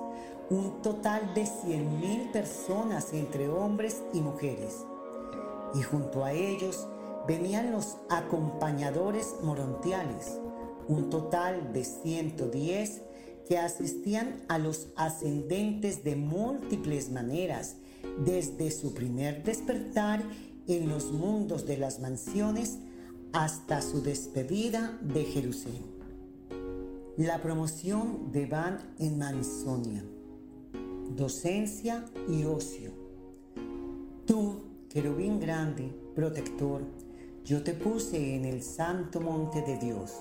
[0.50, 4.86] un total de 100.000 personas entre hombres y mujeres.
[5.76, 6.88] Y junto a ellos
[7.28, 10.40] venían los acompañadores morontiales,
[10.88, 13.04] un total de 110
[13.50, 17.76] que asistían a los ascendentes de múltiples maneras,
[18.24, 20.24] desde su primer despertar
[20.68, 22.78] en los mundos de las mansiones
[23.34, 25.84] hasta su despedida de Jerusalén.
[27.18, 30.06] La promoción de Van en Mansonia
[31.16, 32.92] docencia y ocio.
[34.26, 36.82] Tú, querubín grande, protector,
[37.44, 40.14] yo te puse en el santo monte de Dios.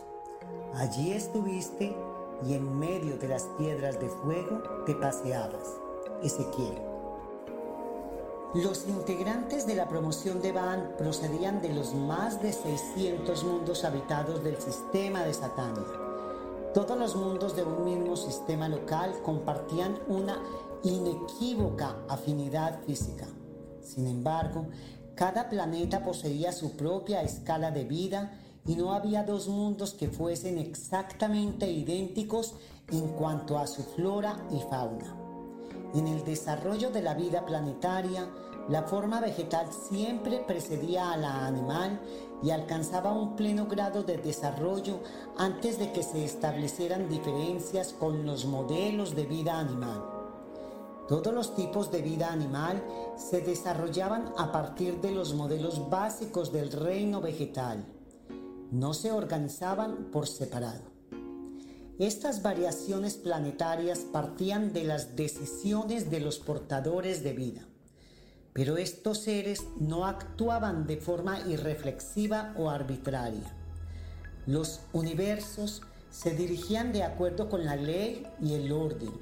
[0.74, 1.94] Allí estuviste
[2.46, 5.76] y en medio de las piedras de fuego te paseabas.
[6.22, 6.78] Ezequiel.
[8.54, 14.42] Los integrantes de la promoción de Van procedían de los más de 600 mundos habitados
[14.42, 15.84] del sistema de Satania.
[16.72, 20.42] Todos los mundos de un mismo sistema local compartían una
[20.82, 23.26] inequívoca afinidad física.
[23.82, 24.66] Sin embargo,
[25.14, 28.32] cada planeta poseía su propia escala de vida
[28.66, 32.54] y no había dos mundos que fuesen exactamente idénticos
[32.90, 35.16] en cuanto a su flora y fauna.
[35.94, 38.28] En el desarrollo de la vida planetaria,
[38.68, 41.98] la forma vegetal siempre precedía a la animal
[42.42, 45.00] y alcanzaba un pleno grado de desarrollo
[45.38, 50.04] antes de que se establecieran diferencias con los modelos de vida animal.
[51.08, 52.84] Todos los tipos de vida animal
[53.16, 57.86] se desarrollaban a partir de los modelos básicos del reino vegetal.
[58.70, 60.82] No se organizaban por separado.
[61.98, 67.66] Estas variaciones planetarias partían de las decisiones de los portadores de vida.
[68.52, 73.54] Pero estos seres no actuaban de forma irreflexiva o arbitraria.
[74.46, 75.80] Los universos
[76.10, 79.12] se dirigían de acuerdo con la ley y el orden.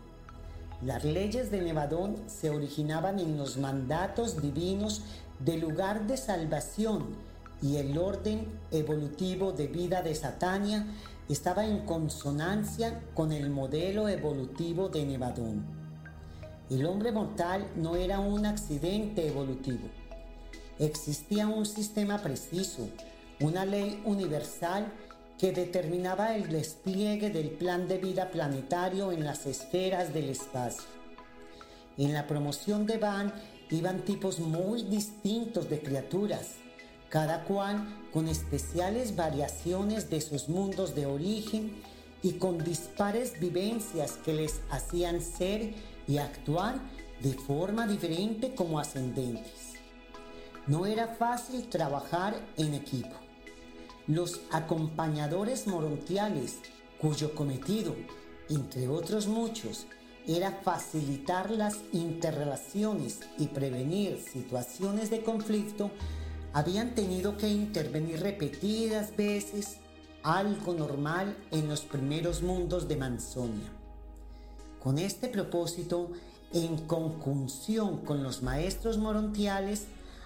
[0.82, 5.02] Las leyes de Nevadón se originaban en los mandatos divinos
[5.38, 7.25] del lugar de salvación
[7.62, 10.86] y el orden evolutivo de vida de Satania
[11.28, 15.64] estaba en consonancia con el modelo evolutivo de Nevadón.
[16.70, 19.88] El hombre mortal no era un accidente evolutivo.
[20.78, 22.88] Existía un sistema preciso,
[23.40, 24.92] una ley universal
[25.38, 30.88] que determinaba el despliegue del plan de vida planetario en las esferas del espacio.
[31.98, 33.32] En la promoción de Van
[33.70, 36.56] iban tipos muy distintos de criaturas,
[37.16, 37.82] cada cual
[38.12, 41.72] con especiales variaciones de sus mundos de origen
[42.22, 45.72] y con dispares vivencias que les hacían ser
[46.06, 46.78] y actuar
[47.22, 49.72] de forma diferente como ascendentes.
[50.66, 53.16] No era fácil trabajar en equipo.
[54.06, 56.58] Los acompañadores morontiales,
[57.00, 57.96] cuyo cometido,
[58.50, 59.86] entre otros muchos,
[60.26, 65.90] era facilitar las interrelaciones y prevenir situaciones de conflicto,
[66.56, 69.76] habían tenido que intervenir repetidas veces,
[70.22, 73.70] algo normal en los primeros mundos de Manzonia.
[74.82, 76.12] Con este propósito,
[76.54, 79.84] en conjunción con los maestros morontiales,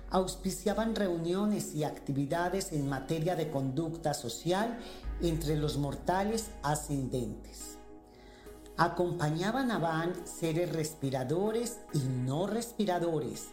[0.08, 4.78] auspiciaban reuniones y actividades en materia de conducta social
[5.20, 7.76] entre los mortales ascendentes.
[8.76, 13.48] Acompañaban a Van seres respiradores y no respiradores,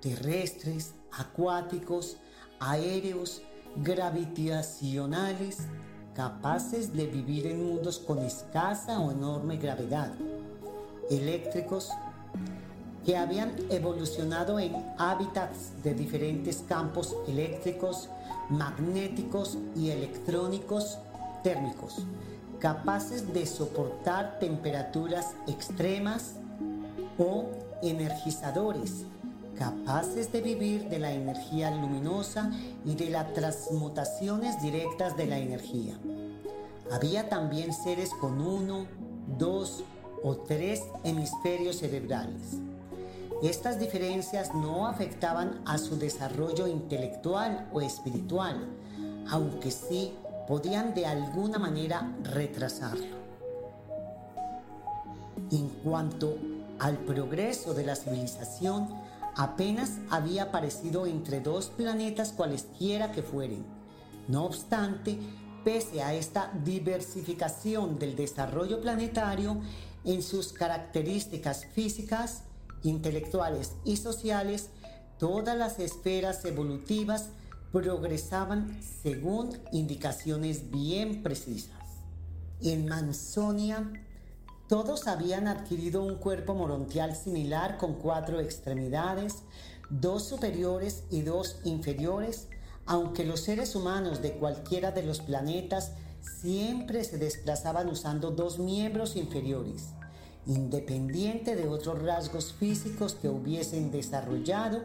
[0.00, 2.16] terrestres, acuáticos,
[2.60, 3.42] aéreos,
[3.76, 5.58] gravitacionales,
[6.14, 10.12] capaces de vivir en mundos con escasa o enorme gravedad
[11.10, 11.90] eléctricos
[13.04, 18.08] que habían evolucionado en hábitats de diferentes campos eléctricos,
[18.50, 20.98] magnéticos y electrónicos
[21.44, 22.04] térmicos,
[22.58, 26.34] capaces de soportar temperaturas extremas
[27.16, 27.44] o
[27.82, 29.04] energizadores,
[29.58, 32.50] capaces de vivir de la energía luminosa
[32.84, 35.98] y de las transmutaciones directas de la energía.
[36.92, 38.86] Había también seres con uno,
[39.38, 39.82] dos
[40.22, 42.58] o tres hemisferios cerebrales.
[43.42, 48.66] Estas diferencias no afectaban a su desarrollo intelectual o espiritual,
[49.28, 50.14] aunque sí
[50.48, 53.16] podían de alguna manera retrasarlo.
[55.50, 56.36] En cuanto
[56.78, 58.88] al progreso de la civilización,
[59.36, 63.64] apenas había aparecido entre dos planetas cualesquiera que fueren.
[64.28, 65.18] No obstante,
[65.62, 69.60] pese a esta diversificación del desarrollo planetario,
[70.04, 72.44] en sus características físicas,
[72.82, 74.70] intelectuales y sociales,
[75.18, 77.30] todas las esferas evolutivas
[77.72, 81.84] progresaban según indicaciones bien precisas.
[82.62, 83.90] En Mansonia,
[84.68, 89.42] todos habían adquirido un cuerpo morontial similar con cuatro extremidades,
[89.90, 92.48] dos superiores y dos inferiores,
[92.84, 99.14] aunque los seres humanos de cualquiera de los planetas siempre se desplazaban usando dos miembros
[99.14, 99.90] inferiores,
[100.46, 104.82] independiente de otros rasgos físicos que hubiesen desarrollado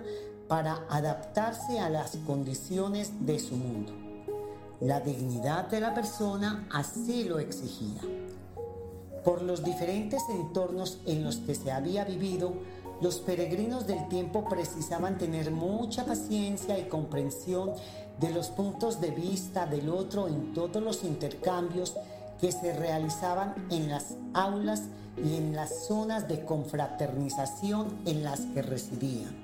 [0.48, 3.94] para adaptarse a las condiciones de su mundo.
[4.80, 8.02] La dignidad de la persona así lo exigía.
[9.24, 12.54] Por los diferentes entornos en los que se había vivido,
[13.02, 17.72] los peregrinos del tiempo precisaban tener mucha paciencia y comprensión
[18.20, 21.96] de los puntos de vista del otro en todos los intercambios
[22.40, 24.84] que se realizaban en las aulas
[25.18, 29.36] y en las zonas de confraternización en las que residían.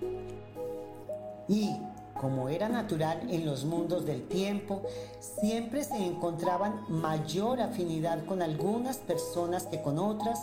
[1.48, 1.72] Y,
[2.20, 4.82] como era natural en los mundos del tiempo,
[5.20, 10.40] siempre se encontraban mayor afinidad con algunas personas que con otras,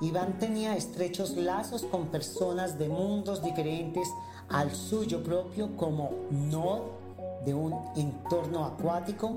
[0.00, 4.08] Iván tenía estrechos lazos con personas de mundos diferentes
[4.48, 6.80] al suyo propio como no
[7.44, 9.32] de un entorno acuático,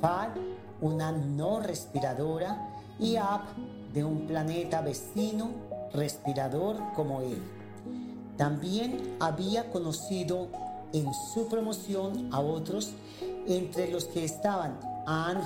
[0.00, 0.32] Fal,
[0.80, 2.68] una no respiradora,
[3.00, 3.40] y Ab,
[3.92, 5.50] de un planeta vecino
[5.92, 7.42] respirador como él.
[8.36, 10.46] También había conocido
[10.92, 12.92] en su promoción a otros,
[13.46, 15.42] entre los que estaban Ang,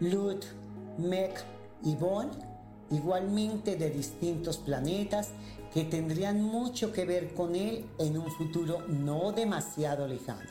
[0.00, 0.44] Lut,
[0.98, 1.44] Mek
[1.84, 2.30] y Bon,
[2.90, 5.30] igualmente de distintos planetas
[5.72, 10.50] que tendrían mucho que ver con él en un futuro no demasiado lejano.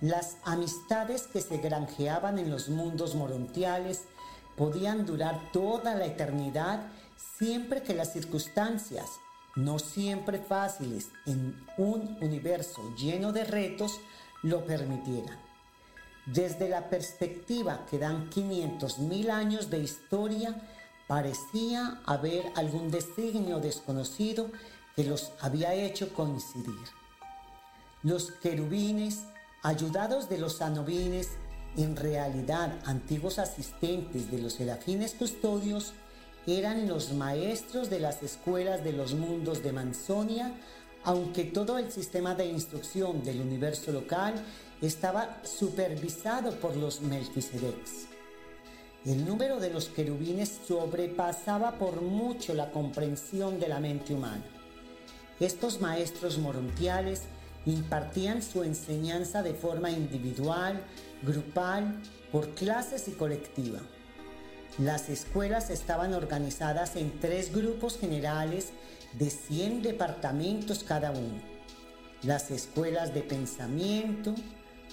[0.00, 4.04] Las amistades que se granjeaban en los mundos morontiales
[4.56, 6.80] podían durar toda la eternidad
[7.38, 9.06] siempre que las circunstancias,
[9.64, 14.00] no siempre fáciles en un universo lleno de retos,
[14.42, 15.38] lo permitieran.
[16.26, 20.60] Desde la perspectiva que dan 500.000 años de historia,
[21.06, 24.50] parecía haber algún designio desconocido
[24.94, 26.86] que los había hecho coincidir.
[28.02, 29.24] Los querubines,
[29.62, 31.28] ayudados de los anobines,
[31.76, 35.94] en realidad antiguos asistentes de los serafines custodios,
[36.46, 40.54] eran los maestros de las escuelas de los mundos de Mansonia,
[41.04, 44.34] aunque todo el sistema de instrucción del universo local
[44.80, 48.06] estaba supervisado por los Melquisedecs.
[49.04, 54.44] El número de los querubines sobrepasaba por mucho la comprensión de la mente humana.
[55.38, 57.22] Estos maestros morontiales
[57.64, 60.82] impartían su enseñanza de forma individual,
[61.22, 62.00] grupal,
[62.30, 63.80] por clases y colectiva.
[64.78, 68.70] Las escuelas estaban organizadas en tres grupos generales
[69.18, 71.40] de 100 departamentos cada uno.
[72.22, 74.34] Las escuelas de pensamiento,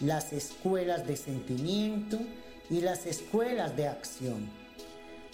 [0.01, 2.19] las escuelas de sentimiento,
[2.69, 4.49] y las escuelas de acción.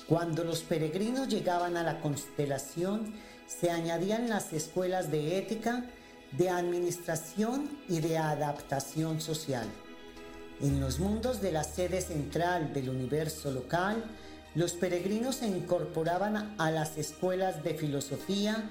[0.08, 3.14] Cuando los peregrinos llegaban a la constelación,
[3.48, 5.86] se añadían las escuelas de ética,
[6.32, 9.68] de administración y de adaptación social.
[10.62, 14.04] En los mundos de la sede central del universo local,
[14.56, 18.70] los peregrinos se incorporaban a las escuelas de filosofía,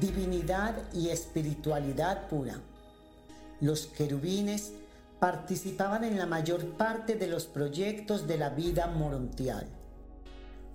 [0.00, 2.60] divinidad y espiritualidad pura.
[3.60, 4.72] Los querubines
[5.18, 9.66] participaban en la mayor parte de los proyectos de la vida morontial.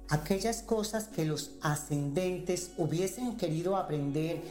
[0.10, 4.42] Aquellas cosas que los ascendentes hubiesen querido aprender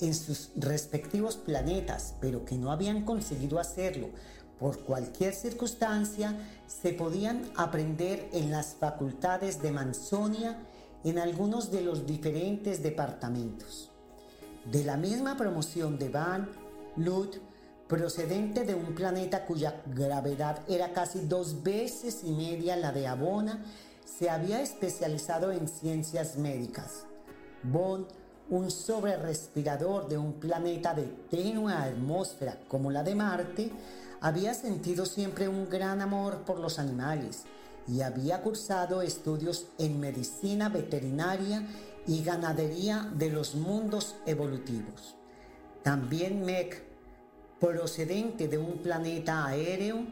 [0.00, 4.10] en sus respectivos planetas, pero que no habían conseguido hacerlo
[4.58, 6.34] por cualquier circunstancia,
[6.66, 10.58] se podían aprender en las facultades de Mansonia
[11.04, 13.90] en algunos de los diferentes departamentos.
[14.70, 16.48] De la misma promoción de Van,
[16.96, 17.36] Lut,
[17.86, 23.64] procedente de un planeta cuya gravedad era casi dos veces y media la de Abona,
[24.04, 27.04] se había especializado en ciencias médicas.
[27.62, 28.06] Bond,
[28.50, 33.70] un sobrerespirador de un planeta de tenue atmósfera como la de Marte,
[34.20, 37.44] había sentido siempre un gran amor por los animales
[37.86, 41.66] y había cursado estudios en medicina veterinaria
[42.06, 45.16] y ganadería de los mundos evolutivos.
[45.82, 46.84] También Meg
[47.60, 50.06] procedente de un planeta aéreo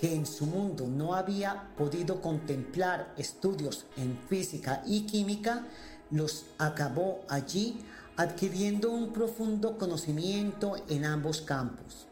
[0.00, 5.66] que en su mundo no había podido contemplar estudios en física y química,
[6.10, 7.80] los acabó allí
[8.16, 12.09] adquiriendo un profundo conocimiento en ambos campos.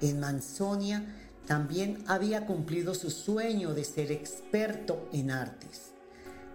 [0.00, 1.04] En Mansonia
[1.46, 5.92] también había cumplido su sueño de ser experto en artes.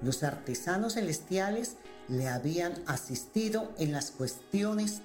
[0.02, 1.76] Los artesanos celestiales
[2.08, 5.02] le habían asistido en las cuestiones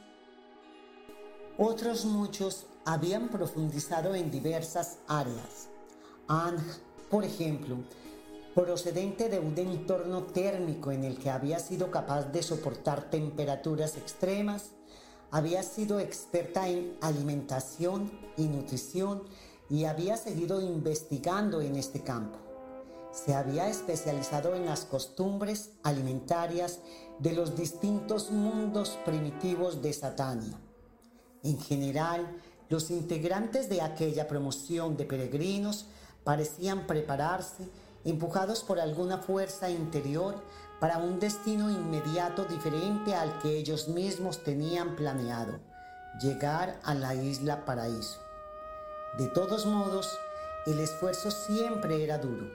[1.57, 5.69] otros muchos habían profundizado en diversas áreas.
[6.27, 6.59] Ang,
[7.09, 7.77] por ejemplo,
[8.57, 14.73] procedente de un entorno térmico en el que había sido capaz de soportar temperaturas extremas,
[15.35, 19.25] había sido experta en alimentación y nutrición
[19.69, 22.39] y había seguido investigando en este campo.
[23.13, 26.81] Se había especializado en las costumbres alimentarias
[27.19, 30.59] de los distintos mundos primitivos de Satania
[31.45, 32.27] en general,
[32.71, 35.85] los integrantes de aquella promoción de peregrinos
[36.25, 37.69] parecían prepararse,
[38.05, 40.43] empujados por alguna fuerza interior,
[40.85, 45.59] para un destino inmediato diferente al que ellos mismos tenían planeado,
[46.21, 48.21] llegar a la isla paraíso.
[49.17, 50.15] De todos modos,
[50.67, 52.51] el esfuerzo siempre era duro.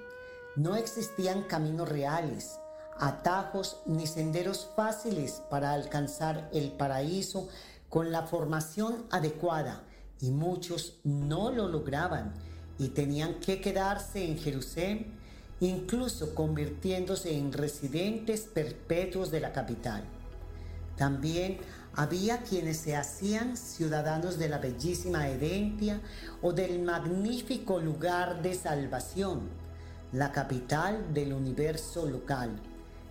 [0.56, 2.60] No existían caminos reales,
[3.00, 7.48] atajos ni senderos fáciles para alcanzar el paraíso
[7.90, 9.82] con la formación adecuada
[10.22, 12.36] y muchos no lo lograban
[12.78, 15.19] y tenían que quedarse en Jerusalén,
[15.62, 20.04] incluso convirtiéndose en residentes perpetuos de la capital.
[20.96, 21.60] También
[21.96, 26.00] Había quienes se hacían ciudadanos de la bellísima Herentia
[26.42, 29.50] o del magnífico lugar de salvación,
[30.14, 32.52] la capital del universo local.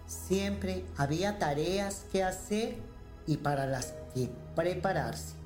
[0.07, 2.79] Siempre había tareas que hacer
[3.27, 5.38] y para las que prepararse.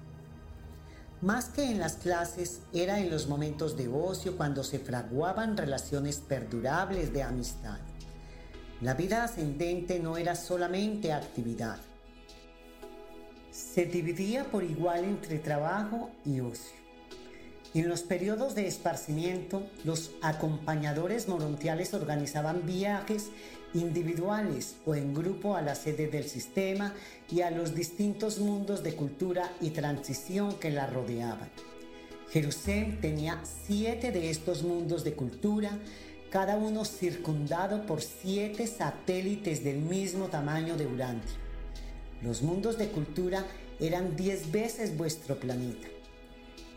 [1.22, 6.16] Más que en las clases, era en los momentos de ocio cuando se fraguaban relaciones
[6.16, 7.78] perdurables de amistad.
[8.80, 11.78] La vida ascendente no era solamente actividad.
[13.52, 16.82] Se dividía por igual entre trabajo y ocio.
[17.72, 23.28] En los periodos de esparcimiento, los acompañadores morontiales organizaban viajes
[23.74, 26.94] individuales o en grupo a la sede del sistema
[27.30, 31.50] y a los distintos mundos de cultura y transición que la rodeaban.
[32.30, 35.78] Jerusalén tenía siete de estos mundos de cultura,
[36.30, 41.36] cada uno circundado por siete satélites del mismo tamaño de Urantia.
[42.22, 43.44] Los mundos de cultura
[43.80, 45.88] eran diez veces vuestro planeta.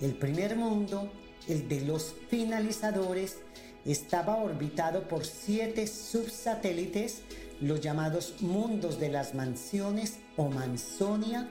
[0.01, 1.09] El primer mundo,
[1.47, 3.37] el de los finalizadores,
[3.85, 7.21] estaba orbitado por siete subsatélites,
[7.61, 11.47] los llamados mundos de las mansiones o mansonia,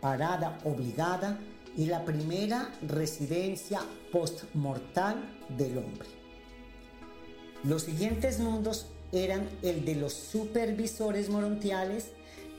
[0.00, 1.38] parada obligada
[1.76, 3.80] y la primera residencia
[4.10, 5.16] postmortal
[5.56, 6.08] del hombre.
[7.64, 12.10] Los siguientes mundos eran el de los supervisores morontiales,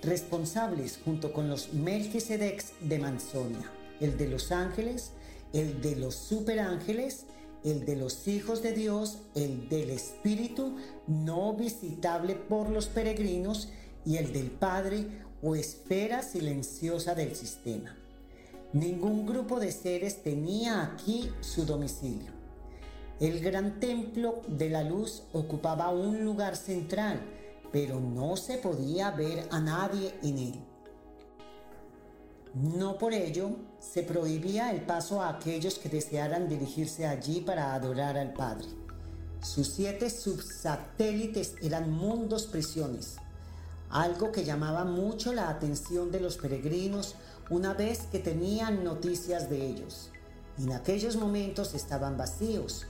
[0.01, 5.11] responsables junto con los Melquisedecs de Mansonia, el de los ángeles,
[5.53, 7.25] el de los superángeles,
[7.63, 10.77] el de los hijos de Dios, el del Espíritu
[11.07, 13.69] no visitable por los peregrinos
[14.05, 15.05] y el del Padre
[15.41, 17.95] o esfera silenciosa del sistema.
[18.71, 22.31] Ningún grupo de seres tenía aquí su domicilio.
[23.19, 27.19] El gran templo de la luz ocupaba un lugar central,
[27.71, 30.53] pero no se podía ver a nadie en él.
[32.53, 33.49] No por ello
[33.79, 38.67] se prohibía el paso a aquellos que desearan dirigirse allí para adorar al Padre.
[39.41, 43.15] Sus siete subsatélites eran mundos prisiones,
[43.89, 47.15] algo que llamaba mucho la atención de los peregrinos
[47.49, 50.11] una vez que tenían noticias de ellos.
[50.57, 52.85] En aquellos momentos estaban vacíos,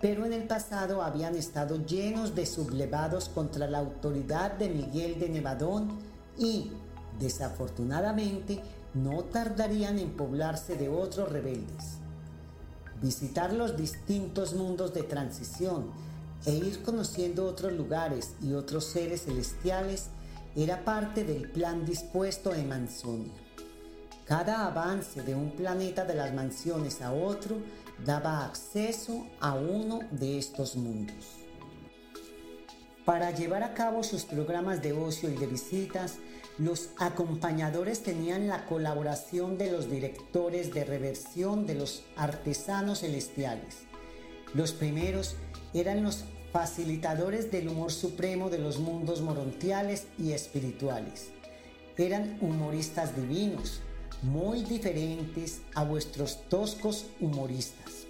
[0.00, 5.30] pero en el pasado habían estado llenos de sublevados contra la autoridad de Miguel de
[5.30, 5.98] Nevadón
[6.38, 6.70] y,
[7.18, 8.60] desafortunadamente,
[8.94, 11.98] no tardarían en poblarse de otros rebeldes.
[13.02, 15.90] Visitar los distintos mundos de transición
[16.46, 20.06] e ir conociendo otros lugares y otros seres celestiales
[20.56, 23.32] era parte del plan dispuesto en Mansonia.
[24.24, 27.56] Cada avance de un planeta de las mansiones a otro
[28.04, 31.44] daba acceso a uno de estos mundos.
[33.04, 36.16] Para llevar a cabo sus programas de ocio y de visitas,
[36.58, 43.78] los acompañadores tenían la colaboración de los directores de reversión de los artesanos celestiales.
[44.54, 45.34] Los primeros
[45.72, 51.30] eran los facilitadores del humor supremo de los mundos morontiales y espirituales.
[51.96, 53.80] Eran humoristas divinos,
[54.22, 58.06] muy diferentes a vuestros toscos humoristas.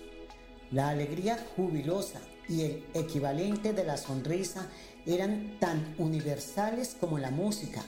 [0.71, 4.69] La alegría jubilosa y el equivalente de la sonrisa
[5.07, 7.83] eran tan universales como la música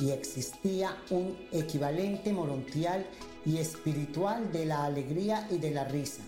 [0.00, 3.06] y existía un equivalente morontial
[3.44, 6.22] y espiritual de la alegría y de la risa.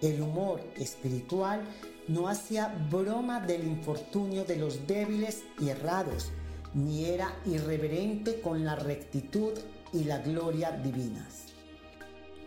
[0.00, 1.62] El humor espiritual
[2.08, 6.30] no hacía broma del infortunio de los débiles y errados,
[6.74, 9.52] ni era irreverente con la rectitud
[9.92, 11.46] y la gloria divinas.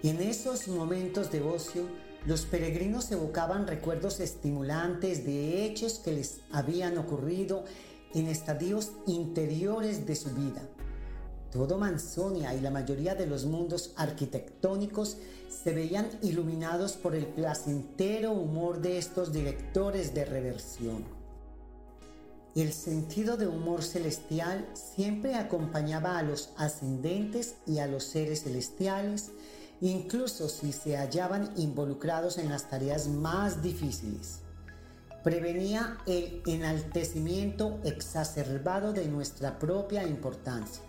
[0.04, 1.84] En esos momentos de ocio,
[2.26, 7.66] los peregrinos evocaban recuerdos estimulantes de hechos que les habían ocurrido
[8.14, 10.69] en estadios interiores de su vida.
[11.52, 15.18] Todo Mansonia y la mayoría de los mundos arquitectónicos
[15.50, 21.04] se veían iluminados por el placentero humor de estos directores de reversión.
[22.56, 29.32] El sentido de humor celestial siempre acompañaba a los ascendentes y a los seres celestiales,
[29.82, 34.42] incluso si se hallaban involucrados en las tareas más difíciles
[35.24, 40.84] prevenía el enaltecimiento exacerbado de nuestra propia importancia,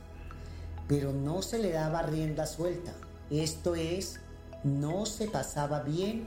[0.91, 2.93] pero no se le daba rienda suelta,
[3.31, 4.19] esto es,
[4.65, 6.25] no se pasaba bien,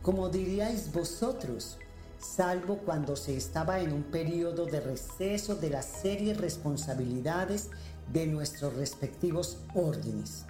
[0.00, 1.76] como diríais vosotros,
[2.18, 7.68] salvo cuando se estaba en un periodo de receso de las serias responsabilidades
[8.10, 10.46] de nuestros respectivos órdenes.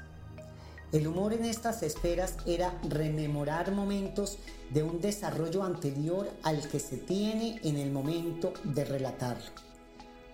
[0.92, 4.38] El humor en estas esferas era rememorar momentos
[4.70, 9.67] de un desarrollo anterior al que se tiene en el momento de relatarlo.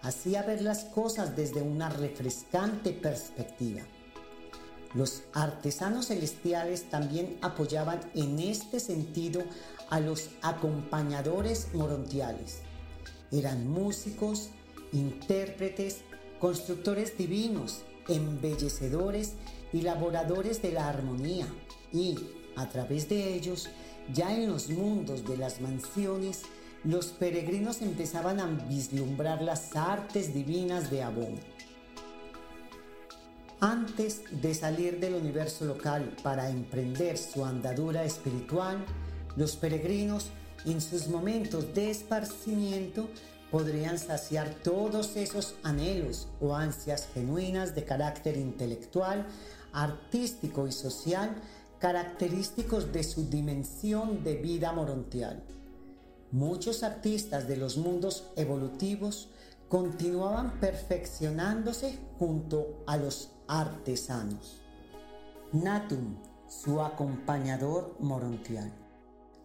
[0.04, 3.80] Hacía ver las cosas desde una refrescante perspectiva.
[4.92, 9.42] Los artesanos celestiales también apoyaban en este sentido
[9.88, 12.58] a los acompañadores morontiales.
[13.32, 14.50] Eran músicos,
[14.92, 16.02] intérpretes,
[16.38, 19.32] constructores divinos, embellecedores
[19.72, 21.46] y laboradores de la armonía
[21.94, 22.18] y,
[22.56, 23.70] a través de ellos,
[24.12, 26.42] ya en los mundos de las mansiones,
[26.84, 31.40] los peregrinos empezaban a vislumbrar las artes divinas de Abón.
[33.60, 38.84] Antes de salir del universo local para emprender su andadura espiritual,
[39.36, 40.28] los peregrinos
[40.66, 43.08] en sus momentos de esparcimiento
[43.50, 49.26] podrían saciar todos esos anhelos o ansias genuinas de carácter intelectual,
[49.72, 51.34] artístico y social
[51.78, 55.42] característicos de su dimensión de vida morontial.
[56.34, 59.28] Muchos artistas de los mundos evolutivos
[59.68, 64.60] continuaban perfeccionándose junto a los artesanos.
[65.52, 66.16] Natum,
[66.48, 68.72] su acompañador morontial.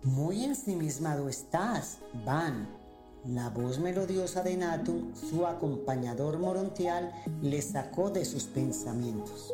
[0.02, 2.68] Muy ensimismado estás, Van,
[3.24, 7.14] la voz melodiosa de Natum, su acompañador morontial,
[7.44, 9.54] le sacó de sus pensamientos.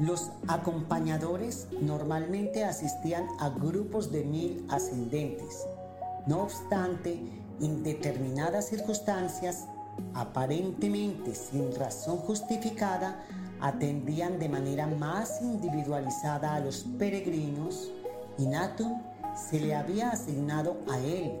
[0.00, 5.64] Los acompañadores normalmente asistían a grupos de mil ascendentes.
[6.26, 7.20] No obstante,
[7.60, 9.66] en determinadas circunstancias,
[10.14, 13.24] aparentemente sin razón justificada,
[13.60, 17.90] atendían de manera más individualizada a los peregrinos
[18.38, 19.02] y Natum
[19.34, 21.32] se le había asignado a él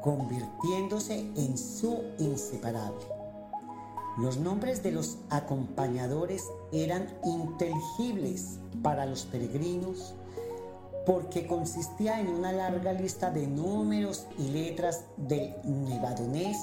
[0.00, 3.04] convirtiéndose en su inseparable.
[4.18, 10.14] Los nombres de los acompañadores eran inteligibles para los peregrinos
[11.06, 16.58] porque consistía en una larga lista de números y letras del nevadonés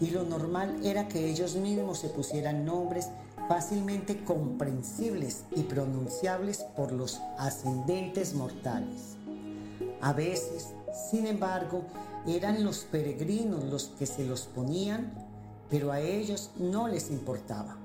[0.00, 3.10] y lo normal era que ellos mismos se pusieran nombres
[3.48, 9.16] fácilmente comprensibles y pronunciables por los ascendentes mortales.
[10.00, 10.68] A veces,
[11.10, 11.84] sin embargo,
[12.26, 15.12] eran los peregrinos los que se los ponían,
[15.68, 17.76] pero a ellos no les importaba.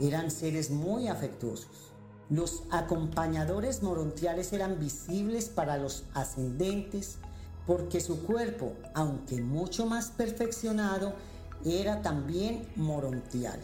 [0.00, 1.85] Eran seres muy afectuosos.
[2.28, 7.18] Los acompañadores morontiales eran visibles para los ascendentes
[7.66, 11.14] porque su cuerpo, aunque mucho más perfeccionado,
[11.64, 13.60] era también morontial.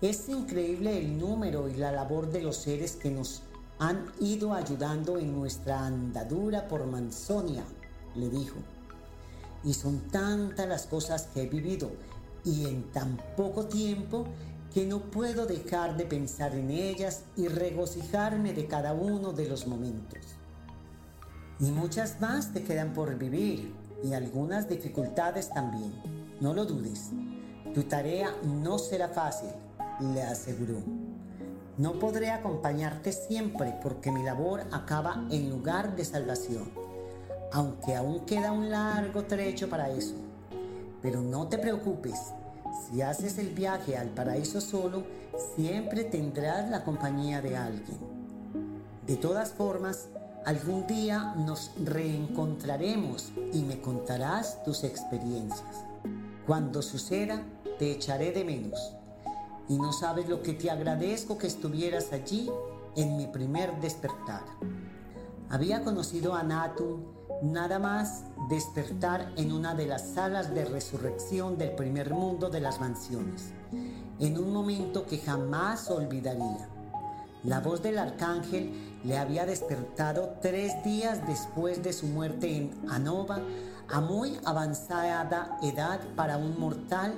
[0.00, 3.42] Es increíble el número y la labor de los seres que nos
[3.78, 7.64] han ido ayudando en nuestra andadura por Manzonia
[8.14, 8.56] le dijo.
[9.64, 11.90] Y son tantas las cosas que he vivido
[12.44, 14.26] y en tan poco tiempo
[14.72, 19.66] que no puedo dejar de pensar en ellas y regocijarme de cada uno de los
[19.66, 20.20] momentos.
[21.60, 25.92] Y muchas más te quedan por vivir y algunas dificultades también.
[26.40, 27.10] No lo dudes.
[27.74, 29.50] Tu tarea no será fácil,
[30.14, 30.82] le aseguró.
[31.78, 36.92] No podré acompañarte siempre porque mi labor acaba en lugar de salvación
[37.52, 40.14] aunque aún queda un largo trecho para eso.
[41.02, 42.32] Pero no te preocupes,
[42.72, 45.04] si haces el viaje al paraíso solo,
[45.54, 47.98] siempre tendrás la compañía de alguien.
[49.06, 50.08] De todas formas,
[50.44, 55.84] algún día nos reencontraremos y me contarás tus experiencias.
[56.46, 57.42] Cuando suceda,
[57.78, 58.94] te echaré de menos.
[59.68, 62.50] Y no sabes lo que te agradezco que estuvieras allí
[62.96, 64.42] en mi primer despertar.
[65.48, 67.00] Había conocido a Natu
[67.42, 72.80] nada más despertar en una de las salas de resurrección del primer mundo de las
[72.80, 73.52] mansiones,
[74.20, 76.68] en un momento que jamás olvidaría.
[77.42, 83.40] La voz del arcángel le había despertado tres días después de su muerte en Anova,
[83.88, 87.14] a muy avanzada edad para un mortal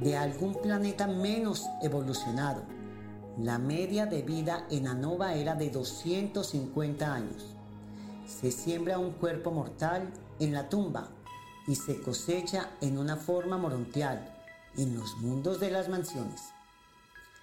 [0.00, 2.62] de algún planeta menos evolucionado.
[3.38, 7.57] La media de vida en Anova era de 250 años
[8.28, 11.08] se siembra un cuerpo mortal en la tumba
[11.66, 14.34] y se cosecha en una forma morontial
[14.76, 16.42] en los mundos de las mansiones.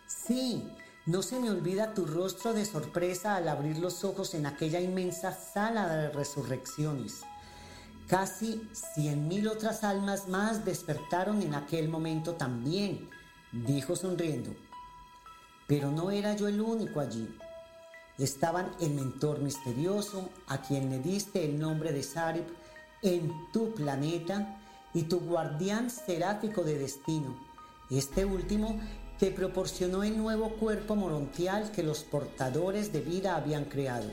[0.08, 0.72] Sí,
[1.06, 5.34] no se me olvida tu rostro de sorpresa al abrir los ojos en aquella inmensa
[5.34, 7.24] sala de resurrecciones.
[8.08, 13.10] Casi cien mil otras almas más despertaron en aquel momento también,
[13.52, 14.56] dijo sonriendo.
[15.68, 17.28] Pero no era yo el único allí
[18.18, 22.48] estaban el mentor misterioso a quien le diste el nombre de Sarip
[23.02, 24.60] en tu planeta
[24.94, 27.36] y tu guardián seráfico de destino.
[27.90, 28.80] Este último
[29.20, 34.10] te proporcionó el nuevo cuerpo morontial que los portadores de vida habían creado.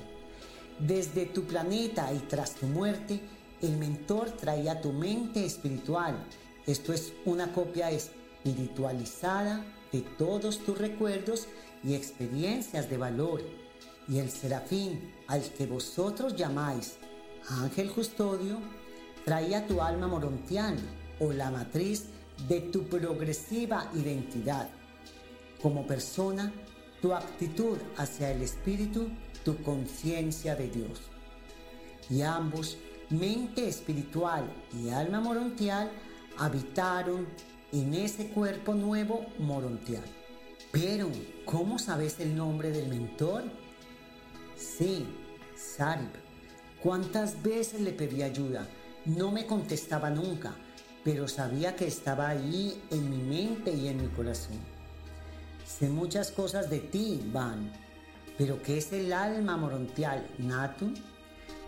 [0.79, 3.21] Desde tu planeta y tras tu muerte,
[3.61, 6.17] el mentor traía tu mente espiritual.
[6.67, 11.47] Esto es una copia espiritualizada, de todos tus recuerdos
[11.85, 13.62] y experiencias de valor.
[14.13, 16.99] Y el serafín al que vosotros llamáis
[17.49, 18.59] ángel custodio,
[19.25, 20.77] traía tu alma morontial
[21.19, 22.05] o la matriz
[22.47, 24.69] de tu progresiva identidad.
[25.63, 26.53] Como persona,
[27.01, 29.09] tu actitud hacia el espíritu,
[29.47, 31.01] tu conciencia de Dios.
[32.11, 32.77] Y ambos,
[33.09, 34.45] mente espiritual
[34.75, 35.91] y alma morontial,
[36.37, 37.27] habitaron
[37.73, 40.05] en ese cuerpo nuevo morontial.
[40.71, 41.09] Pero,
[41.47, 43.62] ¿cómo sabes el nombre del mentor?
[44.63, 45.05] Sí,
[45.57, 46.11] Sarib.
[46.83, 48.69] ¿Cuántas veces le pedí ayuda?
[49.05, 50.55] No me contestaba nunca,
[51.03, 54.59] pero sabía que estaba ahí en mi mente y en mi corazón.
[55.67, 57.73] Sé muchas cosas de ti, Van,
[58.39, 60.93] pero ¿qué es el alma morontial, Natu?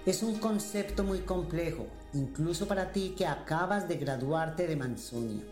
[0.07, 5.43] Es un concepto muy complejo, incluso para ti que acabas de graduarte de Mansonia.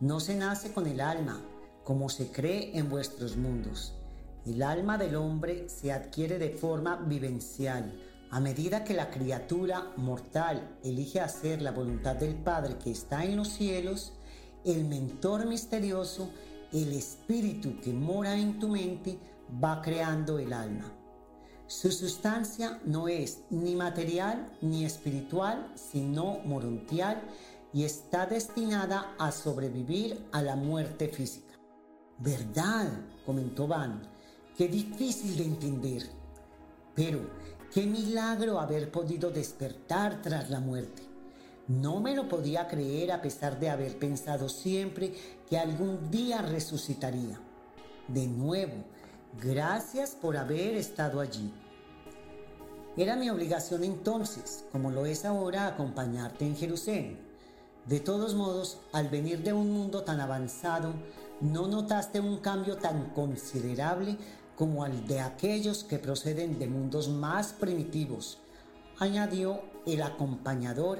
[0.00, 1.42] No se nace con el alma,
[1.84, 3.99] como se cree en vuestros mundos.
[4.46, 7.92] El alma del hombre se adquiere de forma vivencial,
[8.30, 13.36] a medida que la criatura mortal elige hacer la voluntad del Padre que está en
[13.36, 14.14] los cielos,
[14.64, 16.30] el mentor misterioso,
[16.72, 19.18] el espíritu que mora en tu mente,
[19.62, 20.92] va creando el alma.
[21.66, 27.22] Su sustancia no es ni material ni espiritual, sino morontial
[27.72, 31.54] y está destinada a sobrevivir a la muerte física.
[32.18, 32.88] ¿Verdad?
[33.24, 34.02] comentó Van.
[34.60, 36.02] Qué difícil de entender.
[36.94, 37.20] Pero
[37.72, 41.02] Qué milagro haber podido despertar tras la muerte.
[41.66, 45.14] No me lo podía creer a pesar de haber pensado siempre
[45.48, 47.40] que algún día resucitaría.
[48.06, 48.84] De nuevo,
[49.40, 51.50] gracias por haber estado allí.
[52.98, 57.18] Era mi obligación entonces, como lo es ahora, acompañarte en Jerusalén.
[57.86, 60.92] De todos modos, al venir de un mundo tan avanzado,
[61.40, 64.18] ¿no notaste un cambio tan considerable
[64.60, 68.36] como al de aquellos que proceden de mundos más primitivos,
[68.98, 70.98] añadió el acompañador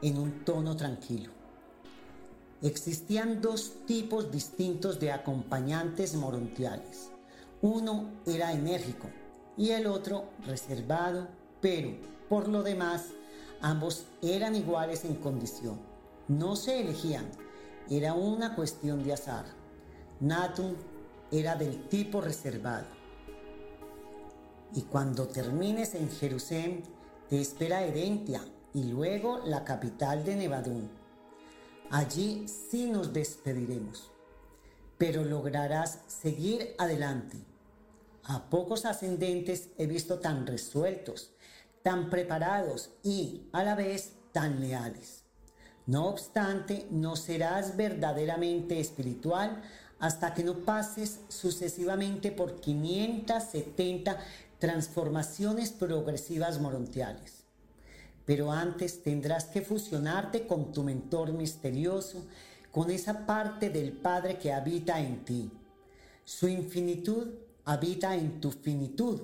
[0.00, 1.30] en un tono tranquilo.
[2.62, 7.10] Existían dos tipos distintos de acompañantes morontiales.
[7.60, 9.08] Uno era enérgico
[9.58, 11.28] y el otro reservado,
[11.60, 11.90] pero
[12.30, 13.08] por lo demás
[13.60, 15.78] ambos eran iguales en condición.
[16.28, 17.26] No se elegían,
[17.90, 19.44] era una cuestión de azar.
[20.18, 20.95] Natun
[21.30, 22.86] era del tipo reservado.
[24.74, 26.82] Y cuando termines en Jerusalén,
[27.28, 28.42] te espera Herentia
[28.74, 30.90] y luego la capital de Nevadún.
[31.90, 34.10] Allí sí nos despediremos,
[34.98, 37.38] pero lograrás seguir adelante.
[38.24, 41.32] A pocos ascendentes he visto tan resueltos,
[41.82, 45.22] tan preparados y a la vez tan leales.
[45.86, 49.62] No obstante, no serás verdaderamente espiritual
[49.98, 54.18] hasta que no pases sucesivamente por 570
[54.58, 57.44] transformaciones progresivas morontiales.
[58.24, 62.24] Pero antes tendrás que fusionarte con tu mentor misterioso,
[62.72, 65.50] con esa parte del Padre que habita en ti.
[66.24, 67.28] Su infinitud
[67.64, 69.20] habita en tu finitud,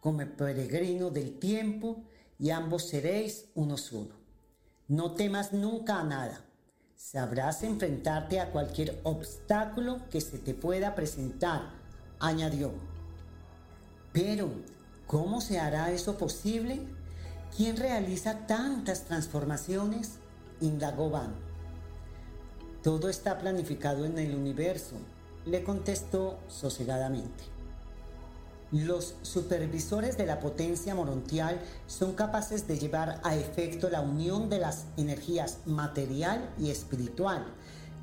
[0.00, 2.02] como peregrino del tiempo,
[2.38, 4.14] y ambos seréis uno solo.
[4.86, 6.47] No temas nunca a nada.
[6.98, 11.70] Sabrás enfrentarte a cualquier obstáculo que se te pueda presentar,
[12.18, 12.72] añadió.
[14.12, 14.50] Pero,
[15.06, 16.80] ¿cómo se hará eso posible?
[17.56, 20.18] ¿Quién realiza tantas transformaciones?
[20.60, 21.36] indagó Van.
[22.82, 24.96] Todo está planificado en el universo,
[25.46, 27.44] le contestó sosegadamente.
[28.70, 34.58] Los supervisores de la potencia morontial son capaces de llevar a efecto la unión de
[34.58, 37.46] las energías material y espiritual,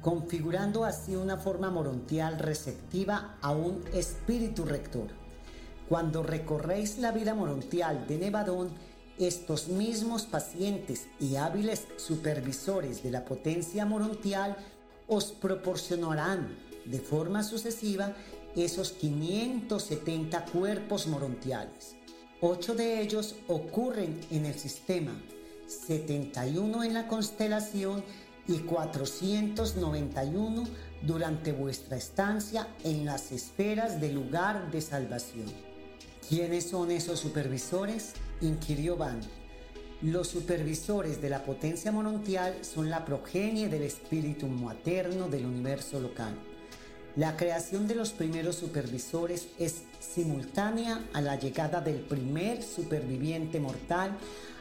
[0.01, 5.09] configurando así una forma morontial receptiva a un espíritu rector.
[5.87, 8.71] Cuando recorréis la vida morontial de Nevadón,
[9.19, 14.57] estos mismos pacientes y hábiles supervisores de la potencia morontial
[15.07, 18.15] os proporcionarán de forma sucesiva
[18.55, 21.95] esos 570 cuerpos morontiales.
[22.41, 25.19] Ocho de ellos ocurren en el sistema,
[25.67, 28.03] 71 en la constelación
[28.47, 30.63] y 491
[31.01, 35.45] durante vuestra estancia en las esferas del lugar de salvación.
[36.27, 38.13] ¿Quiénes son esos supervisores?
[38.41, 39.21] inquirió Van.
[40.01, 46.35] Los supervisores de la potencia morontial son la progenie del espíritu materno del universo local.
[47.15, 54.17] La creación de los primeros supervisores es simultánea a la llegada del primer superviviente mortal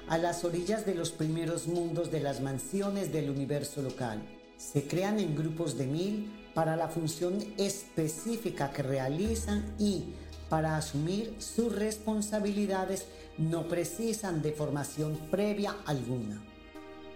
[0.08, 4.22] a las orillas de los primeros mundos de las mansiones del universo local.
[4.56, 10.14] Se crean en grupos de mil para la función específica que realizan y
[10.48, 13.06] para asumir sus responsabilidades
[13.36, 16.40] no precisan de formación previa alguna.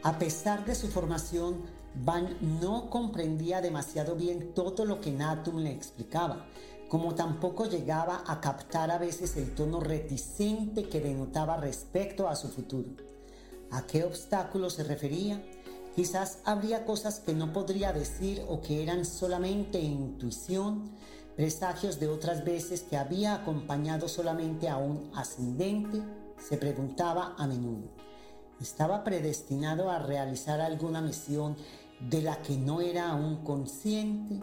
[0.02, 5.72] A pesar de su formación, Van no comprendía demasiado bien todo lo que Natum le
[5.72, 6.46] explicaba,
[6.88, 12.48] como tampoco llegaba a captar a veces el tono reticente que denotaba respecto a su
[12.48, 12.90] futuro.
[13.70, 15.42] ¿A qué obstáculo se refería?
[15.94, 20.92] Quizás habría cosas que no podría decir o que eran solamente intuición,
[21.36, 26.02] presagios de otras veces que había acompañado solamente a un ascendente,
[26.38, 27.88] se preguntaba a menudo.
[28.60, 31.56] ¿Estaba predestinado a realizar alguna misión
[32.00, 34.40] de la que no era aún consciente?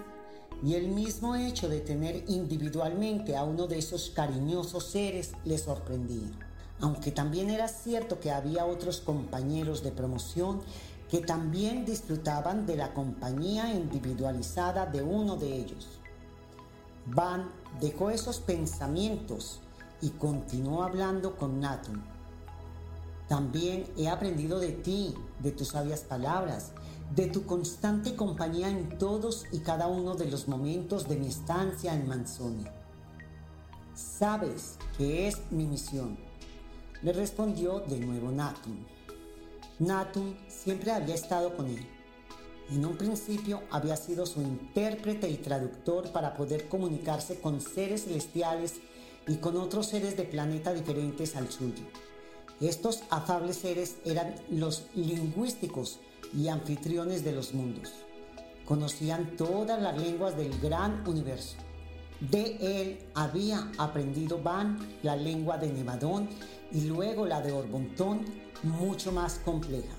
[0.63, 6.31] Y el mismo hecho de tener individualmente a uno de esos cariñosos seres le sorprendía.
[6.79, 10.61] Aunque también era cierto que había otros compañeros de promoción
[11.09, 15.87] que también disfrutaban de la compañía individualizada de uno de ellos.
[17.05, 17.49] Van
[17.79, 19.59] dejó esos pensamientos
[20.01, 22.03] y continuó hablando con Nathan.
[23.27, 26.71] También he aprendido de ti, de tus sabias palabras,
[27.13, 31.93] de tu constante compañía en todos y cada uno de los momentos de mi estancia
[31.93, 32.73] en Manzonia.
[33.93, 36.17] Sabes que es mi misión,
[37.01, 38.85] le respondió de nuevo Natun.
[39.79, 41.85] Natun siempre había estado con él
[42.71, 48.75] en un principio había sido su intérprete y traductor para poder comunicarse con seres celestiales
[49.27, 51.83] y con otros seres de planeta diferentes al suyo.
[52.59, 55.99] Estos afables seres eran los lingüísticos
[56.35, 57.93] y anfitriones de los mundos.
[58.65, 61.55] Conocían todas las lenguas del gran universo.
[62.19, 66.29] De él había aprendido Van la lengua de Nevadón
[66.71, 68.25] y luego la de Orbontón,
[68.63, 69.93] mucho más compleja.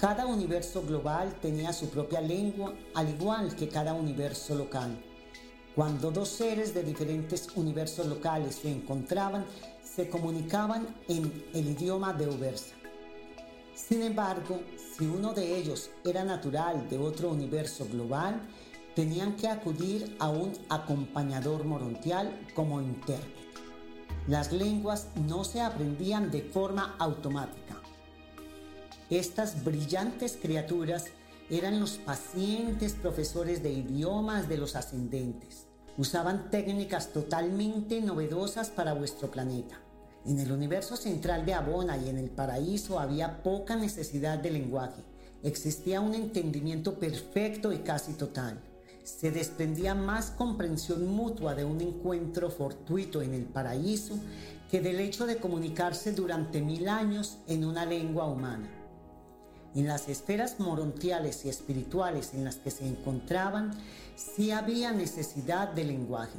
[0.00, 4.98] Cada universo global tenía su propia lengua, al igual que cada universo local.
[5.74, 9.44] Cuando dos seres de diferentes universos locales se encontraban,
[9.82, 12.74] se comunicaban en el idioma de Ubersa.
[13.74, 14.60] Sin embargo,
[14.96, 18.40] si uno de ellos era natural de otro universo global,
[18.94, 23.34] tenían que acudir a un acompañador morontial como intérprete.
[24.28, 27.74] Las lenguas no se aprendían de forma automática
[29.10, 31.06] estas brillantes criaturas
[31.50, 35.66] eran los pacientes profesores de idiomas de los ascendentes.
[35.96, 39.83] Usaban técnicas totalmente novedosas para vuestro planeta.
[40.26, 45.02] En el universo central de Abona y en el paraíso había poca necesidad de lenguaje.
[45.42, 48.58] Existía un entendimiento perfecto y casi total.
[49.02, 54.14] Se desprendía más comprensión mutua de un encuentro fortuito en el paraíso
[54.70, 58.70] que del hecho de comunicarse durante mil años en una lengua humana.
[59.74, 63.72] En las esferas morontiales y espirituales en las que se encontraban,
[64.16, 66.38] sí había necesidad de lenguaje,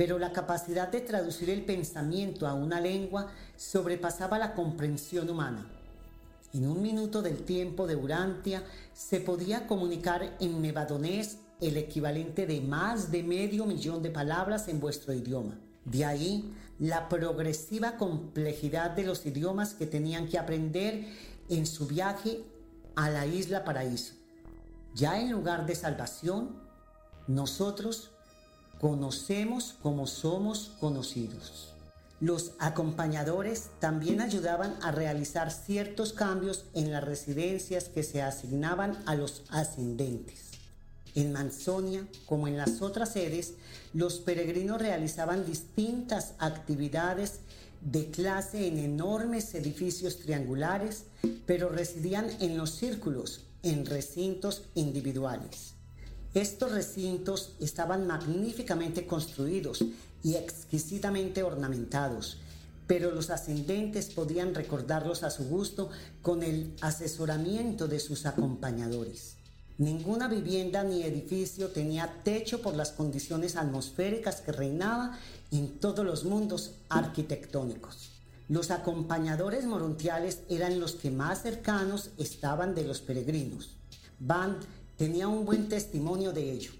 [0.00, 5.70] pero la capacidad de traducir el pensamiento a una lengua sobrepasaba la comprensión humana.
[6.54, 8.62] En un minuto del tiempo de Urantia
[8.94, 14.80] se podía comunicar en nevadonés el equivalente de más de medio millón de palabras en
[14.80, 15.58] vuestro idioma.
[15.84, 21.04] De ahí la progresiva complejidad de los idiomas que tenían que aprender
[21.50, 22.42] en su viaje
[22.96, 24.14] a la isla paraíso.
[24.94, 26.56] Ya en lugar de salvación,
[27.26, 28.12] nosotros
[28.80, 31.74] conocemos como somos conocidos.
[32.18, 39.14] Los acompañadores también ayudaban a realizar ciertos cambios en las residencias que se asignaban a
[39.14, 40.50] los ascendentes.
[41.14, 43.54] En Manzonia, como en las otras sedes,
[43.92, 47.40] los peregrinos realizaban distintas actividades
[47.80, 51.04] de clase en enormes edificios triangulares,
[51.46, 55.74] pero residían en los círculos, en recintos individuales.
[56.34, 59.84] Estos recintos estaban magníficamente construidos
[60.22, 62.38] y exquisitamente ornamentados,
[62.86, 65.90] pero los ascendentes podían recordarlos a su gusto
[66.22, 69.36] con el asesoramiento de sus acompañadores.
[69.78, 75.12] Ninguna vivienda ni edificio tenía techo por las condiciones atmosféricas que reinaban
[75.50, 78.10] en todos los mundos arquitectónicos.
[78.48, 83.70] Los acompañadores morontiales eran los que más cercanos estaban de los peregrinos.
[84.18, 84.58] Van
[85.00, 86.72] tenía un buen testimonio de ello.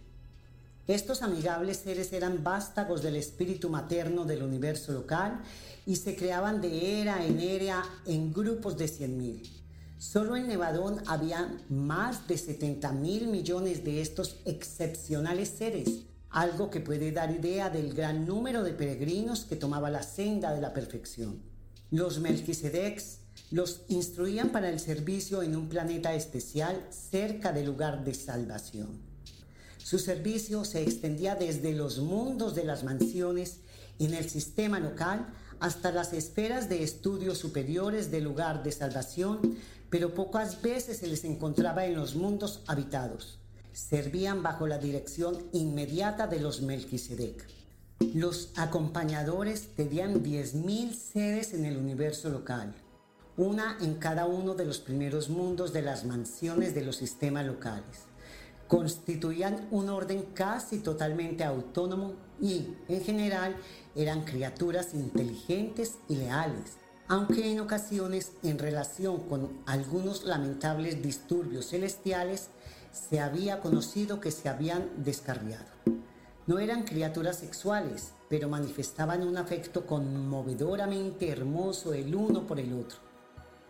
[0.86, 5.40] Estos amigables seres eran vástagos del espíritu materno del universo local
[5.86, 9.48] y se creaban de era en era en grupos de 100.000.
[9.96, 16.80] Solo en Nevadón había más de 70 mil millones de estos excepcionales seres, algo que
[16.80, 21.40] puede dar idea del gran número de peregrinos que tomaba la senda de la perfección.
[21.90, 23.19] Los Melquisedecs
[23.50, 29.00] los instruían para el servicio en un planeta especial cerca del lugar de salvación.
[29.78, 33.58] Su servicio se extendía desde los mundos de las mansiones
[33.98, 35.26] en el sistema local
[35.58, 39.56] hasta las esferas de estudios superiores del lugar de salvación,
[39.90, 43.38] pero pocas veces se les encontraba en los mundos habitados.
[43.72, 47.46] Servían bajo la dirección inmediata de los Melquisedec.
[48.14, 52.74] Los acompañadores tenían 10.000 sedes en el universo local,
[53.40, 58.10] una en cada uno de los primeros mundos de las mansiones de los sistemas locales
[58.68, 63.56] constituían un orden casi totalmente autónomo y, en general,
[63.96, 66.76] eran criaturas inteligentes y leales,
[67.08, 72.50] aunque en ocasiones, en relación con algunos lamentables disturbios celestiales,
[72.92, 75.66] se había conocido que se habían descarriado.
[76.46, 83.09] No eran criaturas sexuales, pero manifestaban un afecto conmovedoramente hermoso el uno por el otro.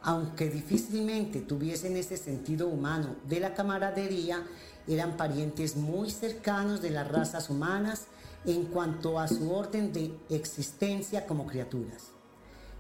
[0.03, 4.47] Aunque difícilmente tuviesen ese sentido humano de la camaradería,
[4.87, 8.07] eran parientes muy cercanos de las razas humanas
[8.47, 12.09] en cuanto a su orden de existencia como criaturas.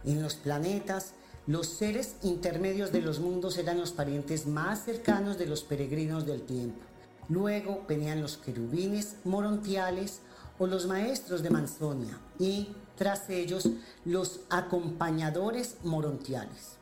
[0.04, 1.12] En los planetas,
[1.46, 6.42] los seres intermedios de los mundos eran los parientes más cercanos de los peregrinos del
[6.42, 6.80] tiempo.
[7.28, 10.20] Luego venían los querubines morontiales
[10.58, 13.68] o los maestros de Manzonia y, tras ellos,
[14.04, 16.79] los acompañadores morontiales.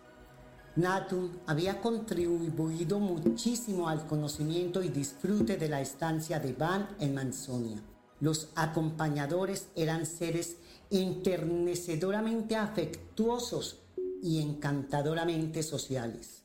[0.79, 7.83] Natum había contribuido muchísimo al conocimiento y disfrute de la estancia de Van en Manzonia.
[8.21, 13.81] Los acompañadores eran seres enternecedoramente afectuosos
[14.23, 16.45] y encantadoramente sociales.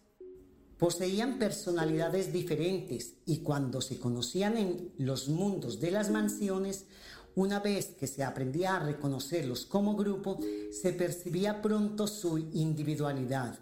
[0.80, 6.88] Poseían personalidades diferentes y cuando se conocían en los mundos de las mansiones,
[7.35, 10.39] una vez que se aprendía a reconocerlos como grupo,
[10.72, 13.60] se percibía pronto su individualidad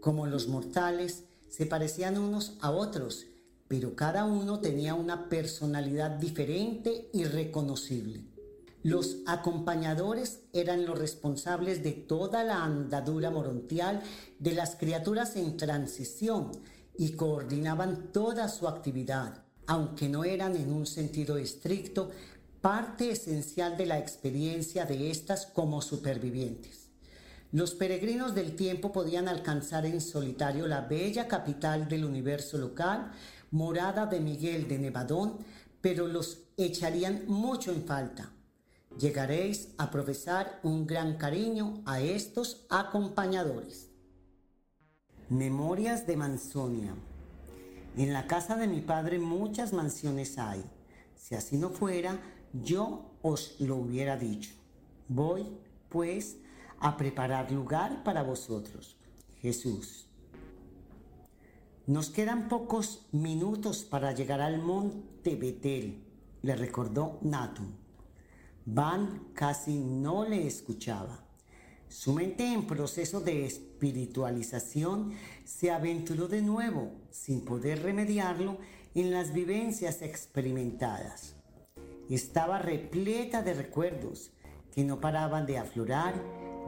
[0.00, 3.26] como los mortales, se parecían unos a otros,
[3.68, 8.24] pero cada uno tenía una personalidad diferente y reconocible.
[8.82, 14.02] Los acompañadores eran los responsables de toda la andadura morontial
[14.38, 16.50] de las criaturas en transición
[16.96, 22.10] y coordinaban toda su actividad, aunque no eran en un sentido estricto
[22.60, 26.79] parte esencial de la experiencia de estas como supervivientes.
[27.52, 33.10] Los peregrinos del tiempo podían alcanzar en solitario la bella capital del universo local,
[33.50, 35.38] morada de Miguel de Nevadón,
[35.80, 38.30] pero los echarían mucho en falta.
[38.98, 43.88] Llegaréis a profesar un gran cariño a estos acompañadores.
[45.28, 46.94] Memorias de Manzonia.
[47.96, 50.64] En la casa de mi padre muchas mansiones hay.
[51.16, 52.20] Si así no fuera,
[52.52, 54.52] yo os lo hubiera dicho.
[55.08, 55.46] Voy,
[55.88, 56.36] pues,
[56.80, 58.96] a preparar lugar para vosotros.
[59.40, 60.06] Jesús.
[61.86, 66.04] Nos quedan pocos minutos para llegar al monte Betel,
[66.42, 67.72] le recordó Natum.
[68.66, 71.24] Van casi no le escuchaba.
[71.88, 75.12] Su mente en proceso de espiritualización
[75.44, 78.58] se aventuró de nuevo, sin poder remediarlo,
[78.94, 81.34] en las vivencias experimentadas.
[82.08, 84.30] Estaba repleta de recuerdos
[84.72, 86.14] que no paraban de aflorar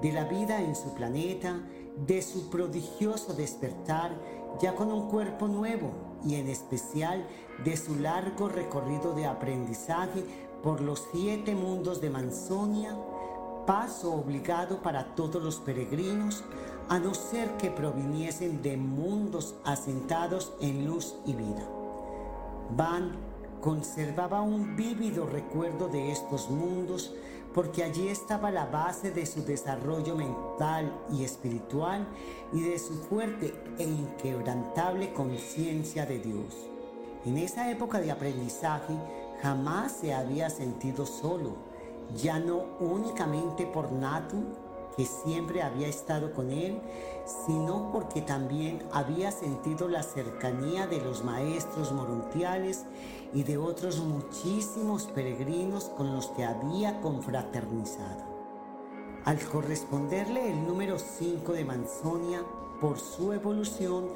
[0.02, 1.60] de la vida en su planeta,
[2.06, 4.18] de su prodigioso despertar
[4.60, 5.92] ya con un cuerpo nuevo
[6.24, 7.26] y en especial
[7.64, 10.24] de su largo recorrido de aprendizaje
[10.62, 12.96] por los siete mundos de Manzonia,
[13.66, 16.44] paso obligado para todos los peregrinos,
[16.88, 21.66] a no ser que proviniesen de mundos asentados en luz y vida.
[22.76, 27.14] Van conservaba un vívido recuerdo de estos mundos
[27.54, 32.06] porque allí estaba la base de su desarrollo mental y espiritual
[32.52, 36.68] y de su fuerte e inquebrantable conciencia de Dios.
[37.24, 38.94] En esa época de aprendizaje
[39.42, 41.56] jamás se había sentido solo,
[42.16, 44.44] ya no únicamente por Natu,
[44.96, 46.78] que siempre había estado con él,
[47.46, 52.84] sino porque también había sentido la cercanía de los maestros morontiales
[53.34, 58.32] y de otros muchísimos peregrinos con los que había confraternizado.
[59.24, 62.42] Al corresponderle el número 5 de Manzonia,
[62.80, 64.08] por su evolución,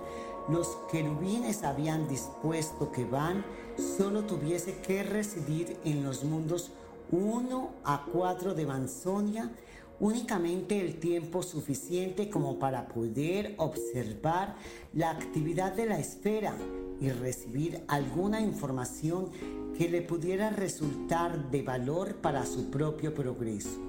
[0.48, 3.44] los querubines habían dispuesto que Van
[3.76, 6.72] solo tuviese que residir en los mundos
[7.12, 9.52] 1 a 4 de Manzonia
[10.00, 14.56] únicamente el tiempo suficiente como para poder observar
[14.92, 16.54] la actividad de la esfera
[17.00, 19.30] y recibir alguna información
[19.76, 23.80] que le pudiera resultar de valor para su propio progreso.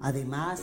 [0.00, 0.62] Además,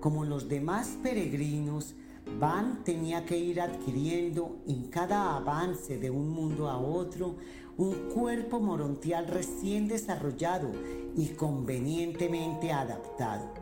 [0.00, 1.94] como los demás peregrinos,
[2.38, 7.36] Van tenía que ir adquiriendo en cada avance de un mundo a otro
[7.76, 10.70] un cuerpo morontial recién desarrollado
[11.16, 13.52] y convenientemente adaptado.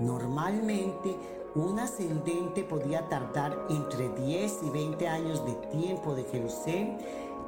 [0.00, 1.16] Normalmente,
[1.56, 6.98] un ascendente podía tardar entre 10 y 20 años de tiempo de Jerusalén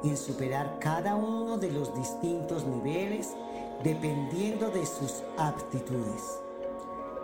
[0.03, 3.35] en superar cada uno de los distintos niveles
[3.83, 6.39] dependiendo de sus aptitudes.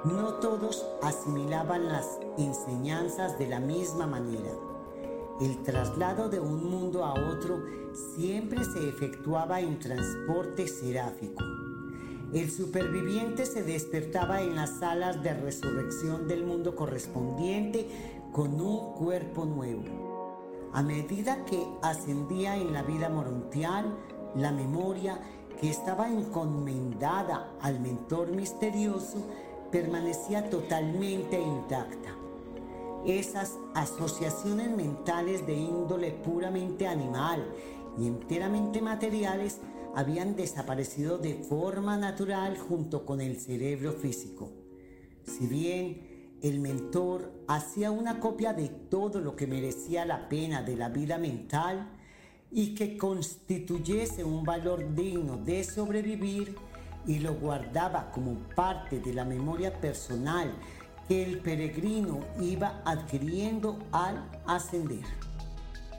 [0.03, 4.52] No todos asimilaban las enseñanzas de la misma manera.
[5.41, 7.64] El traslado de un mundo a otro
[8.16, 11.44] siempre se efectuaba en transporte seráfico.
[12.34, 17.88] El superviviente se despertaba en las salas de resurrección del mundo correspondiente
[18.32, 19.84] con un cuerpo nuevo.
[20.74, 23.96] A medida que ascendía en la vida morontial,
[24.36, 25.20] la memoria
[25.62, 29.18] que estaba encomendada al mentor misterioso
[29.72, 32.10] permanecía totalmente intacta.
[33.06, 37.46] Esas asociaciones mentales de índole puramente animal
[37.98, 39.62] y enteramente materiales
[39.96, 44.52] habían desaparecido de forma natural junto con el cerebro físico.
[45.24, 50.76] Si bien el mentor hacía una copia de todo lo que merecía la pena de
[50.76, 51.90] la vida mental
[52.52, 56.56] y que constituyese un valor digno de sobrevivir,
[57.08, 60.52] y lo guardaba como parte de la memoria personal
[61.08, 65.06] que el peregrino iba adquiriendo al ascender.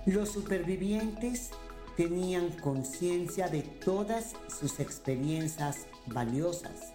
[0.05, 1.51] Los supervivientes
[1.97, 6.93] tenían conciencia de todas sus experiencias valiosas,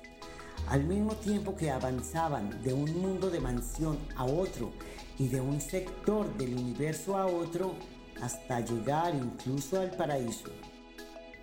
[0.68, 4.72] al mismo tiempo que avanzaban de un mundo de mansión a otro
[5.18, 7.74] y de un sector del universo a otro
[8.22, 10.50] hasta llegar incluso al paraíso.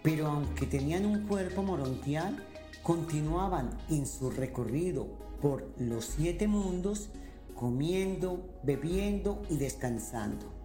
[0.03, 2.45] Pero aunque tenían un cuerpo morontial,
[2.85, 5.09] continuaban en su recorrido
[5.43, 7.09] por los siete mundos,
[7.57, 10.58] comiendo, bebiendo y descansando.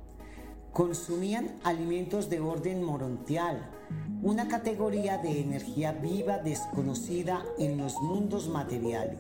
[0.74, 3.70] Consumían alimentos de orden morontial,
[4.24, 9.20] una categoría de energía viva desconocida en los mundos materiales.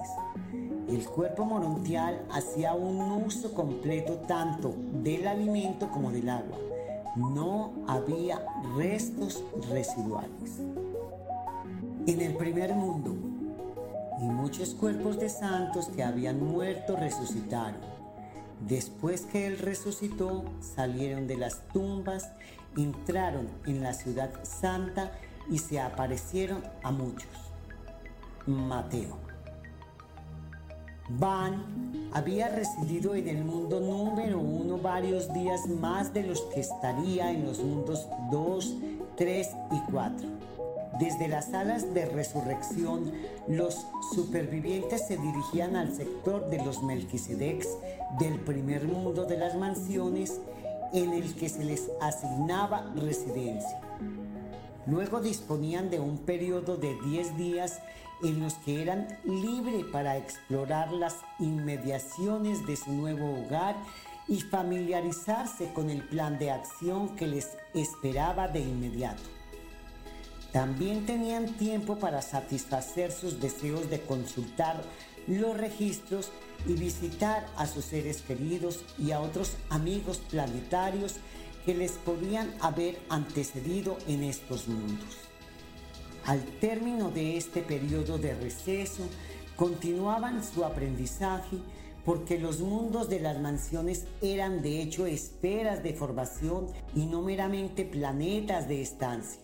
[0.90, 4.74] El cuerpo morontial hacía un uso completo tanto
[5.04, 6.58] del alimento como del agua.
[7.16, 8.44] No había
[8.76, 10.60] restos residuales
[12.08, 13.14] en el primer mundo,
[14.20, 17.93] y muchos cuerpos de santos que habían muerto resucitaron.
[18.68, 22.29] Después que Él resucitó, salieron de las tumbas,
[22.78, 25.12] entraron en la ciudad santa
[25.49, 27.29] y se aparecieron a muchos.
[28.46, 29.18] Mateo.
[31.10, 37.31] Van había residido en el mundo número uno varios días más de los que estaría
[37.31, 38.76] en los mundos 2,
[39.18, 40.44] 3 y 4
[40.99, 43.12] desde las salas de resurrección,
[43.47, 47.68] los supervivientes se dirigían al sector de los Melquisedecs
[48.20, 50.40] del primer mundo de las mansiones
[50.94, 53.82] en el que se les asignaba residencia.
[54.86, 57.80] Luego disponían de un periodo de 10 días
[58.22, 63.76] en los que eran libres para explorar las inmediaciones de su nuevo hogar
[64.28, 69.24] y familiarizarse con el plan de acción que les esperaba de inmediato.
[70.52, 74.84] También tenían tiempo para satisfacer sus deseos de consultar
[75.28, 76.32] los registros
[76.68, 81.16] y visitar a sus seres queridos y a otros amigos planetarios
[81.66, 85.18] que les podían haber antecedido en estos mundos.
[86.26, 89.04] Al término de este periodo de receso,
[89.56, 91.58] continuaban su aprendizaje
[92.06, 97.86] porque los mundos de las mansiones eran de hecho esferas de formación y no meramente
[97.86, 99.42] planetas de estancia.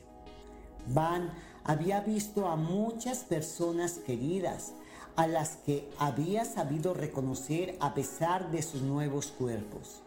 [0.88, 1.32] Van
[1.64, 4.74] había visto a muchas personas queridas,
[5.20, 10.02] a las que había sabido reconocer a pesar de sus nuevos cuerpos.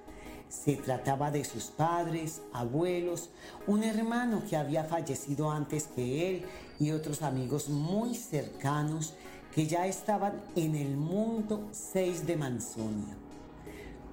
[0.49, 3.29] Se trataba de sus padres, abuelos,
[3.67, 6.45] un hermano que había fallecido antes que él
[6.81, 9.13] y otros amigos muy cercanos
[9.55, 13.15] que ya estaban en el mundo 6 de Manzonia.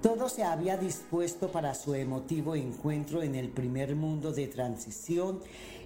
[0.02, 5.40] Todo se había dispuesto para su emotivo encuentro en el primer mundo de transición,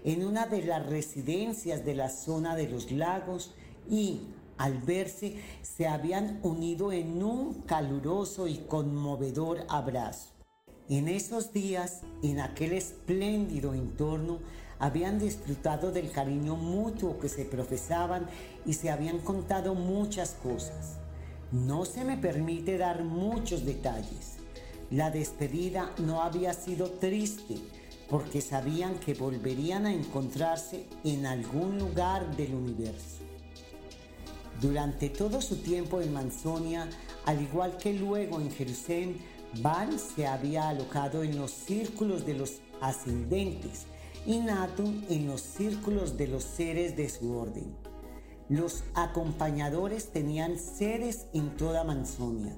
[0.03, 3.53] en una de las residencias de la zona de los lagos
[3.88, 4.22] y,
[4.64, 10.30] al verse, se habían unido en un caluroso y conmovedor abrazo.
[10.88, 14.40] En esos días, en aquel espléndido entorno,
[14.80, 18.25] habían disfrutado del cariño mutuo que se profesaban
[18.66, 20.95] y se habían contado muchas cosas.
[21.51, 24.38] No se me permite dar muchos detalles.
[24.92, 27.58] La despedida no había sido triste
[28.09, 33.22] porque sabían que volverían a encontrarse en algún lugar del universo.
[34.61, 36.90] Durante todo su tiempo en Manzonia,
[37.25, 39.17] al igual que luego en Jerusalén,
[39.61, 43.85] Van se había alojado en los círculos de los ascendentes
[44.25, 47.75] y Natum en los círculos de los seres de su orden.
[48.49, 52.56] Los acompañadores tenían sedes en toda Manzonia.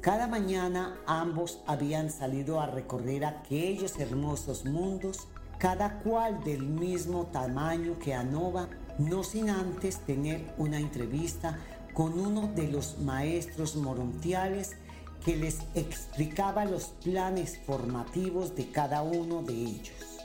[0.00, 7.98] Cada mañana ambos habían salido a recorrer aquellos hermosos mundos, cada cual del mismo tamaño
[7.98, 11.58] que Anova, no sin antes tener una entrevista
[11.94, 14.76] con uno de los maestros morontiales
[15.24, 20.18] que les explicaba los planes formativos de cada uno de ellos.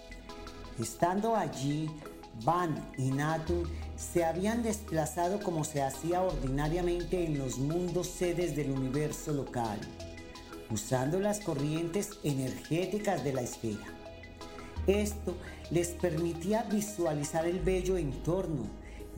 [0.80, 1.90] Estando allí,
[2.44, 3.64] Van y Natu
[3.96, 9.80] se habían desplazado como se hacía ordinariamente en los mundos sedes del universo local,
[10.72, 13.86] usando las corrientes energéticas de la esfera.
[14.88, 15.36] Esto
[15.74, 18.68] les permitía visualizar el bello entorno,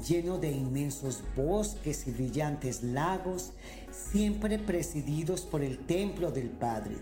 [0.08, 3.52] lleno de inmensos bosques y brillantes lagos,
[3.92, 6.96] siempre presididos por el templo del Padre.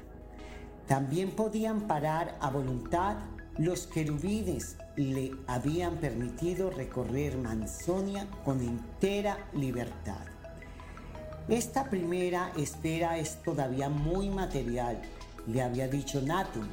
[0.88, 3.18] También podían parar a voluntad
[3.60, 10.26] los querubines le habían permitido recorrer Manzonia con entera libertad.
[11.48, 15.00] Esta primera esfera es todavía muy material,
[15.46, 16.68] le había dicho Natum.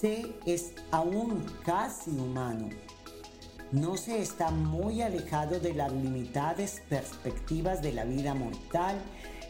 [0.00, 2.68] Se es aún casi humano.
[3.72, 9.00] No se está muy alejado de las limitadas perspectivas de la vida mortal,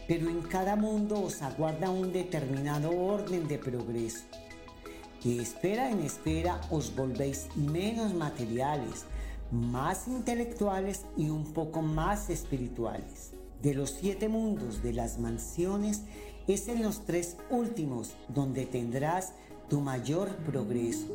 [0.09, 4.25] pero en cada mundo os aguarda un determinado orden de progreso
[5.27, 9.07] de espera en espera os volvéis menos materiales,
[9.51, 13.33] más intelectuales y un poco más espirituales.
[13.61, 16.03] De los siete mundos de las mansiones,
[16.47, 19.33] es en los tres últimos donde tendrás
[19.69, 21.09] tu mayor progreso,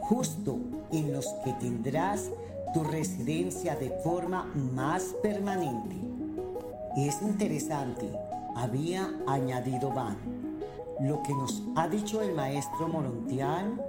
[0.00, 0.58] justo
[0.92, 2.30] en los que tendrás
[2.72, 5.96] tu residencia de forma más permanente.
[6.96, 8.10] Es interesante,
[8.54, 10.16] había añadido Van
[11.00, 13.82] lo que nos ha dicho el maestro Morontial,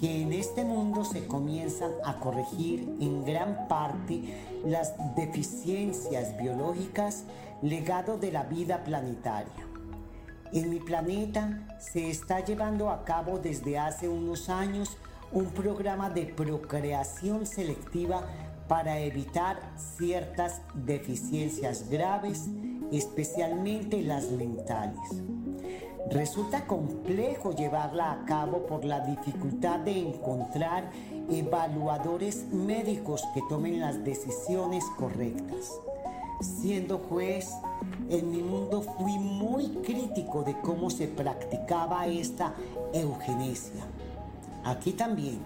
[0.00, 4.22] que en este mundo se comienzan a corregir en gran parte
[4.64, 7.24] las deficiencias biológicas
[7.62, 9.63] legado de la vida planetaria.
[10.54, 14.96] En mi planeta se está llevando a cabo desde hace unos años
[15.32, 18.22] un programa de procreación selectiva
[18.68, 22.46] para evitar ciertas deficiencias graves,
[22.92, 25.00] especialmente las mentales.
[26.12, 30.88] Resulta complejo llevarla a cabo por la dificultad de encontrar
[31.28, 35.72] evaluadores médicos que tomen las decisiones correctas.
[36.44, 37.48] Siendo juez,
[38.10, 42.54] en mi mundo fui muy crítico de cómo se practicaba esta
[42.92, 43.84] eugenesia.
[44.64, 45.40] Aquí también,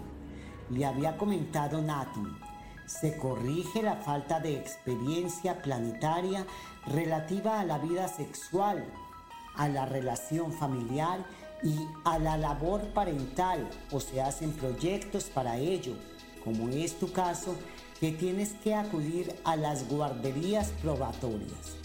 [0.69, 2.21] le había comentado Nati,
[2.85, 6.45] se corrige la falta de experiencia planetaria
[6.87, 8.85] relativa a la vida sexual
[9.59, 11.19] a la relación familiar
[11.61, 15.95] y a la labor parental o se hacen proyectos para ello,
[16.45, 17.55] como es tu caso,
[17.99, 21.77] que tienes que acudir a las guarderías probatorias.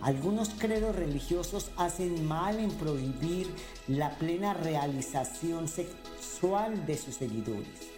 [0.00, 3.48] Algunos credos religiosos hacen mal en prohibir
[3.86, 7.90] la plena realización sexual de sus seguidores.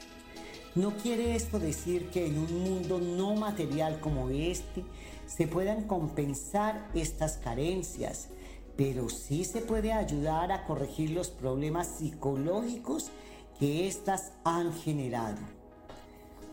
[0.74, 4.84] No quiere esto decir que en un mundo no material como este
[5.26, 8.28] se puedan compensar estas carencias
[8.76, 13.10] pero sí se puede ayudar a corregir los problemas psicológicos
[13.58, 15.38] que éstas han generado.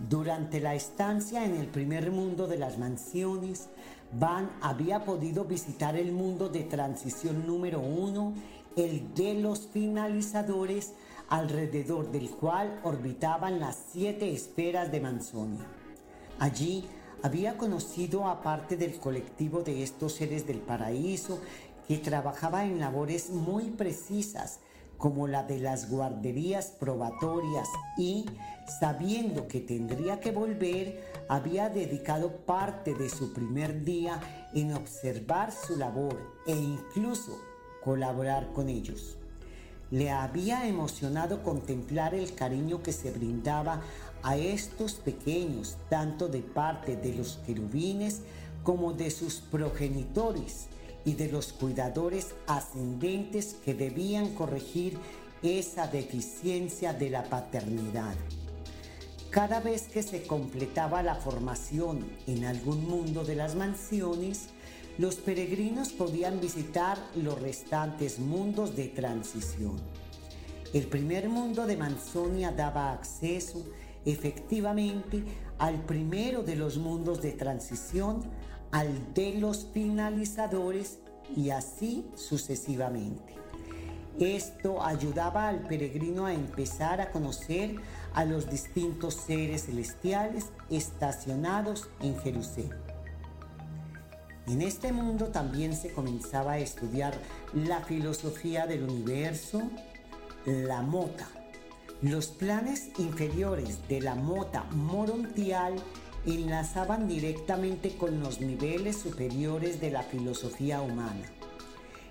[0.10, 3.70] Durante la estancia en el primer mundo de las mansiones,
[4.14, 8.34] Van había podido visitar el mundo de transición número uno,
[8.76, 10.94] el de los finalizadores,
[11.30, 15.66] alrededor del cual orbitaban las siete esferas de Manzonia.
[16.40, 16.86] Allí
[17.24, 21.40] había conocido a parte del colectivo de estos seres del paraíso
[21.88, 24.60] que trabajaba en labores muy precisas
[24.98, 28.26] como la de las guarderías probatorias y,
[28.80, 35.76] sabiendo que tendría que volver, había dedicado parte de su primer día en observar su
[35.76, 37.40] labor e incluso
[37.84, 39.18] colaborar con ellos.
[39.90, 43.82] Le había emocionado contemplar el cariño que se brindaba
[44.24, 48.22] a estos pequeños, tanto de parte de los querubines
[48.64, 50.68] como de sus progenitores,
[51.06, 54.98] y de los cuidadores ascendentes que debían corregir
[55.42, 58.16] esa deficiencia de la paternidad.
[59.32, 64.50] Cada vez que se completaba la formación en algún mundo de las mansiones,
[64.98, 69.78] los peregrinos podían visitar los restantes mundos de transición.
[70.74, 73.64] El primer mundo de Manzonia daba acceso
[74.04, 75.24] efectivamente
[75.60, 78.24] al primero de los mundos de transición,
[78.72, 81.00] al de los finalizadores
[81.38, 83.36] y así sucesivamente.
[84.20, 87.76] Esto ayudaba al peregrino a empezar a conocer
[88.14, 92.72] a los distintos seres celestiales estacionados en Jerusalén.
[94.48, 97.14] En este mundo también se comenzaba a estudiar
[97.54, 99.62] la filosofía del universo,
[100.46, 101.28] la mota.
[102.02, 105.76] Los planes inferiores de la mota morontial
[106.26, 111.30] enlazaban directamente con los niveles superiores de la filosofía humana.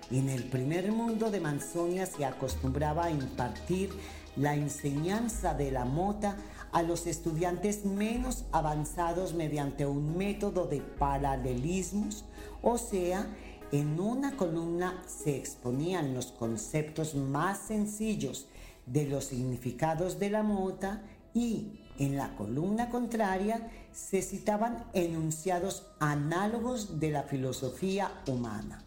[0.09, 3.91] En el primer mundo de Manzonia se acostumbraba a impartir
[4.35, 6.37] la enseñanza de la mota
[6.71, 12.25] a los estudiantes menos avanzados mediante un método de paralelismos,
[12.61, 13.27] o sea,
[13.71, 18.47] en una columna se exponían los conceptos más sencillos
[18.85, 21.03] de los significados de la mota
[21.33, 28.83] y en la columna contraria se citaban enunciados análogos de la filosofía humana.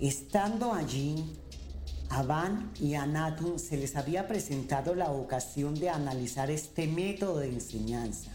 [0.00, 1.38] Estando allí,
[2.20, 7.48] Van y a Natun se les había presentado la ocasión de analizar este método de
[7.48, 8.30] enseñanza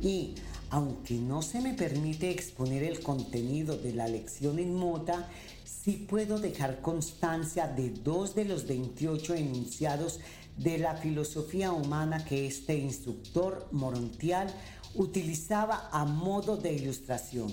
[0.00, 0.36] y,
[0.70, 5.28] aunque no se me permite exponer el contenido de la lección en mota,
[5.64, 10.20] sí puedo dejar constancia de dos de los 28 enunciados
[10.56, 14.48] de la filosofía humana que este instructor morontial
[14.94, 17.52] utilizaba a modo de ilustración.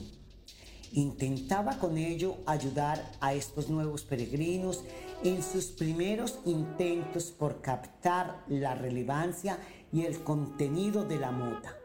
[0.93, 4.83] Intentaba con ello ayudar a estos nuevos peregrinos
[5.23, 9.57] en sus primeros intentos por captar la relevancia
[9.91, 11.75] y el contenido de la mota.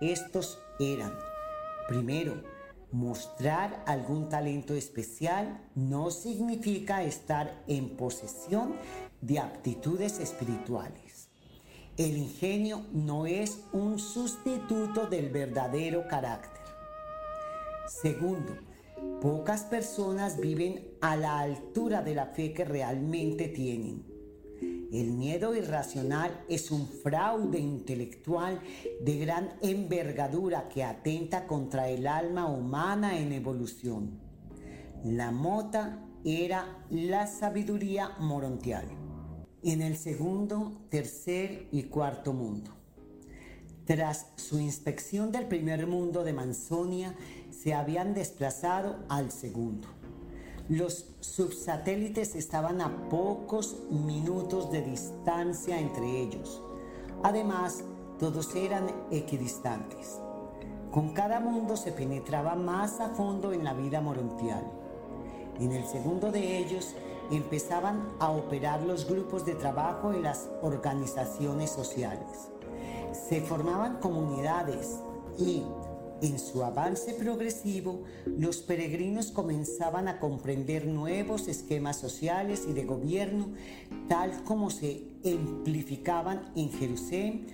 [0.00, 1.12] Estos eran,
[1.88, 2.42] primero,
[2.92, 8.76] mostrar algún talento especial no significa estar en posesión
[9.20, 11.28] de aptitudes espirituales.
[11.96, 16.62] El ingenio no es un sustituto del verdadero carácter.
[17.88, 18.56] Segundo,
[19.20, 24.04] pocas personas viven a la altura de la fe que realmente tienen.
[24.92, 28.60] El miedo irracional es un fraude intelectual
[29.02, 34.18] de gran envergadura que atenta contra el alma humana en evolución.
[35.04, 38.86] La mota era la sabiduría morontial.
[39.62, 42.70] En el segundo, tercer y cuarto mundo.
[43.84, 47.14] Tras su inspección del primer mundo de Manzonia,
[47.62, 49.88] se habían desplazado al segundo.
[50.68, 56.62] Los subsatélites estaban a pocos minutos de distancia entre ellos.
[57.22, 57.84] Además,
[58.18, 60.18] todos eran equidistantes.
[60.92, 64.62] Con cada mundo se penetraba más a fondo en la vida morontial.
[65.58, 66.94] En el segundo de ellos
[67.30, 72.50] empezaban a operar los grupos de trabajo y las organizaciones sociales
[73.12, 75.00] se formaban comunidades
[75.38, 75.62] y,
[76.22, 83.48] en su avance progresivo, los peregrinos comenzaban a comprender nuevos esquemas sociales y de gobierno,
[84.08, 87.46] tal como se amplificaban en Jerusalén,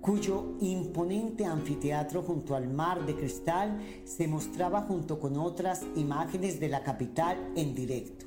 [0.00, 6.68] cuyo imponente anfiteatro junto al mar de cristal se mostraba junto con otras imágenes de
[6.68, 8.26] la capital en directo.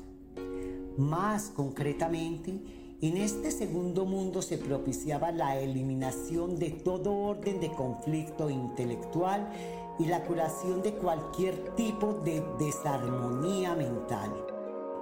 [0.97, 2.59] Más concretamente,
[3.01, 9.49] en este segundo mundo se propiciaba la eliminación de todo orden de conflicto intelectual
[9.99, 14.31] y la curación de cualquier tipo de desarmonía mental.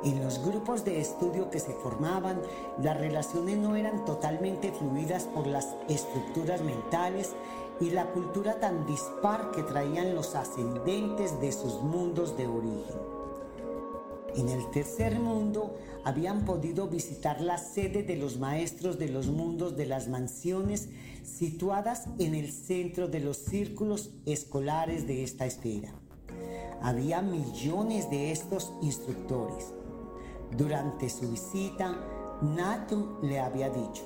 [0.04, 2.42] En los grupos de estudio que se formaban,
[2.82, 7.32] las relaciones no eran totalmente fluidas por las estructuras mentales
[7.80, 13.12] y la cultura tan dispar que traían los ascendentes de sus mundos de origen.
[14.36, 19.76] En el tercer mundo habían podido visitar la sede de los maestros de los mundos
[19.76, 20.90] de las mansiones
[21.24, 25.94] situadas en el centro de los círculos escolares de esta esfera.
[26.82, 29.74] Había millones de estos instructores.
[30.58, 31.98] Durante su visita,
[32.42, 34.04] Nato le había dicho,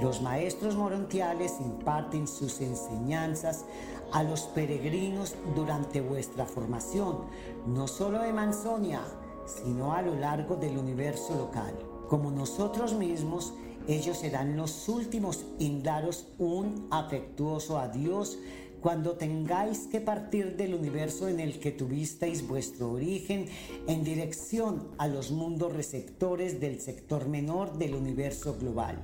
[0.00, 3.64] los maestros morontiales imparten sus enseñanzas
[4.12, 7.18] a los peregrinos durante vuestra formación,
[7.66, 9.02] no solo de Manzonia,
[9.46, 11.74] sino a lo largo del universo local.
[12.08, 13.54] Como nosotros mismos,
[13.86, 18.38] ellos serán los últimos en daros un afectuoso adiós
[18.80, 23.46] cuando tengáis que partir del universo en el que tuvisteis vuestro origen
[23.86, 29.00] en dirección a los mundos receptores del sector menor del universo global.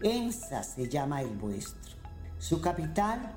[0.00, 1.96] ENSA se llama el vuestro.
[2.38, 3.34] Su capital,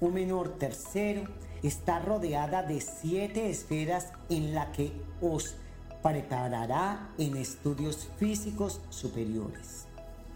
[0.00, 1.24] un menor tercero,
[1.62, 5.54] está rodeada de siete esferas en la que os
[6.02, 9.83] preparará en estudios físicos superiores.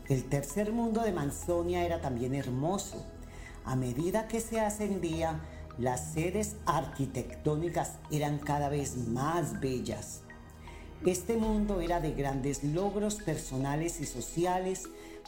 [0.08, 3.04] El tercer mundo de Manzonia era también hermoso.
[3.66, 5.40] A medida que se ascendía,
[5.78, 10.22] las sedes arquitectónicas eran cada vez más bellas.
[11.04, 14.84] Este mundo era de grandes logros personales y sociales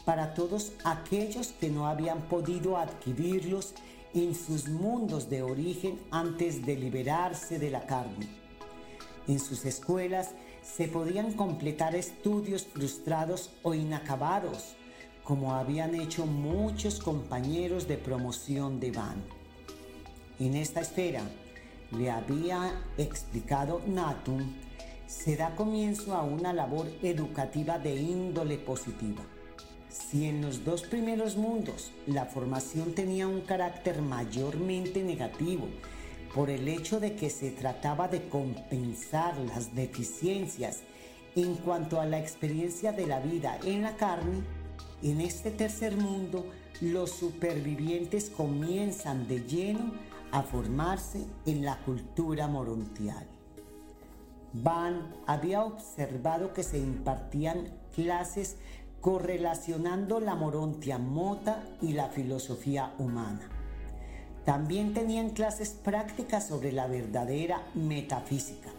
[0.07, 3.75] para todos aquellos que no habían podido adquirirlos
[4.15, 8.29] en sus mundos de origen antes de liberarse de la carne.
[9.29, 10.31] En sus escuelas
[10.77, 14.77] se podían completar estudios frustrados o inacabados,
[15.25, 19.23] como habían hecho muchos compañeros de promoción de Van.
[20.39, 21.23] En esta esfera,
[21.91, 24.55] le había explicado Natum,
[25.07, 29.23] se da comienzo a una labor educativa de índole positiva.
[29.89, 35.67] Si en los dos primeros mundos la formación tenía un carácter mayormente negativo
[36.35, 40.81] por el hecho de que se trataba de compensar las deficiencias
[41.35, 44.43] en cuanto a la experiencia de la vida en la carne,
[45.03, 46.47] en este tercer mundo
[46.81, 49.93] los supervivientes comienzan de lleno
[50.33, 53.27] a formarse en la cultura morontial.
[54.53, 58.57] Van había observado que se impartían clases
[59.01, 63.50] correlacionando la morontia mota y la filosofía humana.
[64.45, 68.71] También tenían clases prácticas sobre la verdadera metafísica.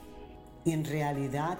[0.65, 1.57] En realidad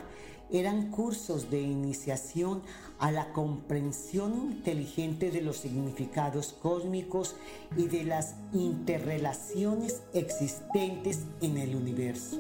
[0.51, 2.61] eran cursos de iniciación
[2.99, 7.35] a la comprensión inteligente de los significados cósmicos
[7.77, 12.37] y de las interrelaciones existentes en el universo.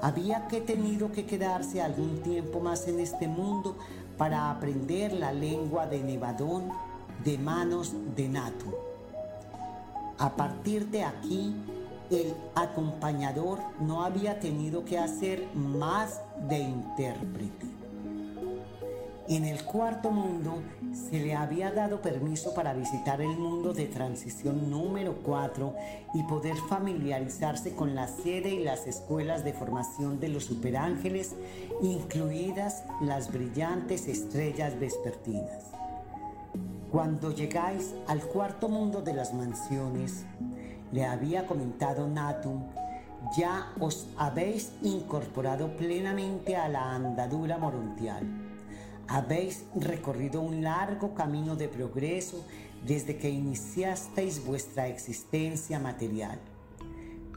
[0.00, 3.76] Había que tenido que quedarse algún tiempo más en este mundo
[4.16, 6.70] para aprender la lengua de Nevadón
[7.24, 8.87] de manos de Natu.
[10.18, 11.54] A partir de aquí,
[12.10, 17.66] el acompañador no había tenido que hacer más de intérprete.
[19.28, 24.70] En el cuarto mundo se le había dado permiso para visitar el mundo de transición
[24.70, 25.74] número 4
[26.14, 31.36] y poder familiarizarse con la sede y las escuelas de formación de los superángeles,
[31.80, 35.77] incluidas las brillantes estrellas vespertinas.
[36.90, 40.24] Cuando llegáis al cuarto mundo de las mansiones,
[40.90, 42.62] le había comentado Natum,
[43.36, 48.26] ya os habéis incorporado plenamente a la andadura morontial.
[49.06, 52.46] Habéis recorrido un largo camino de progreso
[52.86, 56.38] desde que iniciasteis vuestra existencia material.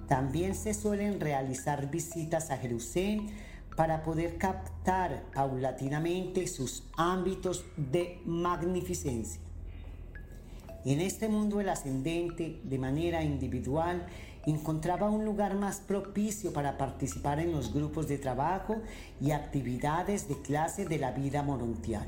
[0.07, 3.27] También se suelen realizar visitas a Jerusalén
[3.75, 9.41] para poder captar paulatinamente sus ámbitos de magnificencia.
[10.83, 14.07] En este mundo el ascendente, de manera individual,
[14.45, 18.81] encontraba un lugar más propicio para participar en los grupos de trabajo
[19.19, 22.07] y actividades de clase de la vida morontial.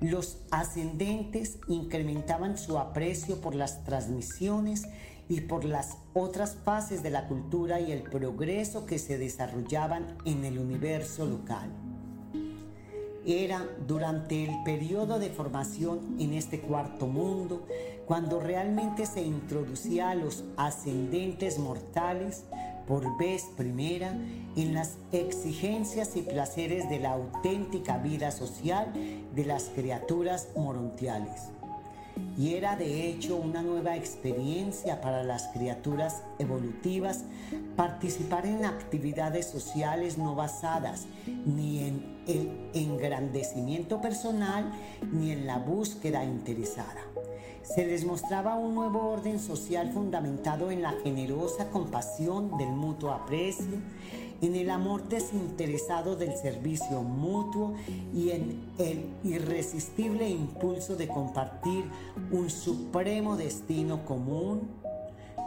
[0.00, 4.88] Los ascendentes incrementaban su aprecio por las transmisiones
[5.32, 10.44] y por las otras fases de la cultura y el progreso que se desarrollaban en
[10.44, 11.70] el universo local.
[13.24, 17.66] Era durante el periodo de formación en este cuarto mundo
[18.04, 22.44] cuando realmente se introducía a los ascendentes mortales
[22.86, 24.14] por vez primera
[24.54, 28.92] en las exigencias y placeres de la auténtica vida social
[29.34, 31.52] de las criaturas morontiales
[32.36, 37.24] y era de hecho una nueva experiencia para las criaturas evolutivas
[37.76, 44.72] participar en actividades sociales no basadas ni en el engrandecimiento personal
[45.12, 47.00] ni en la búsqueda interesada.
[47.62, 53.78] Se les mostraba un nuevo orden social fundamentado en la generosa compasión del mutuo aprecio,
[54.42, 57.74] en el amor desinteresado del servicio mutuo
[58.12, 61.84] y en el irresistible impulso de compartir
[62.32, 64.68] un supremo destino común,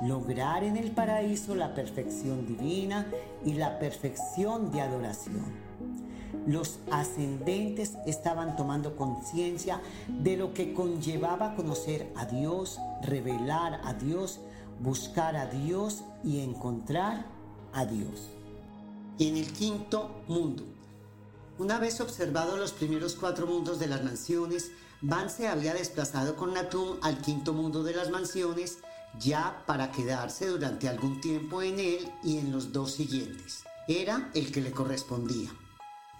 [0.01, 3.05] lograr en el paraíso la perfección divina
[3.43, 5.65] y la perfección de adoración.
[6.47, 14.39] Los ascendentes estaban tomando conciencia de lo que conllevaba conocer a Dios, revelar a Dios,
[14.79, 17.25] buscar a Dios y encontrar
[17.73, 18.34] a Dios
[19.19, 20.63] en el quinto mundo.
[21.57, 24.71] Una vez observados los primeros cuatro mundos de las mansiones,
[25.01, 28.79] Van se había desplazado con Natum al quinto mundo de las mansiones,
[29.19, 33.63] ya para quedarse durante algún tiempo en él y en los dos siguientes.
[33.87, 35.51] Era el que le correspondía.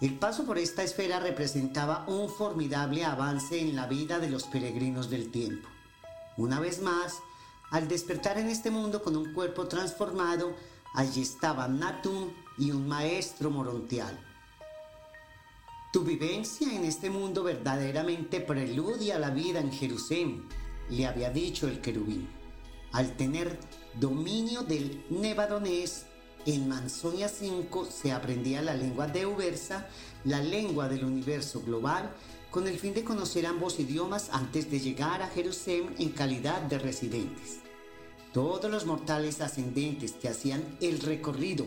[0.00, 5.10] El paso por esta esfera representaba un formidable avance en la vida de los peregrinos
[5.10, 5.68] del tiempo.
[6.36, 7.14] Una vez más,
[7.70, 10.54] al despertar en este mundo con un cuerpo transformado,
[10.94, 14.18] allí estaban Natum y un maestro morontial.
[15.92, 20.48] Tu vivencia en este mundo verdaderamente preludia la vida en Jerusalén,
[20.90, 22.28] le había dicho el querubín.
[22.92, 23.58] Al tener
[23.98, 26.06] dominio del nevadonés,
[26.46, 29.88] en Mansonia 5 se aprendía la lengua de Ubersa,
[30.24, 32.14] la lengua del universo global,
[32.50, 36.78] con el fin de conocer ambos idiomas antes de llegar a Jerusalén en calidad de
[36.78, 37.58] residentes.
[38.32, 41.66] Todos los mortales ascendentes que hacían el recorrido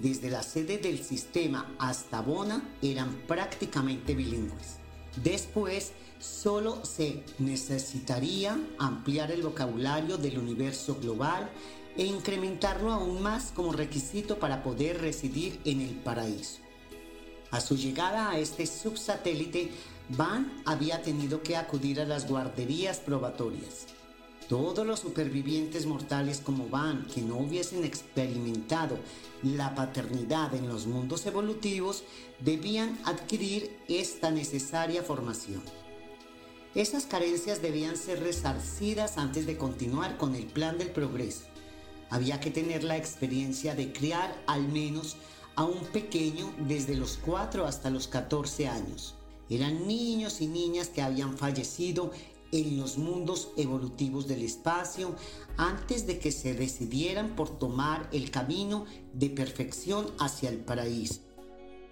[0.00, 4.78] desde la sede del sistema hasta Bona eran prácticamente bilingües.
[5.22, 11.50] Después, solo se necesitaría ampliar el vocabulario del universo global
[11.96, 16.60] e incrementarlo aún más como requisito para poder residir en el paraíso.
[17.50, 19.70] A su llegada a este subsatélite,
[20.16, 23.86] Van había tenido que acudir a las guarderías probatorias.
[24.50, 28.98] Todos los supervivientes mortales como Van que no hubiesen experimentado
[29.44, 32.02] la paternidad en los mundos evolutivos
[32.40, 35.62] debían adquirir esta necesaria formación.
[36.74, 41.44] Esas carencias debían ser resarcidas antes de continuar con el plan del progreso.
[42.10, 45.16] Había que tener la experiencia de criar al menos
[45.54, 49.14] a un pequeño desde los 4 hasta los 14 años.
[49.48, 52.10] Eran niños y niñas que habían fallecido
[52.52, 55.14] en los mundos evolutivos del espacio
[55.56, 61.20] antes de que se decidieran por tomar el camino de perfección hacia el paraíso.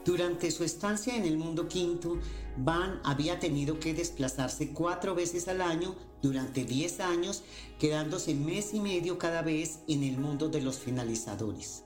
[0.05, 2.19] Durante su estancia en el mundo quinto,
[2.57, 7.43] Van había tenido que desplazarse cuatro veces al año durante diez años,
[7.79, 11.85] quedándose mes y medio cada vez en el mundo de los finalizadores.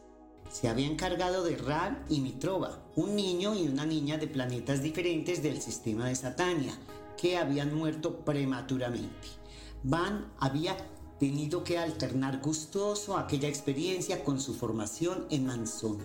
[0.50, 5.42] Se había encargado de Ra y Mitrova, un niño y una niña de planetas diferentes
[5.42, 6.78] del sistema de Satania,
[7.16, 9.28] que habían muerto prematuramente.
[9.82, 10.76] Van había
[11.18, 15.98] tenido que alternar gustoso aquella experiencia con su formación en Manzón.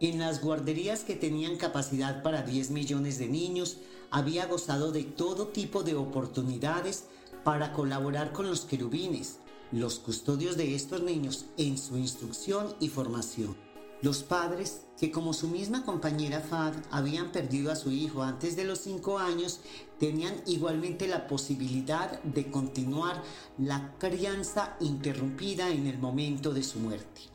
[0.00, 3.78] En las guarderías que tenían capacidad para 10 millones de niños,
[4.10, 7.04] había gozado de todo tipo de oportunidades
[7.44, 9.38] para colaborar con los querubines,
[9.70, 13.56] los custodios de estos niños en su instrucción y formación.
[14.02, 18.64] Los padres, que como su misma compañera Fad habían perdido a su hijo antes de
[18.64, 19.60] los cinco años,
[20.00, 23.22] tenían igualmente la posibilidad de continuar
[23.58, 27.31] la crianza interrumpida en el momento de su muerte.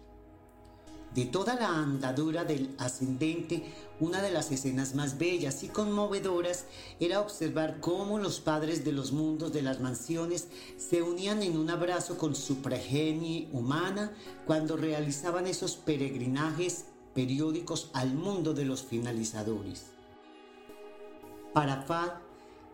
[1.17, 3.63] De toda la andadura del ascendente,
[3.99, 6.65] una de las escenas más bellas y conmovedoras
[6.99, 10.47] era observar cómo los padres de los mundos de las mansiones
[10.77, 14.11] se unían en un abrazo con su progenie humana
[14.45, 19.87] cuando realizaban esos peregrinajes periódicos al mundo de los finalizadores.
[21.51, 22.11] Para Fad,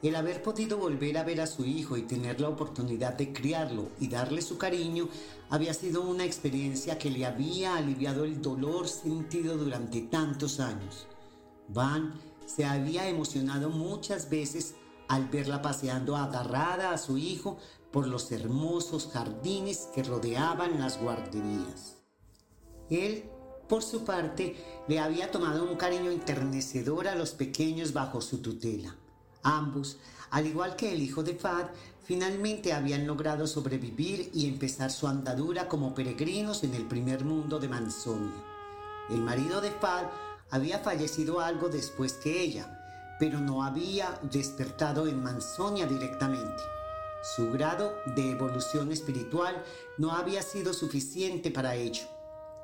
[0.04, 3.88] el haber podido volver a ver a su hijo y tener la oportunidad de criarlo
[4.00, 5.08] y darle su cariño
[5.50, 11.08] había sido una experiencia que le había aliviado el dolor sentido durante tantos años.
[11.70, 12.14] Van
[12.46, 14.76] se había emocionado muchas veces
[15.08, 17.58] al verla paseando agarrada a su hijo
[17.92, 22.04] por los hermosos jardines que rodeaban las guarderías.
[22.90, 23.30] Él,
[23.70, 24.58] por su parte,
[24.90, 28.98] le había tomado un cariño enternecedor a los pequeños bajo su tutela.
[29.44, 29.98] Ambos,
[30.32, 31.68] al igual que el hijo de Fad,
[32.04, 37.68] finalmente habían logrado sobrevivir y empezar su andadura como peregrinos en el primer mundo de
[37.68, 38.34] Mansonia.
[39.10, 40.06] El marido de Fad
[40.50, 42.80] había fallecido algo después que ella,
[43.20, 46.64] pero no había despertado en Mansonia directamente.
[47.36, 49.64] Su grado de evolución espiritual
[49.98, 52.04] no había sido suficiente para ello.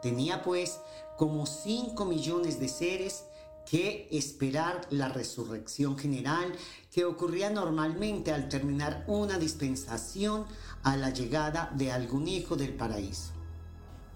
[0.01, 0.79] Tenía pues
[1.17, 3.25] como 5 millones de seres
[3.69, 6.55] que esperar la resurrección general
[6.91, 10.45] que ocurría normalmente al terminar una dispensación
[10.81, 13.31] a la llegada de algún hijo del paraíso.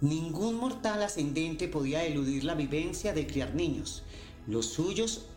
[0.02, 4.04] Ningún mortal ascendente podía eludir la vivencia de criar niños,
[4.48, 5.28] los suyos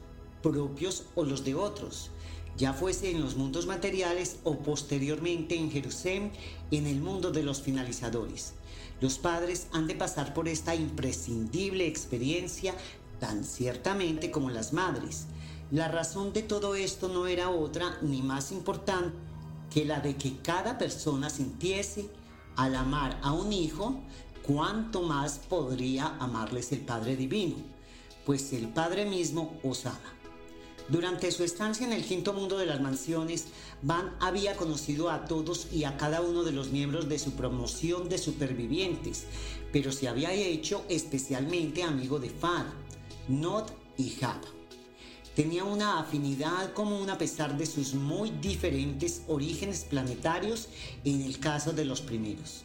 [0.43, 2.11] propios o los de otros,
[2.57, 6.33] ya fuese en los mundos materiales o posteriormente en Jerusalén,
[6.71, 8.55] en el mundo de los finalizadores.
[9.01, 12.75] Los padres han de pasar por esta imprescindible experiencia
[13.19, 15.27] tan ciertamente como las madres.
[15.71, 19.17] La razón de todo esto no era otra ni más importante
[19.73, 22.09] que la de que cada persona sintiese
[22.57, 24.01] al amar a un hijo
[24.47, 27.57] cuánto más podría amarles el Padre Divino,
[28.25, 30.17] pues el Padre mismo os ama.
[30.89, 33.47] Durante su estancia en el quinto mundo de las mansiones,
[33.83, 38.09] Van había conocido a todos y a cada uno de los miembros de su promoción
[38.09, 39.25] de supervivientes,
[39.73, 42.67] pero se había hecho especialmente amigo de Fad,
[43.29, 43.65] Nod
[43.99, 44.41] y Java.
[45.35, 50.69] Tenía una afinidad común a pesar de sus muy diferentes orígenes planetarios
[51.05, 52.63] en el caso de los primeros.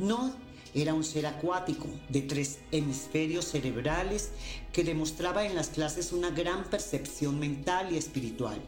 [0.00, 0.32] Nod
[0.74, 4.32] era un ser acuático de tres hemisferios cerebrales
[4.72, 8.60] que demostraba en las clases una gran percepción mental y espiritual.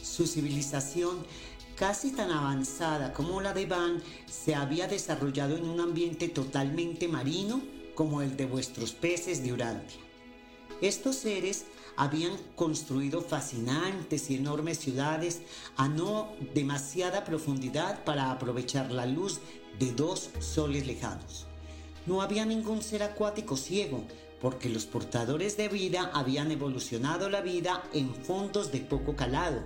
[0.00, 1.26] Su civilización,
[1.74, 4.00] casi tan avanzada como la de Van,
[4.30, 7.60] se había desarrollado en un ambiente totalmente marino
[7.96, 10.05] como el de vuestros peces de Urantia.
[10.82, 11.64] Estos seres
[11.96, 15.40] habían construido fascinantes y enormes ciudades
[15.76, 19.40] a no demasiada profundidad para aprovechar la luz
[19.78, 21.46] de dos soles lejanos.
[22.04, 24.04] No había ningún ser acuático ciego,
[24.40, 29.62] porque los portadores de vida habían evolucionado la vida en fondos de poco calado,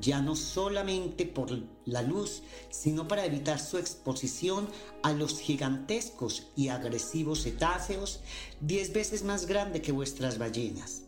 [0.00, 1.50] ya no solamente por
[1.84, 4.68] la luz, sino para evitar su exposición
[5.02, 8.20] a los gigantescos y agresivos cetáceos,
[8.60, 11.02] diez veces más grande que vuestras ballenas.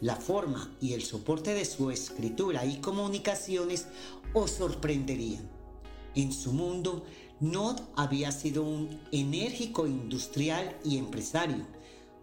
[0.00, 3.86] La forma y el soporte de su escritura y comunicaciones
[4.32, 5.48] os sorprenderían.
[6.14, 7.04] En su mundo,
[7.40, 11.66] Nod había sido un enérgico industrial y empresario,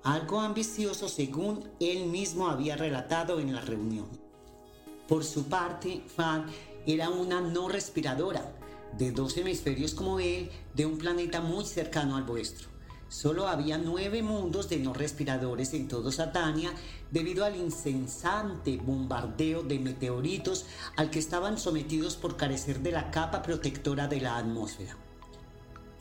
[0.04, 4.21] algo ambicioso según él mismo había relatado en la reunión.
[5.12, 6.46] Por su parte, Fan
[6.88, 8.50] era una no respiradora,
[8.98, 12.70] de dos hemisferios como él, de un planeta muy cercano al vuestro.
[13.10, 16.72] Solo había nueve mundos de no respiradores en todo Satania
[17.12, 20.66] debido al incesante bombardeo de meteoritos
[20.96, 24.96] al que estaban sometidos por carecer de la capa protectora de la atmósfera.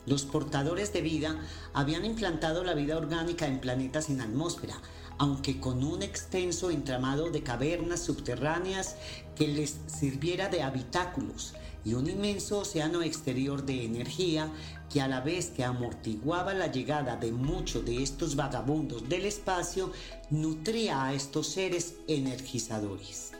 [0.05, 1.37] Los portadores de vida
[1.73, 4.81] habían implantado la vida orgánica en planetas sin atmósfera,
[5.21, 8.95] aunque con un extenso entramado de cavernas subterráneas
[9.35, 11.53] que les sirviera de habitáculos
[11.85, 14.51] y un inmenso océano exterior de energía
[14.91, 19.91] que a la vez que amortiguaba la llegada de muchos de estos vagabundos del espacio,
[20.31, 23.33] nutría a estos seres energizadores.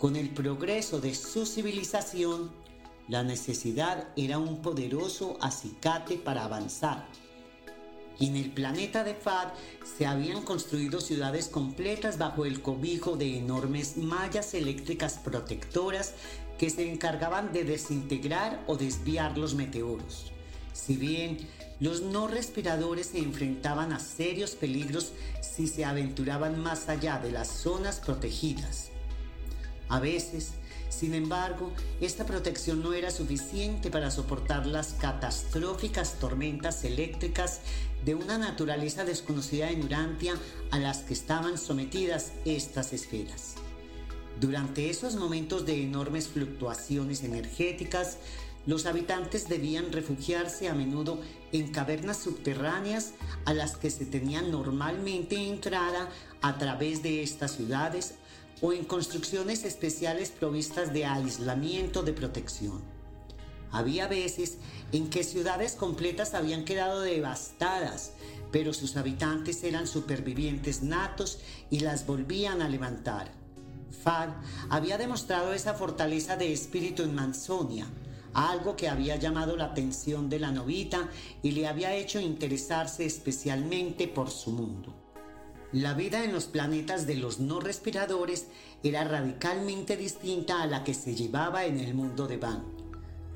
[0.00, 2.50] Con el progreso de su civilización,
[3.06, 7.06] la necesidad era un poderoso acicate para avanzar.
[8.18, 9.48] Y en el planeta de Fad
[9.96, 16.14] se habían construido ciudades completas bajo el cobijo de enormes mallas eléctricas protectoras
[16.58, 20.32] que se encargaban de desintegrar o desviar los meteoros.
[20.72, 21.38] Si bien
[21.80, 27.48] los no respiradores se enfrentaban a serios peligros si se aventuraban más allá de las
[27.48, 28.90] zonas protegidas.
[29.88, 30.54] A veces,
[30.88, 37.60] sin embargo, esta protección no era suficiente para soportar las catastróficas tormentas eléctricas
[38.08, 40.34] de una naturaleza desconocida en Urantia
[40.70, 43.56] a las que estaban sometidas estas esferas.
[44.40, 48.16] Durante esos momentos de enormes fluctuaciones energéticas,
[48.64, 51.20] los habitantes debían refugiarse a menudo
[51.52, 53.12] en cavernas subterráneas
[53.44, 56.08] a las que se tenían normalmente entrada
[56.40, 58.14] a través de estas ciudades
[58.62, 62.97] o en construcciones especiales provistas de aislamiento de protección.
[63.70, 64.58] Había veces
[64.92, 68.12] en que ciudades completas habían quedado devastadas,
[68.50, 71.40] pero sus habitantes eran supervivientes natos
[71.70, 73.32] y las volvían a levantar.
[74.02, 74.30] Fad
[74.70, 77.86] había demostrado esa fortaleza de espíritu en Manzonia,
[78.32, 81.08] algo que había llamado la atención de la novita
[81.42, 84.94] y le había hecho interesarse especialmente por su mundo.
[85.72, 88.46] La vida en los planetas de los no respiradores
[88.82, 92.77] era radicalmente distinta a la que se llevaba en el mundo de Van.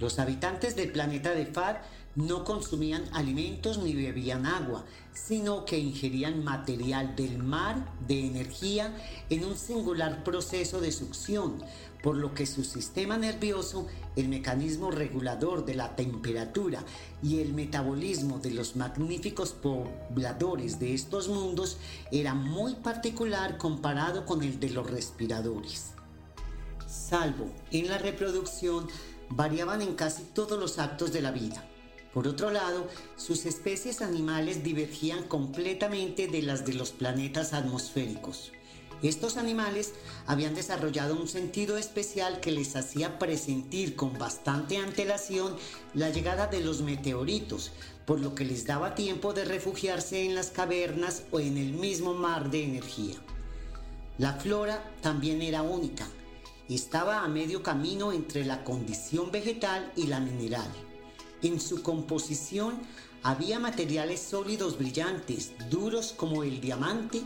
[0.02, 1.76] Los habitantes del planeta de Fad
[2.16, 7.76] no consumían alimentos ni bebían agua, sino que ingerían material del mar
[8.08, 8.92] de energía
[9.30, 11.62] en un singular proceso de succión,
[12.02, 16.84] por lo que su sistema nervioso, el mecanismo regulador de la temperatura
[17.22, 21.76] y el metabolismo de los magníficos pobladores de estos mundos
[22.10, 25.92] era muy particular comparado con el de los respiradores.
[26.88, 28.86] Salvo en la reproducción,
[29.36, 31.64] variaban en casi todos los actos de la vida.
[32.12, 38.52] Por otro lado, sus especies animales divergían completamente de las de los planetas atmosféricos.
[39.02, 39.94] Estos animales
[40.26, 45.56] habían desarrollado un sentido especial que les hacía presentir con bastante antelación
[45.94, 47.72] la llegada de los meteoritos,
[48.06, 52.14] por lo que les daba tiempo de refugiarse en las cavernas o en el mismo
[52.14, 53.16] mar de energía.
[54.18, 56.06] La flora también era única.
[56.74, 60.70] Estaba a medio camino entre la condición vegetal y la mineral.
[61.42, 62.80] En su composición
[63.22, 67.20] había materiales sólidos brillantes, duros como el diamante,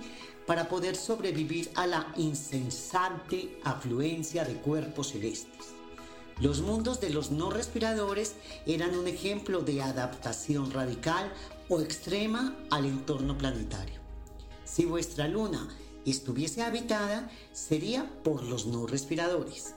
[0.49, 5.67] para poder sobrevivir a la insensante afluencia de cuerpos celestes.
[6.41, 8.35] Los mundos de los no respiradores
[8.67, 11.33] eran un ejemplo de adaptación radical
[11.69, 14.01] o extrema al entorno planetario.
[14.65, 15.69] Si vuestra luna
[16.11, 19.75] estuviese habitada, sería por los no respiradores.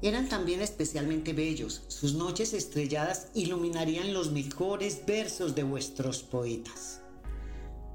[0.00, 7.00] Eran también especialmente bellos, sus noches estrelladas iluminarían los mejores versos de vuestros poetas.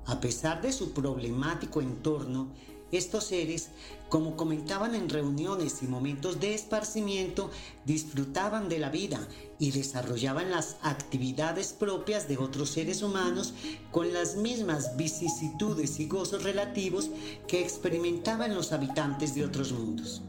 [0.06, 2.51] A pesar de su problemático entorno,
[2.93, 3.69] Estos seres,
[4.07, 7.49] como comentaban en reuniones y momentos de esparcimiento,
[7.85, 9.27] disfrutaban de la vida
[9.64, 13.53] y desarrollaban las actividades propias de otros seres humanos
[13.92, 17.09] con las mismas vicisitudes y gozos relativos
[17.48, 20.22] que experimentaban los habitantes de otros mundos.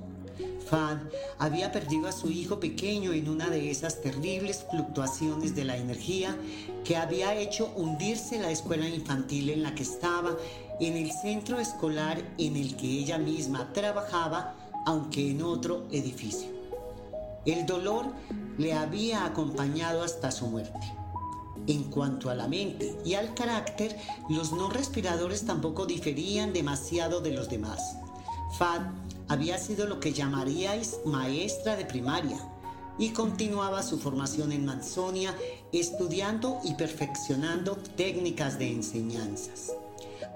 [0.71, 0.99] Fad
[1.39, 6.37] había perdido a su hijo pequeño en una de esas terribles fluctuaciones de la energía
[6.85, 10.37] que había hecho hundirse la escuela infantil en la que estaba,
[10.79, 14.55] en el centro escolar en el que ella misma trabajaba,
[14.87, 16.64] aunque en otro edificio.
[17.47, 18.07] El dolor
[18.59, 20.81] le había acompañado hasta su muerte.
[21.67, 23.97] En cuanto a la mente y al carácter,
[24.29, 27.97] los no respiradores tampoco diferían demasiado de los demás.
[28.59, 28.83] Fad
[29.29, 32.39] había sido lo que llamaríais maestra de primaria
[32.99, 35.35] y continuaba su formación en Manzonia
[35.73, 39.73] estudiando y perfeccionando técnicas de enseñanzas.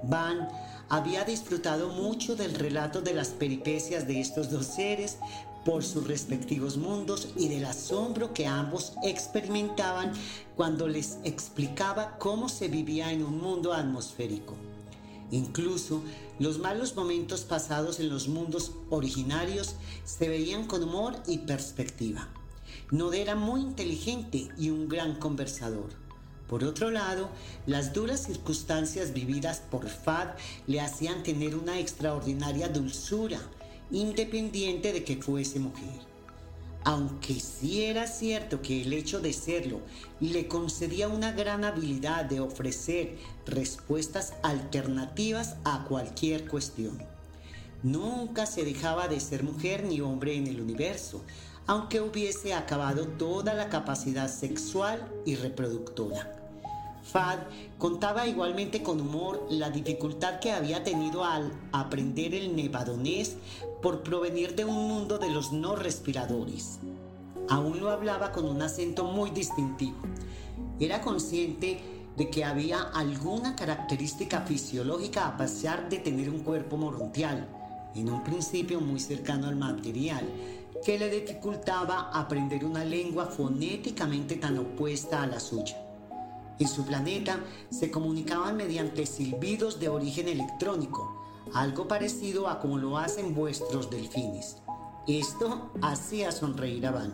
[0.03, 0.49] Van
[0.89, 5.19] había disfrutado mucho del relato de las peripecias de estos dos seres
[5.69, 10.13] por sus respectivos mundos y del asombro que ambos experimentaban
[10.57, 14.55] cuando les explicaba cómo se vivía en un mundo atmosférico.
[15.31, 16.01] Incluso
[16.39, 19.75] los malos momentos pasados en los mundos originarios
[20.07, 22.29] se veían con humor y perspectiva.
[22.91, 25.91] Nod era muy inteligente y un gran conversador.
[26.49, 27.29] Por otro lado,
[27.67, 30.29] las duras circunstancias vividas por Fad
[30.67, 33.39] le hacían tener una extraordinaria dulzura,
[33.91, 36.09] independiente de que fuese mujer.
[36.85, 39.81] Aunque sí era cierto que el hecho de serlo
[40.21, 46.99] le concedía una gran habilidad de ofrecer respuestas alternativas a cualquier cuestión.
[47.83, 51.23] Nunca se dejaba de ser mujer ni hombre en el universo,
[51.67, 56.35] aunque hubiese acabado toda la capacidad sexual y reproductora.
[57.05, 57.39] Fad
[57.79, 63.37] contaba igualmente con humor la dificultad que había tenido al aprender el nevadonés
[63.83, 66.79] por provenir de un mundo de los no respiradores.
[67.49, 69.97] Aún lo hablaba con un acento muy distintivo.
[70.81, 71.81] Era consciente
[72.17, 77.49] de que había alguna característica fisiológica a pesar de tener un cuerpo morontial,
[77.95, 80.29] en un principio muy cercano al material,
[80.85, 85.77] que le dificultaba aprender una lengua fonéticamente tan opuesta a la suya.
[86.59, 87.39] En su planeta
[87.71, 94.57] se comunicaban mediante silbidos de origen electrónico, algo parecido a como lo hacen vuestros delfines.
[95.07, 97.13] Esto hacía sonreír a Van.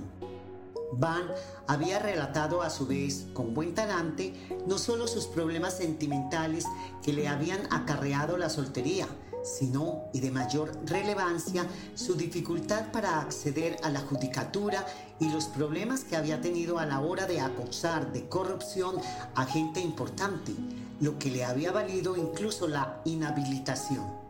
[0.93, 1.29] Van
[1.67, 4.35] había relatado a su vez, con buen talante,
[4.67, 6.67] no solo sus problemas sentimentales
[7.03, 9.09] que le habían acarreado la soltería,
[9.45, 14.87] sino, y de mayor relevancia, su dificultad para acceder a la judicatura
[15.21, 18.97] y los problemas que había tenido a la hora de acusar de corrupción
[19.35, 20.53] a gente importante,
[21.01, 24.24] lo que le había valido incluso la inhabilitación.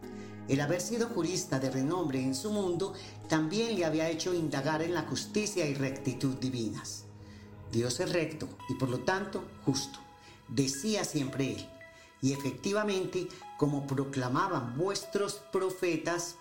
[0.48, 2.92] El haber sido jurista de renombre en su mundo
[3.28, 7.04] también le había hecho indagar en la justicia y rectitud divinas.
[7.72, 9.98] Dios es recto y por lo tanto justo,
[10.48, 11.68] decía siempre él.
[12.20, 16.36] Y efectivamente, como proclamaban vuestros profetas,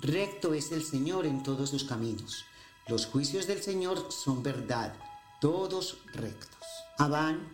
[0.00, 2.44] recto es el Señor en todos sus caminos.
[2.88, 4.94] Los juicios del Señor son verdad,
[5.40, 6.66] todos rectos.
[6.98, 7.48] Abán,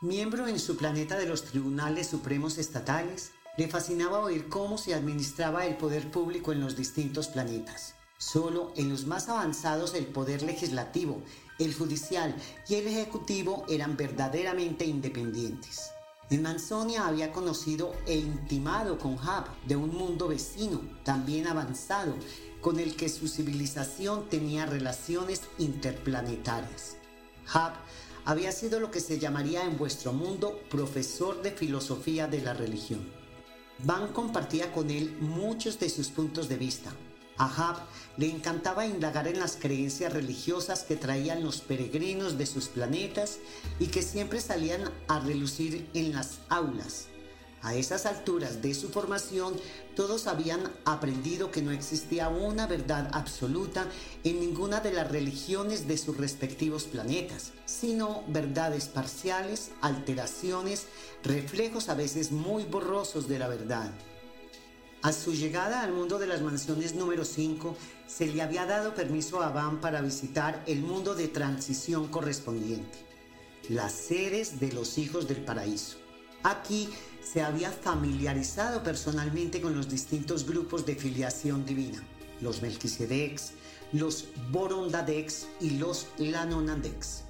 [0.00, 5.66] miembro en su planeta de los tribunales supremos estatales, le fascinaba oír cómo se administraba
[5.66, 7.94] el poder público en los distintos planetas.
[8.16, 11.22] Solo en los más avanzados el poder legislativo,
[11.58, 12.36] el judicial
[12.68, 15.90] y el ejecutivo eran verdaderamente independientes.
[16.30, 22.14] En Manzonia había conocido e intimado con Hab de un mundo vecino, también avanzado,
[22.60, 26.96] con el que su civilización tenía relaciones interplanetarias.
[27.52, 27.72] Hab
[28.24, 33.17] había sido lo que se llamaría en vuestro mundo profesor de filosofía de la religión.
[33.84, 36.90] Van compartía con él muchos de sus puntos de vista,
[37.38, 37.76] a Hab
[38.16, 43.38] le encantaba indagar en las creencias religiosas que traían los peregrinos de sus planetas
[43.78, 47.06] y que siempre salían a relucir en las aulas.
[47.62, 49.54] A esas alturas de su formación,
[49.96, 53.86] todos habían aprendido que no existía una verdad absoluta
[54.22, 60.86] en ninguna de las religiones de sus respectivos planetas, sino verdades parciales, alteraciones,
[61.24, 63.90] reflejos a veces muy borrosos de la verdad.
[65.02, 69.42] A su llegada al mundo de las mansiones número 5, se le había dado permiso
[69.42, 72.98] a Van para visitar el mundo de transición correspondiente,
[73.68, 75.98] las sedes de los hijos del paraíso.
[76.42, 76.88] Aquí
[77.22, 82.02] se había familiarizado personalmente con los distintos grupos de filiación divina,
[82.40, 83.52] los Melquisedecs,
[83.92, 87.24] los Borondadecs y los Lanonadecs.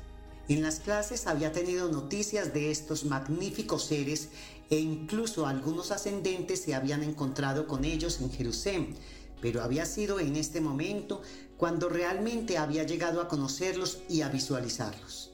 [0.48, 4.30] En las clases había tenido noticias de estos magníficos seres
[4.70, 8.94] e incluso algunos ascendentes se habían encontrado con ellos en Jerusalén,
[9.40, 11.22] pero había sido en este momento
[11.56, 15.32] cuando realmente había llegado a conocerlos y a visualizarlos.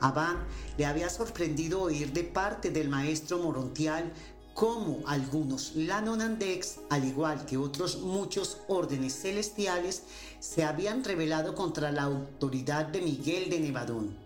[0.00, 0.46] A Van
[0.76, 4.12] le había sorprendido oír de parte del maestro Morontial
[4.54, 10.02] cómo algunos Lanonandex, al igual que otros muchos órdenes celestiales,
[10.40, 14.16] se habían rebelado contra la autoridad de Miguel de Nevadón.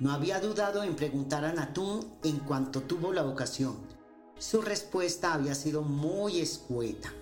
[0.00, 3.76] No había dudado en preguntar a Natún en cuanto tuvo la ocasión.
[4.38, 7.12] Su respuesta había sido muy escueta.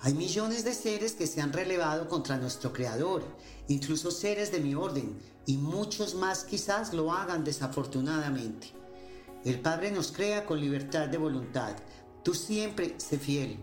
[0.00, 3.22] Hay millones de seres que se han relevado contra nuestro Creador,
[3.68, 5.18] incluso seres de mi orden,
[5.48, 8.68] y muchos más quizás lo hagan desafortunadamente.
[9.46, 11.74] El Padre nos crea con libertad de voluntad.
[12.22, 13.56] Tú siempre sé fiel.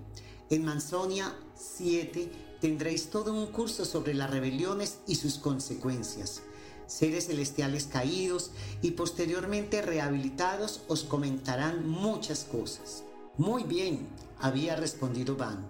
[0.49, 6.41] En Manzonia 7 tendréis todo un curso sobre las rebeliones y sus consecuencias.
[6.87, 8.49] Seres celestiales caídos
[8.81, 13.03] y posteriormente rehabilitados os comentarán muchas cosas.
[13.37, 14.07] Muy bien,
[14.39, 15.69] había respondido Van.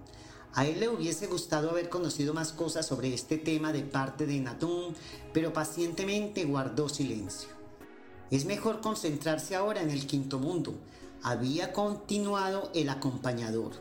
[0.56, 4.40] A él le hubiese gustado haber conocido más cosas sobre este tema de parte de
[4.40, 4.95] Natún,
[5.34, 7.50] pero pacientemente guardó silencio.
[8.32, 10.75] Es mejor concentrarse ahora en el quinto mundo,
[11.24, 13.74] había continuado el acompañador.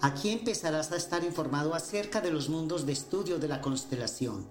[0.00, 4.46] Aquí empezarás a estar informado acerca de los mundos de estudio de la constelación.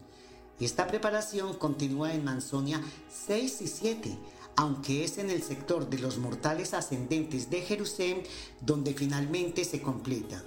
[0.60, 2.82] Esta preparación continúa en Manzonia
[3.28, 4.18] 6 y 7,
[4.58, 8.24] aunque es en el sector de los mortales ascendentes de Jerusalén
[8.60, 10.44] donde finalmente se completa.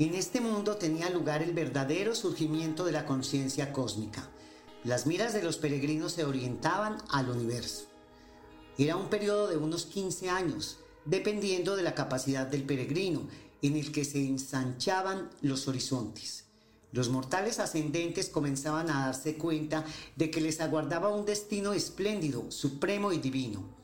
[0.00, 4.30] En este mundo tenía lugar el verdadero surgimiento de la conciencia cósmica.
[4.82, 7.84] Las miras de los peregrinos se orientaban al universo.
[8.78, 13.28] Era un periodo de unos 15 años, dependiendo de la capacidad del peregrino,
[13.60, 16.44] en el que se ensanchaban los horizontes.
[16.92, 19.84] Los mortales ascendentes comenzaban a darse cuenta
[20.16, 23.79] de que les aguardaba un destino espléndido, supremo y divino.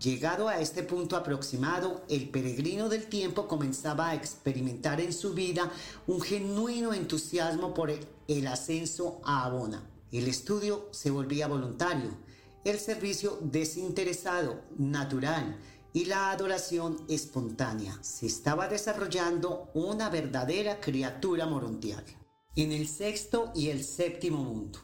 [0.00, 5.70] Llegado a este punto aproximado, el peregrino del tiempo comenzaba a experimentar en su vida
[6.06, 9.88] un genuino entusiasmo por el ascenso a Abona.
[10.12, 12.10] El estudio se volvía voluntario,
[12.64, 15.58] el servicio desinteresado, natural
[15.94, 17.98] y la adoración espontánea.
[18.02, 22.04] Se estaba desarrollando una verdadera criatura morontial.
[22.54, 24.78] En el sexto y el séptimo mundo.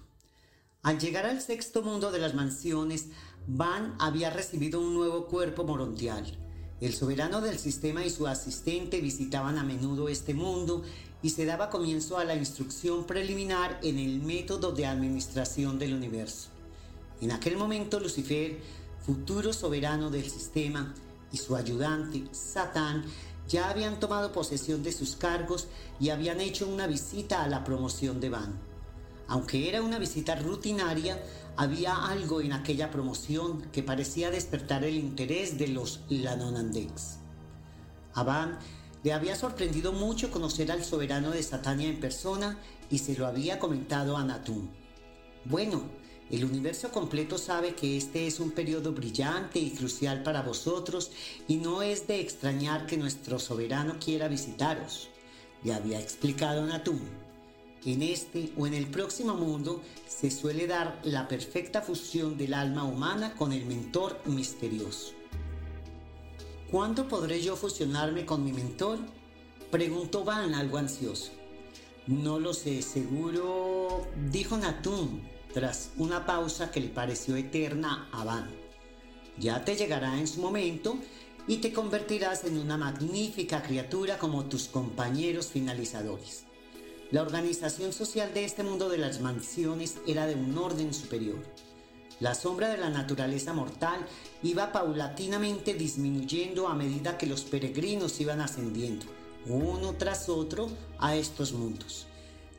[0.82, 3.08] Al llegar al sexto mundo de las mansiones,
[3.46, 6.24] Van había recibido un nuevo cuerpo morontial.
[6.80, 10.82] El soberano del sistema y su asistente visitaban a menudo este mundo
[11.22, 16.48] y se daba comienzo a la instrucción preliminar en el método de administración del universo.
[17.20, 18.60] En aquel momento Lucifer,
[19.04, 20.94] futuro soberano del sistema,
[21.32, 23.04] y su ayudante, Satán,
[23.48, 25.66] ya habían tomado posesión de sus cargos
[25.98, 28.52] y habían hecho una visita a la promoción de Van.
[29.28, 31.22] Aunque era una visita rutinaria,
[31.56, 37.18] había algo en aquella promoción que parecía despertar el interés de los Lanonandex.
[38.14, 38.58] A
[39.02, 42.58] le había sorprendido mucho conocer al soberano de Satania en persona
[42.89, 44.70] y se lo había comentado a Natún.
[45.44, 45.82] Bueno,
[46.31, 51.10] el universo completo sabe que este es un periodo brillante y crucial para vosotros
[51.48, 55.08] y no es de extrañar que nuestro soberano quiera visitaros,
[55.64, 57.00] le había explicado Natún.
[57.84, 62.84] En este o en el próximo mundo se suele dar la perfecta fusión del alma
[62.84, 65.14] humana con el mentor misterioso.
[66.70, 68.98] ¿Cuándo podré yo fusionarme con mi mentor?
[69.70, 71.32] Preguntó Van algo ansioso.
[72.06, 78.50] No lo sé, seguro, dijo Natún tras una pausa que le pareció eterna a Van.
[79.38, 80.96] Ya te llegará en su momento
[81.48, 86.44] y te convertirás en una magnífica criatura como tus compañeros finalizadores.
[87.12, 91.36] La organización social de este mundo de las mansiones era de un orden superior.
[92.20, 94.00] La sombra de la naturaleza mortal
[94.42, 99.05] iba paulatinamente disminuyendo a medida que los peregrinos iban ascendiendo,
[99.44, 102.07] uno tras otro, a estos mundos.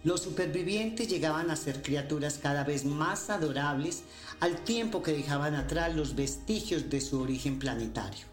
[0.04, 4.04] Los supervivientes llegaban a ser criaturas cada vez más adorables
[4.40, 8.28] al tiempo que dejaban atrás los vestigios de su origen planetario.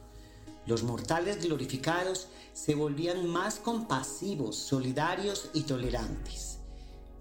[0.66, 2.28] Los mortales glorificados
[2.64, 6.58] se volvían más compasivos, solidarios y tolerantes.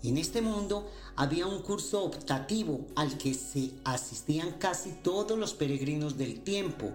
[0.03, 6.17] En este mundo había un curso optativo al que se asistían casi todos los peregrinos
[6.17, 6.91] del tiempo.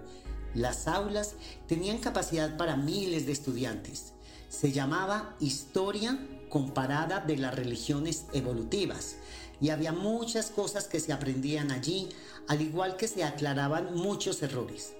[0.53, 1.33] Las aulas
[1.67, 4.13] tenían capacidad para miles de estudiantes.
[4.49, 9.15] Se llamaba Historia comparada de las religiones evolutivas
[9.59, 12.09] y había muchas cosas que se aprendían allí,
[12.47, 14.94] al igual que se aclaraban muchos errores.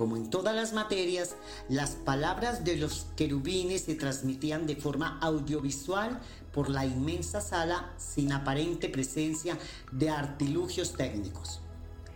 [0.00, 1.36] Como en todas las materias,
[1.68, 6.18] las palabras de los querubines se transmitían de forma audiovisual
[6.54, 9.58] por la inmensa sala sin aparente presencia
[9.92, 11.60] de artilugios técnicos.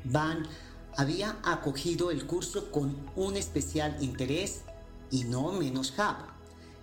[0.03, 0.49] Van
[0.97, 4.63] había acogido el curso con un especial interés
[5.11, 6.25] y no menos Hub.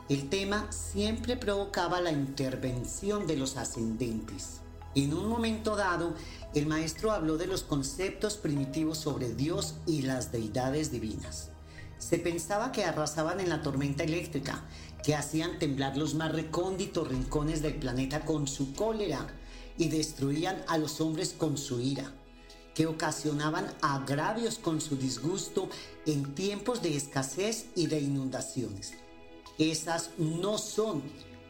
[0.08, 4.62] El tema siempre provocaba la intervención de los ascendentes.
[4.94, 6.14] En un momento dado,
[6.54, 11.50] el maestro habló de los conceptos primitivos sobre Dios y las deidades divinas.
[11.98, 14.66] Se pensaba que arrasaban en la tormenta eléctrica,
[15.04, 19.28] que hacían temblar los más recónditos rincones del planeta con su cólera
[19.78, 22.12] y destruían a los hombres con su ira,
[22.76, 25.70] que ocasionaban agravios con su disgusto
[26.06, 28.94] en tiempos de escasez y de inundaciones.
[29.58, 31.02] Esas no son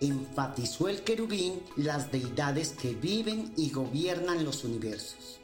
[0.02, 5.40] enfatizó el querubín las deidades que viven y gobiernan los universos.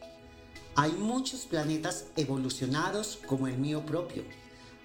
[0.75, 4.23] Hay muchos planetas evolucionados como el mío propio.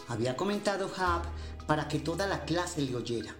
[0.09, 3.34] Había comentado Hub para que toda la clase le oyera,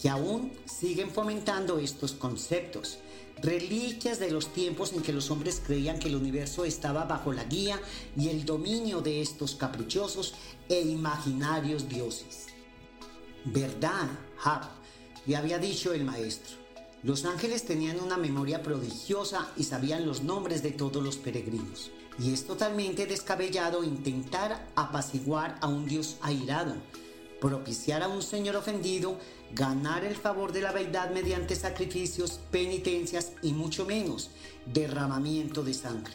[0.00, 2.98] que aún siguen fomentando estos conceptos,
[3.42, 7.44] reliquias de los tiempos en que los hombres creían que el universo estaba bajo la
[7.44, 7.80] guía
[8.16, 10.34] y el dominio de estos caprichosos
[10.68, 12.46] e imaginarios dioses.
[13.44, 14.08] ¿Verdad,
[14.44, 14.79] Hub?
[15.34, 16.56] Había dicho el maestro.
[17.02, 21.90] Los ángeles tenían una memoria prodigiosa y sabían los nombres de todos los peregrinos.
[22.18, 26.74] Y es totalmente descabellado intentar apaciguar a un Dios airado,
[27.40, 29.16] propiciar a un Señor ofendido,
[29.54, 34.30] ganar el favor de la verdad mediante sacrificios, penitencias y mucho menos
[34.66, 36.12] derramamiento de sangre.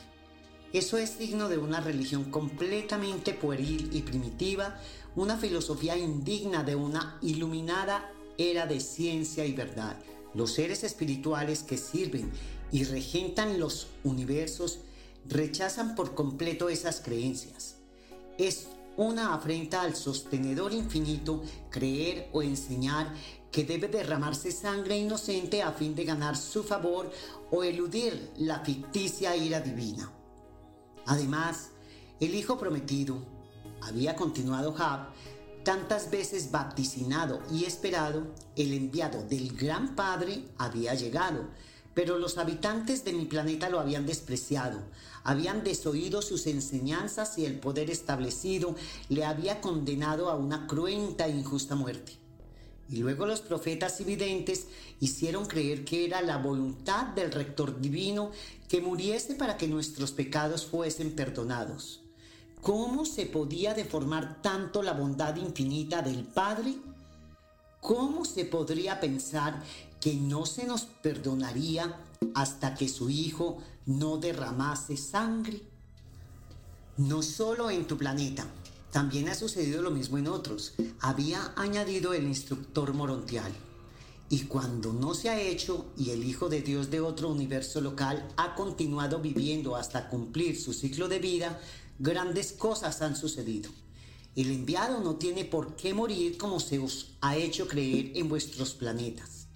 [0.71, 4.77] Eso es signo de una religión completamente pueril y primitiva,
[5.15, 9.97] una filosofía indigna de una iluminada era de ciencia y verdad.
[10.33, 12.31] Los seres espirituales que sirven
[12.71, 14.79] y regentan los universos
[15.27, 17.75] rechazan por completo esas creencias.
[18.37, 23.13] Es una afrenta al sostenedor infinito creer o enseñar
[23.51, 27.09] que debe derramarse sangre inocente a fin de ganar su favor
[27.51, 30.11] o eludir la ficticia ira divina.
[31.05, 31.69] Además,
[32.19, 33.17] el Hijo prometido,
[33.81, 35.13] había continuado Hab,
[35.65, 41.49] tantas veces vaticinado y esperado, el enviado del Gran Padre había llegado,
[41.95, 44.79] pero los habitantes de mi planeta lo habían despreciado,
[45.23, 48.75] habían desoído sus enseñanzas y el poder establecido
[49.09, 52.13] le había condenado a una cruenta e injusta muerte.
[52.87, 54.67] Y luego los profetas y videntes
[54.99, 58.29] hicieron creer que era la voluntad del rector divino
[58.69, 62.04] que muriese para que nuestros pecados fuesen perdonados.
[62.61, 66.75] ¿Cómo se podía deformar tanto la bondad infinita del Padre?
[67.79, 69.61] ¿Cómo se podría pensar
[69.99, 72.01] que no se nos perdonaría
[72.33, 75.61] hasta que su Hijo no derramase sangre?
[76.97, 78.47] No solo en tu planeta,
[78.91, 83.51] también ha sucedido lo mismo en otros, había añadido el instructor morontial.
[84.29, 88.27] Y cuando no se ha hecho y el Hijo de Dios de otro universo local
[88.37, 91.59] ha continuado viviendo hasta cumplir su ciclo de vida,
[91.99, 93.71] grandes cosas han sucedido.
[94.35, 98.73] El enviado no tiene por qué morir como se os ha hecho creer en vuestros
[98.73, 99.47] planetas.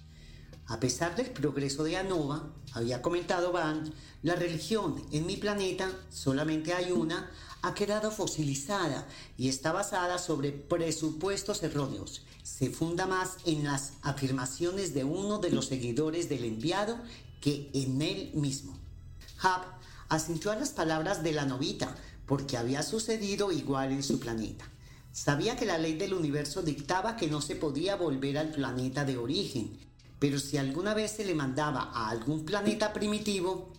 [0.66, 6.72] A pesar del progreso de Anova, había comentado Van, la religión en mi planeta, solamente
[6.72, 7.30] hay una,
[7.62, 12.22] ha quedado fosilizada y está basada sobre presupuestos erróneos.
[12.42, 16.98] Se funda más en las afirmaciones de uno de los seguidores del enviado
[17.40, 18.78] que en él mismo.
[19.42, 19.64] Hub
[20.08, 21.96] asintió a las palabras de la novita,
[22.30, 24.64] porque había sucedido igual en su planeta.
[25.10, 29.18] Sabía que la ley del universo dictaba que no se podía volver al planeta de
[29.18, 29.76] origen,
[30.20, 33.72] pero si alguna vez se le mandaba a algún planeta primitivo,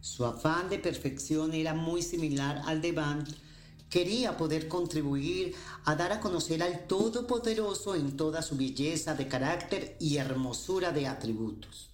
[0.00, 3.24] su afán de perfección era muy similar al de Van.
[3.90, 9.96] Quería poder contribuir a dar a conocer al Todopoderoso en toda su belleza de carácter
[9.98, 11.90] y hermosura de atributos.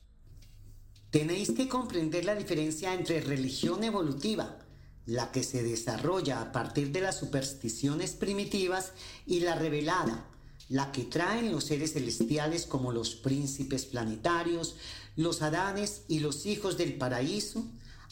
[1.11, 4.59] Tenéis que comprender la diferencia entre religión evolutiva,
[5.07, 8.93] la que se desarrolla a partir de las supersticiones primitivas
[9.27, 10.27] y la revelada,
[10.69, 14.77] la que traen los seres celestiales como los príncipes planetarios,
[15.17, 17.65] los Adanes y los hijos del paraíso,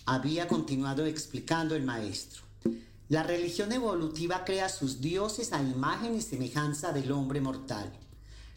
[0.04, 2.42] había continuado explicando el maestro.
[3.08, 7.92] La religión evolutiva crea sus dioses a imagen y semejanza del hombre mortal.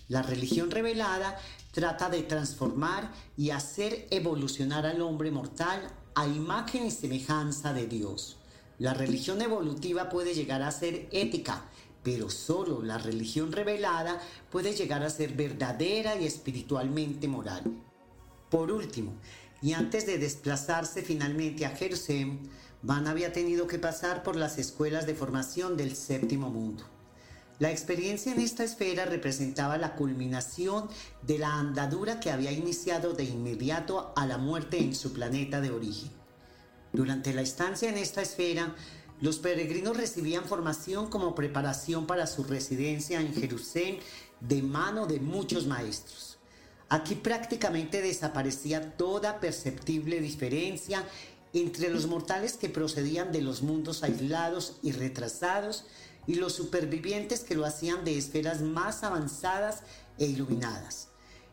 [0.10, 1.40] La religión revelada
[1.72, 5.82] trata de transformar y hacer evolucionar al hombre mortal
[6.16, 8.38] a imagen y semejanza de Dios.
[8.80, 11.66] La religión evolutiva puede llegar a ser ética,
[12.04, 17.64] pero solo la religión revelada puede llegar a ser verdadera y espiritualmente moral.
[18.50, 19.14] Por último,
[19.62, 22.50] y antes de desplazarse finalmente a Jerusalén,
[22.82, 26.84] Van había tenido que pasar por las escuelas de formación del séptimo mundo.
[27.64, 30.90] La experiencia en esta esfera representaba la culminación
[31.22, 35.72] de la andadura que había iniciado de inmediato a la muerte en su planeta de
[35.72, 36.12] origen.
[36.92, 38.76] Durante la estancia en esta esfera,
[39.22, 44.00] los peregrinos recibían formación como preparación para su residencia en Jerusalén
[44.42, 46.40] de mano de muchos maestros.
[46.90, 51.02] Aquí prácticamente desaparecía toda perceptible diferencia
[51.54, 55.86] entre los mortales que procedían de los mundos aislados y retrasados
[56.28, 59.84] y los supervivientes que lo hacían de esferas más avanzadas
[60.18, 61.10] e iluminadas.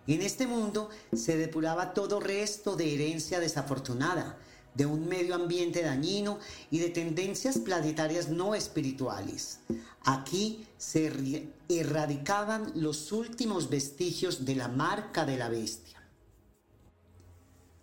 [0.07, 4.39] En este mundo se depuraba todo resto de herencia desafortunada,
[4.75, 6.39] de un medio ambiente dañino
[6.71, 9.59] y de tendencias planetarias no espirituales.
[10.03, 16.01] Aquí se erradicaban los últimos vestigios de la marca de la bestia.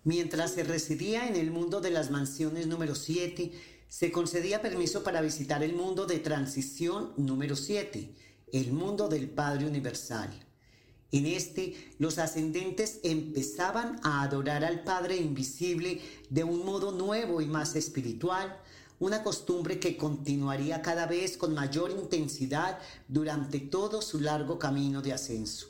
[0.04, 3.52] Mientras se residía en el mundo de las mansiones número 7,
[3.88, 8.14] se concedía permiso para visitar el mundo de transición número 7,
[8.52, 10.30] el mundo del Padre Universal.
[11.12, 17.46] En este, los ascendentes empezaban a adorar al Padre Invisible de un modo nuevo y
[17.46, 18.60] más espiritual,
[19.00, 25.14] una costumbre que continuaría cada vez con mayor intensidad durante todo su largo camino de
[25.14, 25.68] ascenso.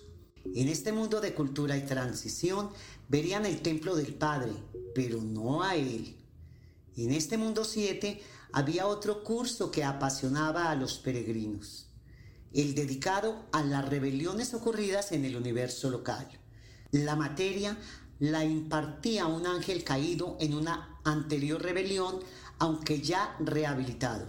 [0.55, 2.71] En este mundo de cultura y transición
[3.09, 4.53] verían el templo del Padre,
[4.95, 6.16] pero no a Él.
[6.98, 8.19] En este mundo 7
[8.51, 11.92] había otro curso que apasionaba a los peregrinos,
[12.53, 16.27] el dedicado a las rebeliones ocurridas en el universo local.
[16.90, 17.77] La materia
[18.17, 22.19] la impartía un ángel caído en una anterior rebelión,
[22.58, 24.27] aunque ya rehabilitado.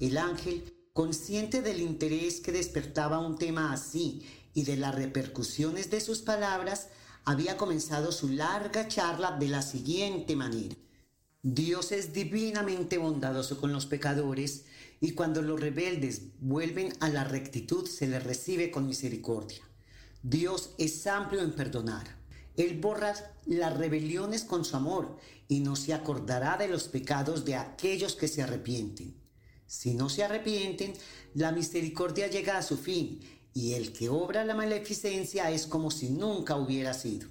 [0.00, 6.00] El ángel, consciente del interés que despertaba un tema así y de las repercusiones de
[6.00, 6.88] sus palabras,
[7.26, 10.74] había comenzado su larga charla de la siguiente manera.
[11.44, 14.64] Dios es divinamente bondadoso con los pecadores
[15.00, 19.60] y cuando los rebeldes vuelven a la rectitud se les recibe con misericordia.
[20.22, 22.16] Dios es amplio en perdonar.
[22.56, 23.14] Él borra
[23.46, 28.28] las rebeliones con su amor y no se acordará de los pecados de aquellos que
[28.28, 29.12] se arrepienten.
[29.66, 30.92] Si no se arrepienten,
[31.34, 33.18] la misericordia llega a su fin
[33.52, 37.28] y el que obra la maleficencia es como si nunca hubiera sido.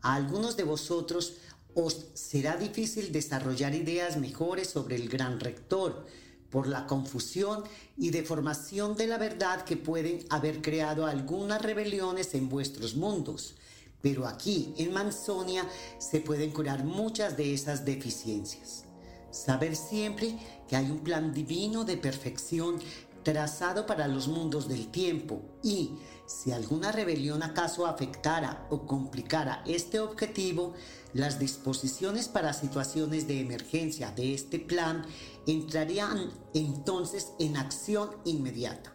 [0.00, 1.38] A algunos de vosotros
[1.74, 6.06] os será difícil desarrollar ideas mejores sobre el gran rector
[6.50, 7.64] por la confusión
[7.96, 13.54] y deformación de la verdad que pueden haber creado algunas rebeliones en vuestros mundos.
[14.02, 15.66] Pero aquí, en Manzonia,
[15.98, 18.84] se pueden curar muchas de esas deficiencias.
[19.30, 22.80] Saber siempre que hay un plan divino de perfección
[23.22, 25.92] trazado para los mundos del tiempo y
[26.26, 30.74] si alguna rebelión acaso afectara o complicara este objetivo,
[31.14, 35.04] las disposiciones para situaciones de emergencia de este plan
[35.46, 38.92] entrarían entonces en acción inmediata.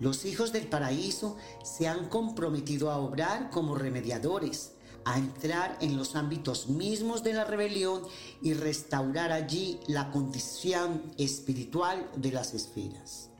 [0.00, 4.72] Los hijos del paraíso se han comprometido a obrar como remediadores,
[5.04, 8.02] a entrar en los ámbitos mismos de la rebelión
[8.42, 13.30] y restaurar allí la condición espiritual de las esferas.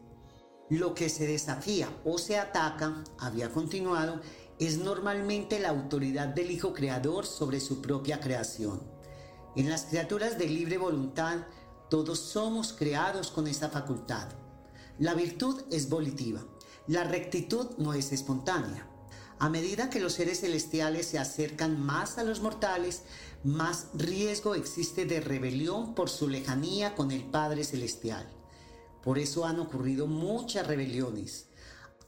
[0.70, 4.20] Lo que se desafía o se ataca, había continuado,
[4.58, 8.82] es normalmente la autoridad del Hijo Creador sobre su propia creación.
[9.56, 11.46] En las criaturas de libre voluntad,
[11.88, 14.28] todos somos creados con esa facultad.
[14.98, 16.44] La virtud es volitiva,
[16.86, 18.88] la rectitud no es espontánea.
[19.40, 23.02] A medida que los seres celestiales se acercan más a los mortales,
[23.44, 28.28] más riesgo existe de rebelión por su lejanía con el Padre Celestial.
[29.04, 31.47] Por eso han ocurrido muchas rebeliones.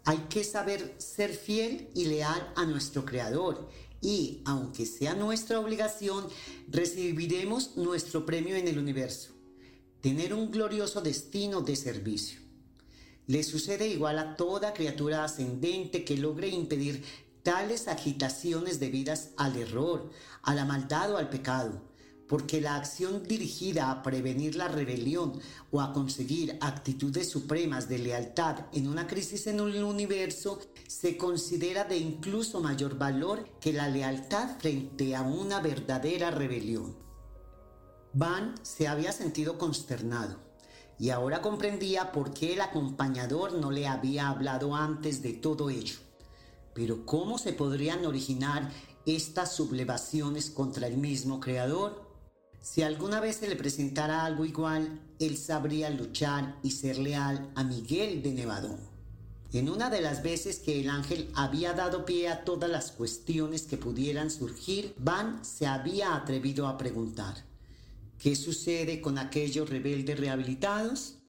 [0.05, 3.69] Hay que saber ser fiel y leal a nuestro Creador.
[4.01, 6.27] Y, aunque sea nuestra obligación,
[6.69, 9.33] recibiremos nuestro premio en el universo,
[10.01, 12.41] tener un glorioso destino de servicio.
[13.27, 17.05] Le sucede igual a toda criatura ascendente que logre impedir
[17.43, 20.11] tales agitaciones debidas al error,
[20.43, 21.90] a la maldad o al pecado
[22.31, 25.33] porque la acción dirigida a prevenir la rebelión
[25.73, 31.83] o a conseguir actitudes supremas de lealtad en una crisis en un universo se considera
[31.83, 36.97] de incluso mayor valor que la lealtad frente a una verdadera rebelión.
[38.13, 40.39] Van se había sentido consternado
[41.01, 45.99] y ahora comprendía por qué el acompañador no le había hablado antes de todo ello.
[46.75, 48.71] Pero ¿cómo se podrían originar
[49.05, 52.10] estas sublevaciones contra el mismo Creador?
[52.63, 57.65] Si alguna vez se le presentara algo igual, él sabría luchar y ser leal a
[57.65, 58.79] Miguel de Nevadón.
[59.53, 63.63] En una de las veces que el ángel había dado pie a todas las cuestiones
[63.63, 67.35] que pudieran surgir, Van se había atrevido a preguntar,
[68.19, 71.17] ¿qué sucede con aquellos rebeldes rehabilitados?